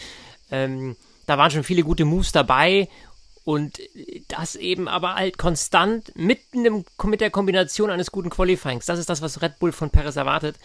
Ähm, 0.50 0.96
da 1.28 1.38
waren 1.38 1.52
schon 1.52 1.64
viele 1.64 1.84
gute 1.84 2.04
Moves 2.04 2.32
dabei 2.32 2.90
und 3.44 3.80
das 4.28 4.56
eben 4.56 4.88
aber 4.88 5.16
halt 5.16 5.38
konstant 5.38 6.12
mit, 6.16 6.40
einem, 6.54 6.84
mit 7.04 7.22
der 7.22 7.30
Kombination 7.32 7.92
eines 7.92 8.12
guten 8.12 8.30
Qualifyings. 8.30 8.86
Das 8.86 9.00
ist 9.00 9.10
das, 9.10 9.22
was 9.22 9.42
Red 9.42 9.60
Bull 9.60 9.72
von 9.72 9.92
Perez 9.92 10.16
erwartet. 10.16 10.58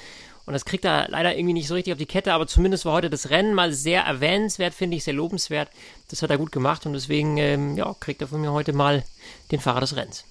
Und 0.47 0.53
das 0.53 0.64
kriegt 0.64 0.84
er 0.84 1.09
leider 1.09 1.34
irgendwie 1.36 1.55
nicht 1.55 1.66
so 1.66 1.74
richtig 1.74 1.92
auf 1.92 1.99
die 1.99 2.07
Kette, 2.07 2.32
aber 2.32 2.47
zumindest 2.47 2.84
war 2.84 2.92
heute 2.92 3.11
das 3.11 3.30
Rennen 3.30 3.53
mal 3.53 3.72
sehr 3.72 4.03
erwähnenswert, 4.03 4.74
finde 4.74 4.97
ich, 4.97 5.03
sehr 5.05 5.14
lobenswert. 5.14 5.68
Das 6.09 6.22
hat 6.22 6.30
er 6.30 6.38
gut 6.38 6.53
gemacht 6.53 6.86
und 6.86 6.92
deswegen 6.92 7.36
ähm, 7.36 7.76
ja, 7.76 7.94
kriegt 7.99 8.20
er 8.22 8.28
von 8.28 8.40
mir 8.40 8.53
heute 8.53 8.72
mal 8.72 9.03
den 9.51 9.59
Fahrer 9.59 9.80
des 9.80 9.97
Rennens. 9.97 10.24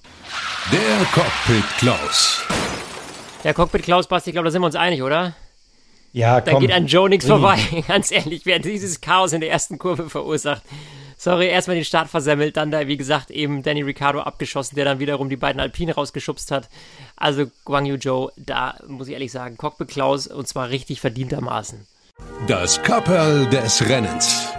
Der 0.72 1.06
Cockpit 1.14 1.66
Klaus. 1.78 2.42
Der 3.44 3.54
Cockpit 3.54 3.84
Klaus 3.84 4.08
Basti, 4.08 4.30
ich 4.30 4.34
glaube, 4.34 4.46
da 4.46 4.52
sind 4.52 4.62
wir 4.62 4.68
uns 4.68 4.76
einig, 4.76 5.02
oder? 5.04 5.36
Ja, 6.14 6.40
Da 6.40 6.54
komm. 6.54 6.62
geht 6.62 6.72
an 6.72 6.88
Joe 6.88 7.10
nichts 7.10 7.28
vorbei. 7.28 7.60
Ganz 7.88 8.10
ehrlich, 8.10 8.46
wer 8.46 8.60
dieses 8.60 9.02
Chaos 9.02 9.34
in 9.34 9.42
der 9.42 9.52
ersten 9.52 9.78
Kurve 9.78 10.10
verursacht. 10.10 10.62
Sorry, 11.26 11.48
erstmal 11.48 11.76
den 11.76 11.86
Start 11.86 12.08
versemmelt, 12.08 12.56
dann 12.56 12.70
da, 12.70 12.86
wie 12.86 12.98
gesagt, 12.98 13.32
eben 13.32 13.64
Danny 13.64 13.82
Ricciardo 13.82 14.20
abgeschossen, 14.20 14.76
der 14.76 14.86
dann 14.86 15.00
wiederum 15.00 15.28
die 15.28 15.38
beiden 15.38 15.60
Alpine 15.60 15.96
rausgeschubst 15.96 16.52
hat. 16.52 16.70
Also 17.18 17.48
Guang 17.64 17.88
Yu 17.88 17.98
Zhou, 17.98 18.30
da 18.38 18.76
muss 18.86 19.08
ich 19.08 19.14
ehrlich 19.14 19.32
sagen, 19.32 19.58
Cockpit 19.58 19.88
Klaus 19.88 20.28
und 20.28 20.48
zwar 20.48 20.70
richtig 20.70 21.02
verdientermaßen. 21.02 21.88
Das 22.46 22.84
Kapperl 22.84 23.48
des 23.48 23.90
Rennens. 23.90 24.50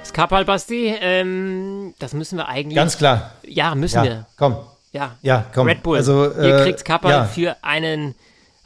Das 0.00 0.12
Kapal, 0.12 0.44
Basti, 0.44 0.92
ähm, 1.00 1.94
das 2.00 2.12
müssen 2.12 2.38
wir 2.38 2.48
eigentlich. 2.48 2.74
Ganz 2.74 2.98
klar. 2.98 3.30
Ja, 3.46 3.76
müssen 3.76 3.98
Ja, 3.98 4.02
wir. 4.02 4.26
komm. 4.36 4.56
Ja. 4.90 5.14
Ja, 5.22 5.46
komm. 5.54 5.68
Red 5.68 5.84
Bull. 5.84 5.98
Also, 5.98 6.24
Ihr 6.24 6.58
äh, 6.58 6.62
kriegt 6.64 6.84
Kappa 6.84 7.08
ja. 7.08 7.24
für 7.24 7.56
einen 7.62 8.16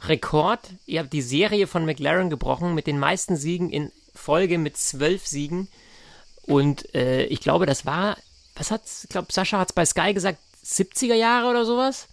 Rekord. 0.07 0.61
Ihr 0.87 1.01
habt 1.01 1.13
die 1.13 1.21
Serie 1.21 1.67
von 1.67 1.85
McLaren 1.85 2.31
gebrochen 2.31 2.73
mit 2.73 2.87
den 2.87 2.97
meisten 2.97 3.35
Siegen 3.35 3.69
in 3.69 3.91
Folge 4.15 4.57
mit 4.57 4.77
zwölf 4.77 5.27
Siegen. 5.27 5.67
Und 6.51 6.93
äh, 6.93 7.23
ich 7.25 7.39
glaube, 7.39 7.65
das 7.65 7.85
war, 7.85 8.17
was 8.55 8.71
hat's, 8.71 9.05
ich 9.05 9.09
glaube, 9.09 9.31
Sascha 9.31 9.59
hat 9.59 9.69
es 9.69 9.73
bei 9.73 9.85
Sky 9.85 10.13
gesagt, 10.13 10.37
70er 10.65 11.15
Jahre 11.15 11.49
oder 11.49 11.65
sowas? 11.65 12.07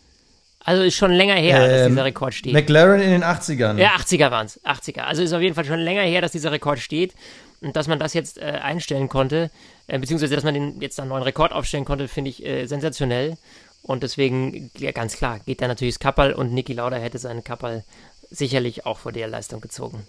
Also 0.65 0.83
ist 0.83 0.97
schon 0.97 1.13
länger 1.13 1.35
her, 1.35 1.61
dass 1.61 1.81
Ähm, 1.83 1.91
dieser 1.91 2.05
Rekord 2.05 2.35
steht. 2.35 2.53
McLaren 2.53 3.01
in 3.01 3.11
den 3.11 3.25
80ern. 3.25 3.79
Ja, 3.79 3.97
80er 3.97 4.31
waren 4.31 4.47
es. 4.47 4.63
80er. 4.65 5.01
Also 5.01 5.23
ist 5.23 5.33
auf 5.33 5.41
jeden 5.41 5.55
Fall 5.55 5.65
schon 5.65 5.79
länger 5.81 6.03
her, 6.03 6.21
dass 6.21 6.33
dieser 6.33 6.53
Rekord 6.53 6.79
steht. 6.79 7.15
Und 7.61 7.75
dass 7.75 7.89
man 7.89 7.99
das 7.99 8.15
jetzt 8.15 8.39
äh, 8.39 8.61
einstellen 8.63 9.09
konnte, 9.09 9.51
äh, 9.89 9.99
beziehungsweise 9.99 10.35
dass 10.35 10.45
man 10.45 10.55
den 10.55 10.81
jetzt 10.81 11.01
einen 11.01 11.09
neuen 11.09 11.25
Rekord 11.25 11.53
aufstellen 11.53 11.85
konnte, 11.85 12.07
finde 12.07 12.31
ich 12.31 12.45
äh, 12.45 12.67
sensationell. 12.67 13.37
Und 13.83 14.03
deswegen, 14.03 14.71
ja, 14.79 14.93
ganz 14.93 15.17
klar, 15.17 15.41
geht 15.41 15.61
da 15.61 15.67
natürlich 15.69 15.95
das 15.95 16.01
Kappal 16.01 16.33
und 16.33 16.53
Niki 16.53 16.75
Lauda 16.75 16.97
hätte 16.97 17.19
seinen 17.19 17.43
Kappal 17.43 17.85
sicherlich 18.31 18.87
auch 18.87 18.99
vor 18.99 19.13
der 19.13 19.27
Leistung 19.27 19.61
gezogen. 19.61 20.07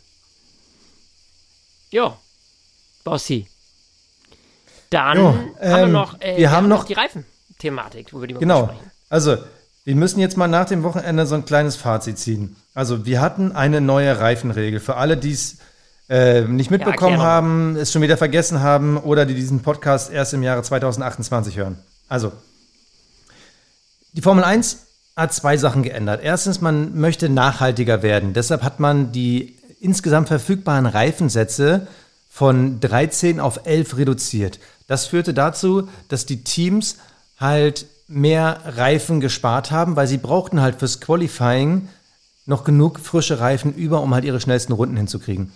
Jo, 1.89 2.15
Bossi. 3.03 3.47
Dann 4.89 5.17
Jo, 5.17 5.25
haben 5.27 5.45
wir 5.59 5.77
ähm, 5.83 5.91
noch, 5.91 6.21
äh, 6.21 6.37
wir 6.37 6.51
haben 6.51 6.67
noch- 6.67 6.85
die 6.85 6.93
Reifenthematik, 6.93 8.11
über 8.13 8.25
die 8.27 8.33
wir 8.35 8.39
Genau. 8.39 8.65
sprechen. 8.65 8.91
Also, 9.09 9.37
wir 9.85 9.95
müssen 9.95 10.19
jetzt 10.19 10.37
mal 10.37 10.47
nach 10.47 10.65
dem 10.65 10.83
Wochenende 10.83 11.25
so 11.25 11.35
ein 11.35 11.45
kleines 11.45 11.75
Fazit 11.75 12.17
ziehen. 12.17 12.55
Also, 12.73 13.05
wir 13.05 13.21
hatten 13.21 13.51
eine 13.51 13.81
neue 13.81 14.19
Reifenregel. 14.19 14.79
Für 14.79 14.95
alle, 14.97 15.17
die 15.17 15.31
es 15.31 15.57
äh, 16.09 16.41
nicht 16.41 16.71
mitbekommen 16.71 17.17
mal. 17.17 17.25
haben, 17.25 17.75
es 17.75 17.91
schon 17.91 18.01
wieder 18.01 18.17
vergessen 18.17 18.61
haben 18.61 18.97
oder 18.97 19.25
die 19.27 19.35
diesen 19.35 19.61
Podcast 19.61 20.11
erst 20.11 20.33
im 20.33 20.41
Jahre 20.41 20.63
2028 20.63 21.55
hören. 21.57 21.77
Also, 22.07 22.31
die 24.13 24.21
Formel 24.21 24.43
1 24.43 24.87
hat 25.15 25.33
zwei 25.33 25.57
Sachen 25.57 25.83
geändert. 25.83 26.21
Erstens, 26.23 26.61
man 26.61 26.97
möchte 26.99 27.29
nachhaltiger 27.29 28.01
werden. 28.01 28.33
Deshalb 28.33 28.63
hat 28.63 28.79
man 28.79 29.11
die 29.11 29.55
insgesamt 29.81 30.27
verfügbaren 30.29 30.85
Reifensätze 30.87 31.87
von 32.29 32.79
13 32.79 33.39
auf 33.39 33.61
11 33.65 33.97
reduziert. 33.97 34.59
Das 34.89 35.05
führte 35.05 35.35
dazu, 35.35 35.87
dass 36.07 36.25
die 36.25 36.43
Teams 36.43 36.97
halt 37.37 37.85
mehr 38.07 38.59
Reifen 38.65 39.19
gespart 39.19 39.69
haben, 39.69 39.95
weil 39.95 40.07
sie 40.07 40.17
brauchten 40.17 40.61
halt 40.61 40.79
fürs 40.79 40.99
Qualifying 40.99 41.87
noch 42.47 42.63
genug 42.63 42.99
frische 42.99 43.39
Reifen 43.39 43.71
über, 43.75 44.01
um 44.01 44.15
halt 44.15 44.25
ihre 44.25 44.41
schnellsten 44.41 44.73
Runden 44.73 44.97
hinzukriegen. 44.97 45.51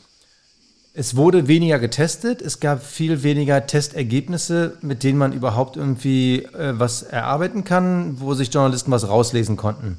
Es 0.93 1.15
wurde 1.15 1.47
weniger 1.47 1.79
getestet, 1.79 2.43
es 2.43 2.59
gab 2.59 2.83
viel 2.83 3.23
weniger 3.23 3.65
Testergebnisse, 3.65 4.77
mit 4.81 5.01
denen 5.01 5.17
man 5.17 5.33
überhaupt 5.33 5.77
irgendwie 5.77 6.43
äh, 6.43 6.77
was 6.77 7.01
erarbeiten 7.01 7.63
kann, 7.63 8.19
wo 8.19 8.35
sich 8.35 8.53
Journalisten 8.53 8.91
was 8.91 9.09
rauslesen 9.09 9.57
konnten. 9.57 9.97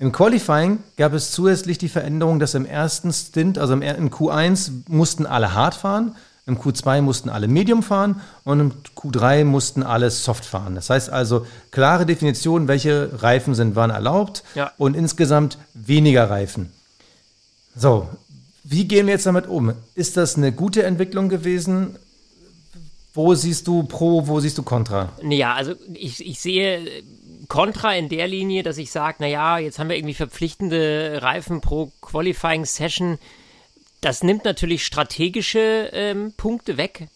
Im 0.00 0.10
Qualifying 0.10 0.80
gab 0.96 1.12
es 1.12 1.30
zusätzlich 1.30 1.78
die 1.78 1.88
Veränderung, 1.88 2.40
dass 2.40 2.54
im 2.54 2.66
ersten 2.66 3.12
Stint, 3.12 3.56
also 3.56 3.74
im, 3.74 3.82
im 3.82 4.10
Q1, 4.10 4.72
mussten 4.88 5.26
alle 5.26 5.54
hart 5.54 5.76
fahren, 5.76 6.16
im 6.48 6.58
Q2 6.58 7.02
mussten 7.02 7.28
alle 7.28 7.46
Medium 7.46 7.82
fahren 7.82 8.20
und 8.44 8.58
im 8.58 8.72
Q3 8.96 9.44
mussten 9.44 9.82
alle 9.84 10.10
soft 10.10 10.44
fahren. 10.44 10.74
Das 10.74 10.90
heißt 10.90 11.10
also 11.10 11.46
klare 11.70 12.06
Definition, 12.06 12.66
welche 12.66 13.22
Reifen 13.22 13.54
sind 13.54 13.76
wann 13.76 13.90
erlaubt 13.90 14.42
Ja. 14.54 14.72
und 14.78 14.96
insgesamt 14.96 15.58
weniger 15.74 16.28
Reifen. 16.30 16.72
So, 17.76 18.08
wie 18.64 18.88
gehen 18.88 19.06
wir 19.06 19.14
jetzt 19.14 19.26
damit 19.26 19.46
um? 19.46 19.72
Ist 19.94 20.16
das 20.16 20.36
eine 20.36 20.50
gute 20.52 20.82
Entwicklung 20.82 21.28
gewesen? 21.28 21.96
Wo 23.14 23.34
siehst 23.34 23.66
du 23.66 23.82
Pro, 23.84 24.26
wo 24.26 24.40
siehst 24.40 24.58
du 24.58 24.62
Contra? 24.62 25.10
Ja, 25.22 25.54
also 25.54 25.74
ich, 25.94 26.24
ich 26.26 26.40
sehe 26.40 26.78
äh, 26.86 27.02
Contra 27.48 27.94
in 27.94 28.08
der 28.08 28.28
Linie, 28.28 28.62
dass 28.62 28.78
ich 28.78 28.90
sage, 28.90 29.16
naja, 29.20 29.58
jetzt 29.58 29.78
haben 29.78 29.88
wir 29.88 29.96
irgendwie 29.96 30.14
verpflichtende 30.14 31.18
Reifen 31.22 31.60
pro 31.60 31.90
Qualifying 32.02 32.64
Session. 32.64 33.18
Das 34.00 34.22
nimmt 34.22 34.44
natürlich 34.44 34.84
strategische 34.84 35.90
ähm, 35.92 36.32
Punkte 36.36 36.76
weg. 36.76 37.08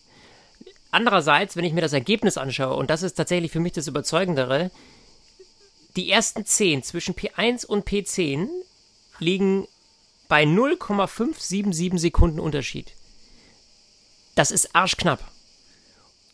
Andererseits, 0.90 1.56
wenn 1.56 1.64
ich 1.64 1.72
mir 1.72 1.80
das 1.80 1.92
Ergebnis 1.92 2.36
anschaue, 2.36 2.76
und 2.76 2.90
das 2.90 3.02
ist 3.02 3.14
tatsächlich 3.14 3.52
für 3.52 3.60
mich 3.60 3.72
das 3.72 3.86
Überzeugendere, 3.86 4.70
die 5.96 6.10
ersten 6.10 6.44
10 6.44 6.82
zwischen 6.82 7.14
P1 7.14 7.66
und 7.66 7.86
P10 7.86 8.48
liegen 9.18 9.66
bei 10.28 10.44
0,577 10.44 12.00
Sekunden 12.00 12.40
Unterschied. 12.40 12.94
Das 14.34 14.50
ist 14.50 14.74
arschknapp. 14.74 15.20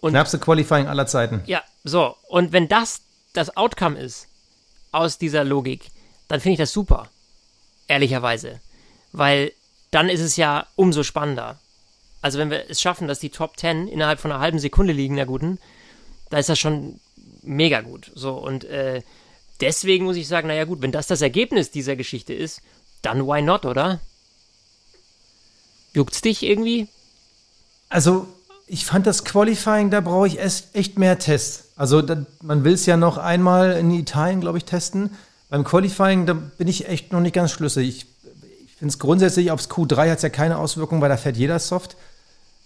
Und 0.01 0.13
Knappste 0.13 0.39
Qualifying 0.39 0.87
aller 0.87 1.07
Zeiten. 1.07 1.43
ja, 1.47 1.63
so. 1.83 2.17
Und 2.29 2.53
wenn 2.53 2.69
das 2.69 3.03
das 3.33 3.57
Outcome 3.57 3.99
ist 3.99 4.29
aus 4.93 5.19
dieser 5.19 5.45
Logik, 5.45 5.91
dann 6.29 6.41
finde 6.41 6.55
ich 6.55 6.59
das 6.59 6.73
super. 6.73 7.11
Ehrlicherweise. 7.89 8.61
Weil 9.13 9.53
dann 9.91 10.09
ist 10.09 10.21
es 10.21 10.37
ja 10.37 10.67
umso 10.77 11.03
spannender. 11.03 11.59
Also 12.21 12.39
wenn 12.39 12.51
wir 12.51 12.69
es 12.69 12.81
schaffen, 12.81 13.09
dass 13.09 13.21
die 13.21 13.31
Top 13.31 13.59
10 13.59 13.89
innerhalb 13.89 14.21
von 14.21 14.33
einer 14.33 14.41
halben 14.41 14.59
Sekunde 14.59 14.93
liegen, 14.93 15.15
na 15.15 15.25
guten, 15.25 15.59
da 16.31 16.39
ist 16.39 16.49
das 16.49 16.59
schon 16.59 17.01
mega 17.43 17.81
gut. 17.81 18.11
So, 18.15 18.35
und 18.35 18.65
äh, 18.65 19.03
deswegen 19.61 20.05
muss 20.05 20.17
ich 20.17 20.29
sagen, 20.29 20.49
naja 20.49 20.65
gut, 20.65 20.83
wenn 20.83 20.93
das 20.93 21.07
das 21.07 21.23
Ergebnis 21.23 21.71
dieser 21.71 21.97
Geschichte 21.97 22.35
ist, 22.35 22.61
dann 23.03 23.27
why 23.27 23.43
not, 23.43 23.65
oder? 23.65 24.01
Juckt's 25.95 26.21
dich 26.21 26.43
irgendwie? 26.43 26.89
Also, 27.89 28.29
ich 28.67 28.85
fand 28.85 29.07
das 29.07 29.25
Qualifying, 29.25 29.91
da 29.91 30.01
brauche 30.01 30.27
ich 30.27 30.39
echt 30.39 30.99
mehr 30.99 31.19
Tests. 31.19 31.73
Also, 31.77 32.03
da, 32.03 32.27
man 32.43 32.65
will 32.65 32.75
es 32.75 32.87
ja 32.87 32.97
noch 32.97 33.17
einmal 33.17 33.73
in 33.73 33.91
Italien, 33.91 34.41
glaube 34.41 34.59
ich, 34.59 34.65
testen. 34.65 35.11
Beim 35.49 35.65
Qualifying, 35.65 36.27
da 36.27 36.35
bin 36.35 36.69
ich 36.69 36.87
echt 36.89 37.13
noch 37.13 37.21
nicht 37.21 37.35
ganz 37.35 37.53
schlüssig. 37.53 37.89
Ich 37.89 38.07
finde 38.79 38.93
es 38.93 38.99
grundsätzlich, 38.99 39.51
aufs 39.51 39.69
Q3 39.69 40.11
hat 40.11 40.19
es 40.19 40.23
ja 40.23 40.29
keine 40.29 40.59
Auswirkung, 40.59 41.01
weil 41.01 41.09
da 41.09 41.17
fährt 41.17 41.37
jeder 41.37 41.59
Soft. 41.59 41.97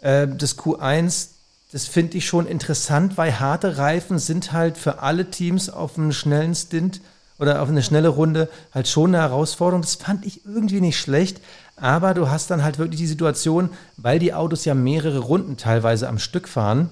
Äh, 0.00 0.28
das 0.28 0.58
Q1, 0.58 1.28
das 1.72 1.86
finde 1.86 2.18
ich 2.18 2.26
schon 2.26 2.46
interessant, 2.46 3.16
weil 3.16 3.40
harte 3.40 3.78
Reifen 3.78 4.18
sind 4.18 4.52
halt 4.52 4.76
für 4.76 5.00
alle 5.00 5.30
Teams 5.30 5.70
auf 5.70 5.96
einen 5.96 6.12
schnellen 6.12 6.54
Stint 6.54 7.00
oder 7.38 7.62
auf 7.62 7.68
eine 7.68 7.82
schnelle 7.82 8.08
Runde 8.08 8.48
halt 8.74 8.88
schon 8.88 9.14
eine 9.14 9.22
Herausforderung. 9.22 9.82
Das 9.82 9.94
fand 9.94 10.26
ich 10.26 10.44
irgendwie 10.44 10.80
nicht 10.80 10.98
schlecht. 10.98 11.40
Aber 11.76 12.14
du 12.14 12.30
hast 12.30 12.50
dann 12.50 12.62
halt 12.62 12.78
wirklich 12.78 13.00
die 13.00 13.06
Situation, 13.06 13.70
weil 13.96 14.18
die 14.18 14.34
Autos 14.34 14.64
ja 14.64 14.74
mehrere 14.74 15.18
Runden 15.18 15.56
teilweise 15.56 16.08
am 16.08 16.18
Stück 16.18 16.46
fahren, 16.46 16.90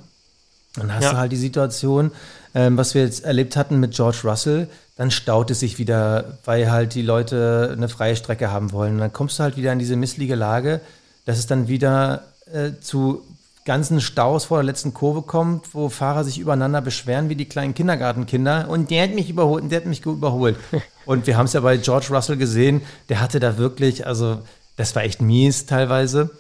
dann 0.75 0.95
hast 0.95 1.05
ja. 1.05 1.13
du 1.13 1.17
halt 1.19 1.33
die 1.33 1.37
Situation, 1.37 2.13
ähm, 2.55 2.77
was 2.77 2.95
wir 2.95 3.03
jetzt 3.03 3.25
erlebt 3.25 3.57
hatten 3.57 3.81
mit 3.81 3.93
George 3.93 4.21
Russell, 4.25 4.69
dann 4.97 5.11
staut 5.11 5.51
es 5.51 5.61
sich 5.61 5.79
wieder, 5.79 6.39
weil 6.45 6.71
halt 6.71 6.95
die 6.95 7.03
Leute 7.03 7.71
eine 7.73 7.89
freie 7.89 8.17
Strecke 8.17 8.51
haben 8.51 8.73
wollen. 8.73 8.95
Und 8.95 8.99
dann 8.99 9.13
kommst 9.13 9.39
du 9.39 9.43
halt 9.43 9.57
wieder 9.57 9.73
in 9.73 9.79
diese 9.79 9.97
missliche 9.97 10.35
Lage, 10.35 10.81
dass 11.25 11.39
es 11.39 11.47
dann 11.47 11.69
wieder 11.69 12.25
äh, 12.53 12.73
zu 12.81 13.23
ganzen 13.65 14.01
Staus 14.01 14.47
vor 14.47 14.59
der 14.59 14.65
letzten 14.65 14.95
Kurve 14.95 15.23
kommt, 15.23 15.75
wo 15.75 15.89
Fahrer 15.89 16.25
sich 16.25 16.39
übereinander 16.39 16.81
beschweren 16.81 17.29
wie 17.29 17.37
die 17.37 17.49
kleinen 17.49 17.75
Kindergartenkinder 17.75 18.69
und 18.69 18.91
der 18.91 19.05
hat 19.05 19.15
mich 19.15 19.29
überholt 19.29 19.63
und 19.63 19.71
der 19.71 19.81
hat 19.81 19.87
mich 19.87 20.05
überholt. 20.05 20.57
und 21.05 21.27
wir 21.27 21.37
haben 21.37 21.47
es 21.47 21.53
ja 21.53 21.61
bei 21.61 21.77
George 21.77 22.09
Russell 22.11 22.37
gesehen, 22.37 22.83
der 23.09 23.21
hatte 23.21 23.39
da 23.39 23.59
wirklich, 23.59 24.07
also 24.07 24.41
das 24.77 24.95
war 24.97 25.03
echt 25.03 25.21
mies 25.21 25.67
teilweise. 25.67 26.31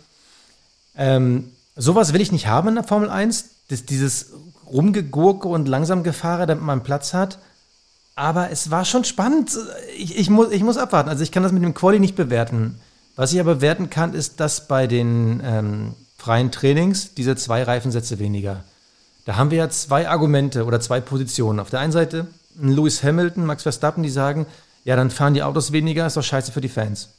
Ähm, 0.96 1.52
sowas 1.76 2.12
will 2.12 2.20
ich 2.20 2.32
nicht 2.32 2.46
haben 2.46 2.68
in 2.68 2.74
der 2.74 2.84
Formel 2.84 3.10
1, 3.10 3.50
das, 3.70 3.84
dieses 3.86 4.32
Rumgegurke 4.66 5.48
und 5.48 5.68
langsam 5.68 6.02
Gefahre, 6.02 6.46
damit 6.46 6.64
man 6.64 6.82
Platz 6.82 7.14
hat. 7.14 7.38
Aber 8.14 8.50
es 8.50 8.70
war 8.70 8.84
schon 8.84 9.04
spannend. 9.04 9.56
Ich, 9.96 10.18
ich, 10.18 10.28
muss, 10.28 10.50
ich 10.50 10.62
muss 10.62 10.76
abwarten. 10.76 11.08
Also 11.08 11.22
ich 11.22 11.32
kann 11.32 11.42
das 11.42 11.52
mit 11.52 11.62
dem 11.62 11.74
Quali 11.74 11.98
nicht 11.98 12.16
bewerten. 12.16 12.80
Was 13.16 13.32
ich 13.32 13.40
aber 13.40 13.56
bewerten 13.56 13.90
kann, 13.90 14.14
ist, 14.14 14.40
dass 14.40 14.68
bei 14.68 14.86
den 14.86 15.42
ähm, 15.44 15.94
freien 16.18 16.50
Trainings 16.50 17.14
diese 17.14 17.36
zwei 17.36 17.62
Reifensätze 17.62 18.18
weniger. 18.18 18.64
Da 19.24 19.36
haben 19.36 19.50
wir 19.50 19.58
ja 19.58 19.70
zwei 19.70 20.08
Argumente 20.08 20.64
oder 20.64 20.80
zwei 20.80 21.00
Positionen. 21.00 21.60
Auf 21.60 21.70
der 21.70 21.80
einen 21.80 21.92
Seite 21.92 22.26
Lewis 22.60 23.02
Hamilton, 23.02 23.46
Max 23.46 23.62
Verstappen, 23.62 24.02
die 24.02 24.10
sagen, 24.10 24.46
ja, 24.84 24.96
dann 24.96 25.10
fahren 25.10 25.34
die 25.34 25.42
Autos 25.42 25.72
weniger, 25.72 26.06
ist 26.06 26.16
doch 26.16 26.22
scheiße 26.22 26.52
für 26.52 26.60
die 26.60 26.68
Fans. 26.68 27.10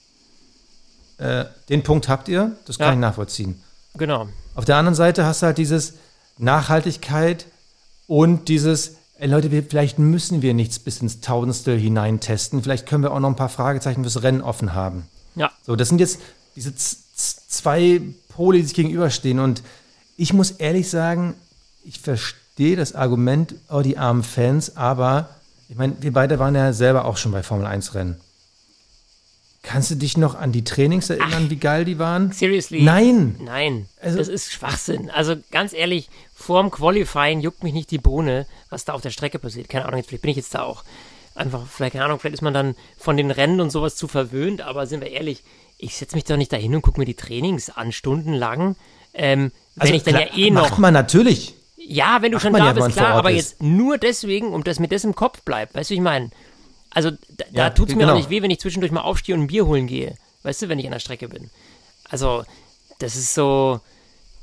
Äh, 1.17 1.45
den 1.69 1.83
Punkt 1.83 2.09
habt 2.09 2.27
ihr, 2.27 2.55
das 2.65 2.77
kann 2.77 2.87
ja. 2.87 2.93
ich 2.93 2.99
nachvollziehen. 2.99 3.61
Genau. 3.95 4.27
Auf 4.55 4.65
der 4.65 4.77
anderen 4.77 4.95
Seite 4.95 5.25
hast 5.25 5.41
du 5.41 5.47
halt 5.47 5.57
dieses 5.57 5.93
Nachhaltigkeit 6.41 7.45
und 8.07 8.49
dieses, 8.49 8.95
ey 9.19 9.27
Leute, 9.27 9.51
wir, 9.51 9.63
vielleicht 9.63 9.99
müssen 9.99 10.41
wir 10.41 10.53
nichts 10.53 10.79
bis 10.79 11.01
ins 11.01 11.21
Tausendstel 11.21 11.79
hinein 11.79 12.19
testen. 12.19 12.61
Vielleicht 12.61 12.87
können 12.87 13.03
wir 13.03 13.11
auch 13.11 13.19
noch 13.19 13.29
ein 13.29 13.35
paar 13.35 13.49
Fragezeichen 13.49 14.03
fürs 14.03 14.23
Rennen 14.23 14.41
offen 14.41 14.73
haben. 14.73 15.07
Ja. 15.35 15.51
So, 15.65 15.75
das 15.75 15.89
sind 15.89 15.99
jetzt 15.99 16.19
diese 16.55 16.73
zwei 16.75 18.01
Pole, 18.29 18.57
die 18.57 18.63
sich 18.63 18.73
gegenüberstehen. 18.73 19.39
Und 19.39 19.61
ich 20.17 20.33
muss 20.33 20.51
ehrlich 20.51 20.89
sagen, 20.89 21.35
ich 21.83 21.99
verstehe 21.99 22.75
das 22.75 22.95
Argument, 22.95 23.55
oh, 23.69 23.81
die 23.81 23.97
armen 23.97 24.23
Fans, 24.23 24.75
aber 24.75 25.29
ich 25.69 25.77
meine, 25.77 25.95
wir 26.01 26.11
beide 26.11 26.37
waren 26.39 26.55
ja 26.55 26.73
selber 26.73 27.05
auch 27.05 27.17
schon 27.17 27.31
bei 27.31 27.43
Formel 27.43 27.65
1 27.65 27.93
Rennen. 27.93 28.17
Kannst 29.64 29.91
du 29.91 29.95
dich 29.95 30.18
noch 30.18 30.34
an 30.34 30.51
die 30.51 30.64
Trainings 30.64 31.09
erinnern, 31.09 31.43
Ach, 31.45 31.49
wie 31.49 31.57
geil 31.57 31.86
die 31.86 31.99
waren? 31.99 32.32
Seriously? 32.32 32.82
Nein. 32.82 33.36
Nein. 33.39 33.88
Also, 34.01 34.18
das 34.18 34.28
ist 34.28 34.51
Schwachsinn. 34.51 35.12
Also 35.12 35.36
ganz 35.51 35.74
ehrlich, 35.74 36.09
vorm 36.34 36.72
Qualifying 36.72 37.41
juckt 37.41 37.64
mich 37.64 37.74
nicht 37.74 37.91
die 37.91 37.99
Bohne, 37.99 38.47
was 38.70 38.86
da 38.86 38.93
auf 38.93 39.01
der 39.01 39.12
Strecke 39.12 39.38
passiert. 39.38 39.70
Keine 39.70 39.86
Ahnung, 39.86 40.03
vielleicht 40.03 40.24
bin 40.24 40.32
ich 40.32 40.38
jetzt 40.38 40.55
da 40.55 40.64
auch 40.64 40.84
einfach, 41.36 41.62
vielleicht, 41.68 41.93
keine 41.93 42.05
Ahnung, 42.05 42.20
vielleicht 42.20 42.36
ist 42.36 42.41
man 42.41 42.53
dann 42.53 42.76
von 42.97 43.18
den 43.18 43.32
Rennen 43.32 43.62
und 43.62 43.70
sowas 43.70 43.95
zu 43.95 44.07
verwöhnt, 44.07 44.62
aber 44.62 44.88
sind 44.88 45.01
wir 45.01 45.12
ehrlich, 45.12 45.43
ich 45.78 45.95
setze 45.95 46.16
mich 46.16 46.24
doch 46.24 46.38
nicht 46.38 46.51
dahin 46.51 46.76
und 46.76 46.82
gucke 46.82 46.99
mir 46.99 47.05
die 47.05 47.16
Trainings 47.16 47.70
an, 47.70 47.91
stundenlang. 47.91 48.76
Ähm, 49.14 49.51
also 49.78 49.89
wenn 49.89 49.97
ich 49.97 50.03
dann 50.03 50.16
klar, 50.16 50.28
ja 50.28 50.38
eh 50.38 50.49
noch. 50.49 50.70
Macht 50.70 50.80
man 50.80 50.93
natürlich. 50.93 51.55
Ja, 51.78 52.22
wenn 52.22 52.32
du 52.32 52.38
macht 52.38 52.43
schon 52.43 52.53
da 52.53 52.66
ja, 52.66 52.74
bist, 52.74 52.91
klar, 52.91 53.16
aber 53.16 53.32
ist. 53.32 53.38
jetzt 53.38 53.64
nur 53.64 53.97
deswegen, 53.97 54.53
um 54.53 54.64
das 54.64 54.80
mir 54.80 54.88
das 54.88 55.03
im 55.03 55.16
Kopf 55.16 55.41
bleibt. 55.41 55.74
Weißt 55.74 55.89
du, 55.89 55.93
wie 55.93 55.97
ich 55.97 56.03
meine? 56.03 56.30
Also 56.91 57.11
da, 57.11 57.45
ja, 57.51 57.51
da 57.51 57.69
tut 57.71 57.89
es 57.89 57.95
mir 57.95 58.01
genau. 58.01 58.13
auch 58.13 58.17
nicht 58.17 58.29
weh, 58.29 58.41
wenn 58.41 58.51
ich 58.51 58.59
zwischendurch 58.59 58.91
mal 58.91 59.01
aufstehe 59.01 59.33
und 59.35 59.41
ein 59.41 59.47
Bier 59.47 59.65
holen 59.65 59.87
gehe. 59.87 60.15
Weißt 60.43 60.61
du, 60.61 60.69
wenn 60.69 60.79
ich 60.79 60.85
an 60.85 60.91
der 60.91 60.99
Strecke 60.99 61.29
bin. 61.29 61.49
Also, 62.09 62.43
das 62.99 63.15
ist 63.15 63.33
so, 63.33 63.79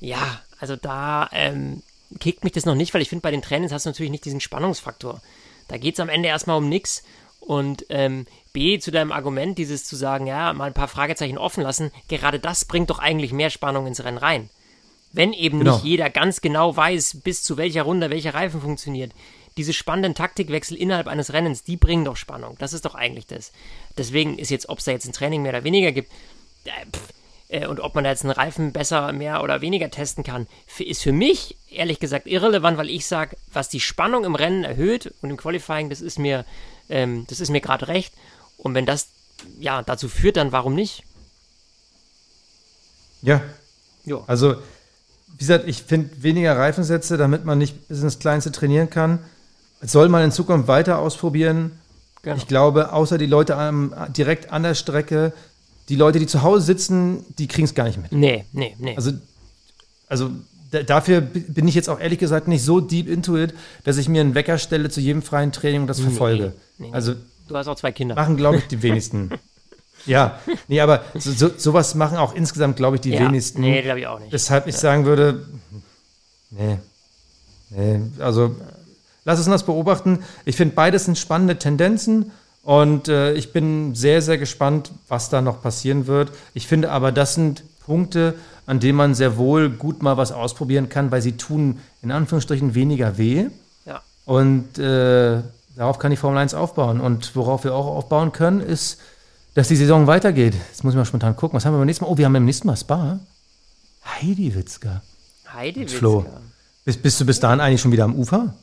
ja, 0.00 0.40
also 0.58 0.76
da 0.76 1.28
ähm, 1.32 1.82
kickt 2.20 2.44
mich 2.44 2.52
das 2.52 2.64
noch 2.64 2.74
nicht, 2.74 2.94
weil 2.94 3.02
ich 3.02 3.08
finde, 3.08 3.22
bei 3.22 3.30
den 3.30 3.42
Trainings 3.42 3.72
hast 3.72 3.84
du 3.84 3.90
natürlich 3.90 4.10
nicht 4.10 4.24
diesen 4.24 4.40
Spannungsfaktor. 4.40 5.20
Da 5.68 5.76
geht 5.76 5.94
es 5.94 6.00
am 6.00 6.08
Ende 6.08 6.28
erstmal 6.28 6.56
um 6.56 6.68
nichts. 6.68 7.02
Und 7.40 7.86
ähm, 7.88 8.26
B, 8.52 8.78
zu 8.78 8.90
deinem 8.90 9.12
Argument, 9.12 9.58
dieses 9.58 9.84
zu 9.84 9.96
sagen, 9.96 10.26
ja, 10.26 10.52
mal 10.52 10.66
ein 10.66 10.74
paar 10.74 10.88
Fragezeichen 10.88 11.38
offen 11.38 11.62
lassen, 11.62 11.90
gerade 12.08 12.40
das 12.40 12.64
bringt 12.64 12.90
doch 12.90 12.98
eigentlich 12.98 13.32
mehr 13.32 13.50
Spannung 13.50 13.86
ins 13.86 14.02
Rennen 14.02 14.18
rein. 14.18 14.50
Wenn 15.12 15.32
eben 15.32 15.60
genau. 15.60 15.74
nicht 15.74 15.84
jeder 15.84 16.10
ganz 16.10 16.40
genau 16.40 16.76
weiß, 16.76 17.20
bis 17.22 17.42
zu 17.42 17.56
welcher 17.56 17.82
Runde 17.82 18.10
welcher 18.10 18.34
Reifen 18.34 18.60
funktioniert, 18.60 19.12
diese 19.58 19.72
spannenden 19.72 20.14
Taktikwechsel 20.14 20.76
innerhalb 20.76 21.08
eines 21.08 21.32
Rennens, 21.32 21.64
die 21.64 21.76
bringen 21.76 22.04
doch 22.04 22.16
Spannung. 22.16 22.56
Das 22.58 22.72
ist 22.72 22.84
doch 22.84 22.94
eigentlich 22.94 23.26
das. 23.26 23.52
Deswegen 23.98 24.38
ist 24.38 24.50
jetzt, 24.50 24.68
ob 24.68 24.78
es 24.78 24.84
da 24.84 24.92
jetzt 24.92 25.06
ein 25.06 25.12
Training 25.12 25.42
mehr 25.42 25.52
oder 25.52 25.64
weniger 25.64 25.92
gibt, 25.92 26.10
äh, 26.64 26.70
pff, 26.90 27.12
äh, 27.48 27.66
und 27.66 27.80
ob 27.80 27.94
man 27.94 28.04
da 28.04 28.10
jetzt 28.10 28.24
einen 28.24 28.32
Reifen 28.32 28.72
besser, 28.72 29.12
mehr 29.12 29.42
oder 29.42 29.60
weniger 29.60 29.90
testen 29.90 30.22
kann, 30.22 30.46
ist 30.78 31.02
für 31.02 31.12
mich 31.12 31.56
ehrlich 31.70 31.98
gesagt 31.98 32.26
irrelevant, 32.26 32.78
weil 32.78 32.90
ich 32.90 33.06
sage, 33.06 33.36
was 33.52 33.68
die 33.68 33.80
Spannung 33.80 34.24
im 34.24 34.34
Rennen 34.34 34.64
erhöht 34.64 35.12
und 35.22 35.30
im 35.30 35.36
Qualifying, 35.36 35.90
das 35.90 36.00
ist 36.00 36.18
mir, 36.18 36.44
ähm, 36.88 37.26
das 37.28 37.40
ist 37.40 37.50
mir 37.50 37.60
gerade 37.60 37.88
recht. 37.88 38.14
Und 38.58 38.74
wenn 38.74 38.86
das 38.86 39.08
ja 39.58 39.82
dazu 39.82 40.08
führt, 40.08 40.36
dann 40.36 40.52
warum 40.52 40.74
nicht? 40.74 41.04
Ja. 43.22 43.42
Jo. 44.04 44.24
Also, 44.26 44.56
wie 45.32 45.38
gesagt, 45.38 45.68
ich 45.68 45.82
finde 45.82 46.22
weniger 46.22 46.56
Reifensätze, 46.56 47.16
damit 47.16 47.44
man 47.44 47.58
nicht 47.58 47.88
bis 47.88 48.02
ins 48.02 48.18
Kleinste 48.18 48.52
trainieren 48.52 48.90
kann. 48.90 49.20
Soll 49.80 50.08
man 50.08 50.24
in 50.24 50.32
Zukunft 50.32 50.68
weiter 50.68 50.98
ausprobieren. 50.98 51.78
Genau. 52.22 52.36
Ich 52.36 52.46
glaube, 52.46 52.92
außer 52.92 53.16
die 53.16 53.26
Leute 53.26 53.56
am, 53.56 53.94
direkt 54.16 54.52
an 54.52 54.64
der 54.64 54.74
Strecke, 54.74 55.32
die 55.88 55.96
Leute, 55.96 56.18
die 56.18 56.26
zu 56.26 56.42
Hause 56.42 56.64
sitzen, 56.66 57.24
die 57.38 57.46
kriegen 57.46 57.64
es 57.64 57.74
gar 57.74 57.84
nicht 57.84 58.00
mit. 58.00 58.12
Nee, 58.12 58.44
nee, 58.52 58.74
nee. 58.78 58.96
Also, 58.96 59.12
also 60.08 60.30
dafür 60.70 61.20
bin 61.20 61.66
ich 61.68 61.74
jetzt 61.74 61.88
auch 61.88 62.00
ehrlich 62.00 62.18
gesagt 62.18 62.48
nicht 62.48 62.62
so 62.62 62.80
deep 62.80 63.08
into 63.08 63.36
it, 63.38 63.54
dass 63.84 63.96
ich 63.96 64.08
mir 64.08 64.20
einen 64.20 64.34
Wecker 64.34 64.58
stelle 64.58 64.90
zu 64.90 65.00
jedem 65.00 65.22
freien 65.22 65.52
Training 65.52 65.82
und 65.82 65.86
das 65.86 66.00
verfolge. 66.00 66.52
Nee, 66.78 66.88
nee, 66.88 66.92
also, 66.92 67.14
du 67.46 67.56
hast 67.56 67.68
auch 67.68 67.76
zwei 67.76 67.92
Kinder. 67.92 68.14
Machen, 68.14 68.36
glaube 68.36 68.58
ich, 68.58 68.66
die 68.66 68.82
wenigsten. 68.82 69.30
ja, 70.04 70.40
nee, 70.66 70.80
aber 70.80 71.04
so, 71.14 71.30
so, 71.30 71.50
sowas 71.56 71.94
machen 71.94 72.18
auch 72.18 72.34
insgesamt, 72.34 72.76
glaube 72.76 72.96
ich, 72.96 73.00
die 73.00 73.10
ja, 73.10 73.20
wenigsten. 73.20 73.60
Nee, 73.60 73.82
glaube 73.82 74.00
ich 74.00 74.06
auch 74.06 74.20
nicht. 74.20 74.32
Weshalb 74.32 74.66
ich 74.66 74.76
sagen 74.76 75.06
würde, 75.06 75.46
nee, 76.50 76.78
nee, 77.70 78.00
also 78.18 78.56
lass 79.28 79.38
uns 79.38 79.48
das 79.48 79.66
beobachten. 79.66 80.20
Ich 80.46 80.56
finde, 80.56 80.74
beides 80.74 81.04
sind 81.04 81.18
spannende 81.18 81.58
Tendenzen 81.58 82.32
und 82.62 83.08
äh, 83.08 83.34
ich 83.34 83.52
bin 83.52 83.94
sehr, 83.94 84.22
sehr 84.22 84.38
gespannt, 84.38 84.90
was 85.06 85.28
da 85.28 85.42
noch 85.42 85.60
passieren 85.60 86.06
wird. 86.06 86.32
Ich 86.54 86.66
finde 86.66 86.90
aber, 86.90 87.12
das 87.12 87.34
sind 87.34 87.62
Punkte, 87.84 88.36
an 88.64 88.80
denen 88.80 88.96
man 88.96 89.14
sehr 89.14 89.36
wohl 89.36 89.68
gut 89.68 90.02
mal 90.02 90.16
was 90.16 90.32
ausprobieren 90.32 90.88
kann, 90.88 91.10
weil 91.10 91.20
sie 91.20 91.32
tun 91.32 91.78
in 92.00 92.10
Anführungsstrichen 92.10 92.74
weniger 92.74 93.18
weh. 93.18 93.48
Ja. 93.84 94.00
Und 94.24 94.78
äh, 94.78 95.42
darauf 95.76 95.98
kann 95.98 96.10
die 96.10 96.16
Formel 96.16 96.38
1 96.38 96.54
aufbauen. 96.54 96.98
Und 96.98 97.36
worauf 97.36 97.64
wir 97.64 97.74
auch 97.74 97.86
aufbauen 97.86 98.32
können, 98.32 98.60
ist, 98.60 98.98
dass 99.52 99.68
die 99.68 99.76
Saison 99.76 100.06
weitergeht. 100.06 100.54
Jetzt 100.70 100.84
muss 100.84 100.94
ich 100.94 100.98
mal 100.98 101.04
spontan 101.04 101.36
gucken. 101.36 101.54
Was 101.54 101.66
haben 101.66 101.74
wir 101.74 101.78
beim 101.78 101.86
nächsten 101.86 102.06
Mal? 102.06 102.10
Oh, 102.10 102.16
wir 102.16 102.24
haben 102.24 102.32
beim 102.32 102.46
nächsten 102.46 102.66
Mal 102.66 102.76
Spa. 102.76 103.20
Heidi 104.06 104.54
Witzka. 104.54 105.02
Heidi 105.52 105.82
Witzka. 105.82 105.98
Flo. 105.98 106.24
Bist, 106.86 107.02
bist 107.02 107.20
du 107.20 107.26
bis 107.26 107.40
dahin 107.40 107.60
eigentlich 107.60 107.82
schon 107.82 107.92
wieder 107.92 108.04
am 108.04 108.14
Ufer? 108.14 108.54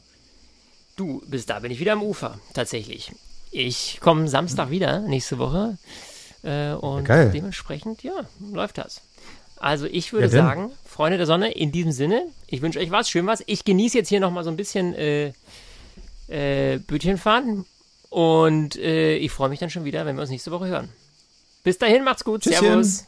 Du, 0.95 1.21
bis 1.27 1.45
da 1.45 1.59
bin 1.59 1.71
ich 1.71 1.79
wieder 1.79 1.93
am 1.93 2.03
Ufer, 2.03 2.39
tatsächlich. 2.53 3.11
Ich 3.51 3.99
komme 4.01 4.27
Samstag 4.27 4.69
wieder, 4.69 4.99
nächste 4.99 5.37
Woche. 5.37 5.77
Äh, 6.43 6.73
und 6.73 7.07
ja, 7.07 7.25
dementsprechend, 7.25 8.03
ja, 8.03 8.25
läuft 8.53 8.77
das. 8.77 9.01
Also 9.57 9.87
ich 9.87 10.13
würde 10.13 10.27
ja, 10.27 10.31
sagen, 10.31 10.71
Freunde 10.85 11.17
der 11.17 11.25
Sonne, 11.25 11.51
in 11.51 11.71
diesem 11.71 11.91
Sinne, 11.91 12.23
ich 12.47 12.61
wünsche 12.61 12.79
euch 12.79 12.91
was, 12.91 13.09
schön 13.09 13.25
was. 13.25 13.43
Ich 13.47 13.65
genieße 13.65 13.97
jetzt 13.97 14.09
hier 14.09 14.19
nochmal 14.19 14.43
so 14.43 14.49
ein 14.49 14.57
bisschen 14.57 14.93
äh, 14.93 15.33
äh, 16.27 16.77
Bötchen 16.79 17.17
fahren. 17.17 17.65
Und 18.09 18.77
äh, 18.77 19.17
ich 19.17 19.31
freue 19.31 19.49
mich 19.49 19.59
dann 19.59 19.69
schon 19.69 19.83
wieder, 19.83 20.05
wenn 20.05 20.15
wir 20.15 20.21
uns 20.21 20.29
nächste 20.29 20.51
Woche 20.51 20.67
hören. 20.67 20.89
Bis 21.63 21.77
dahin, 21.77 22.03
macht's 22.03 22.23
gut. 22.23 22.41
Tschüsschen. 22.41 22.61
Servus. 22.61 23.05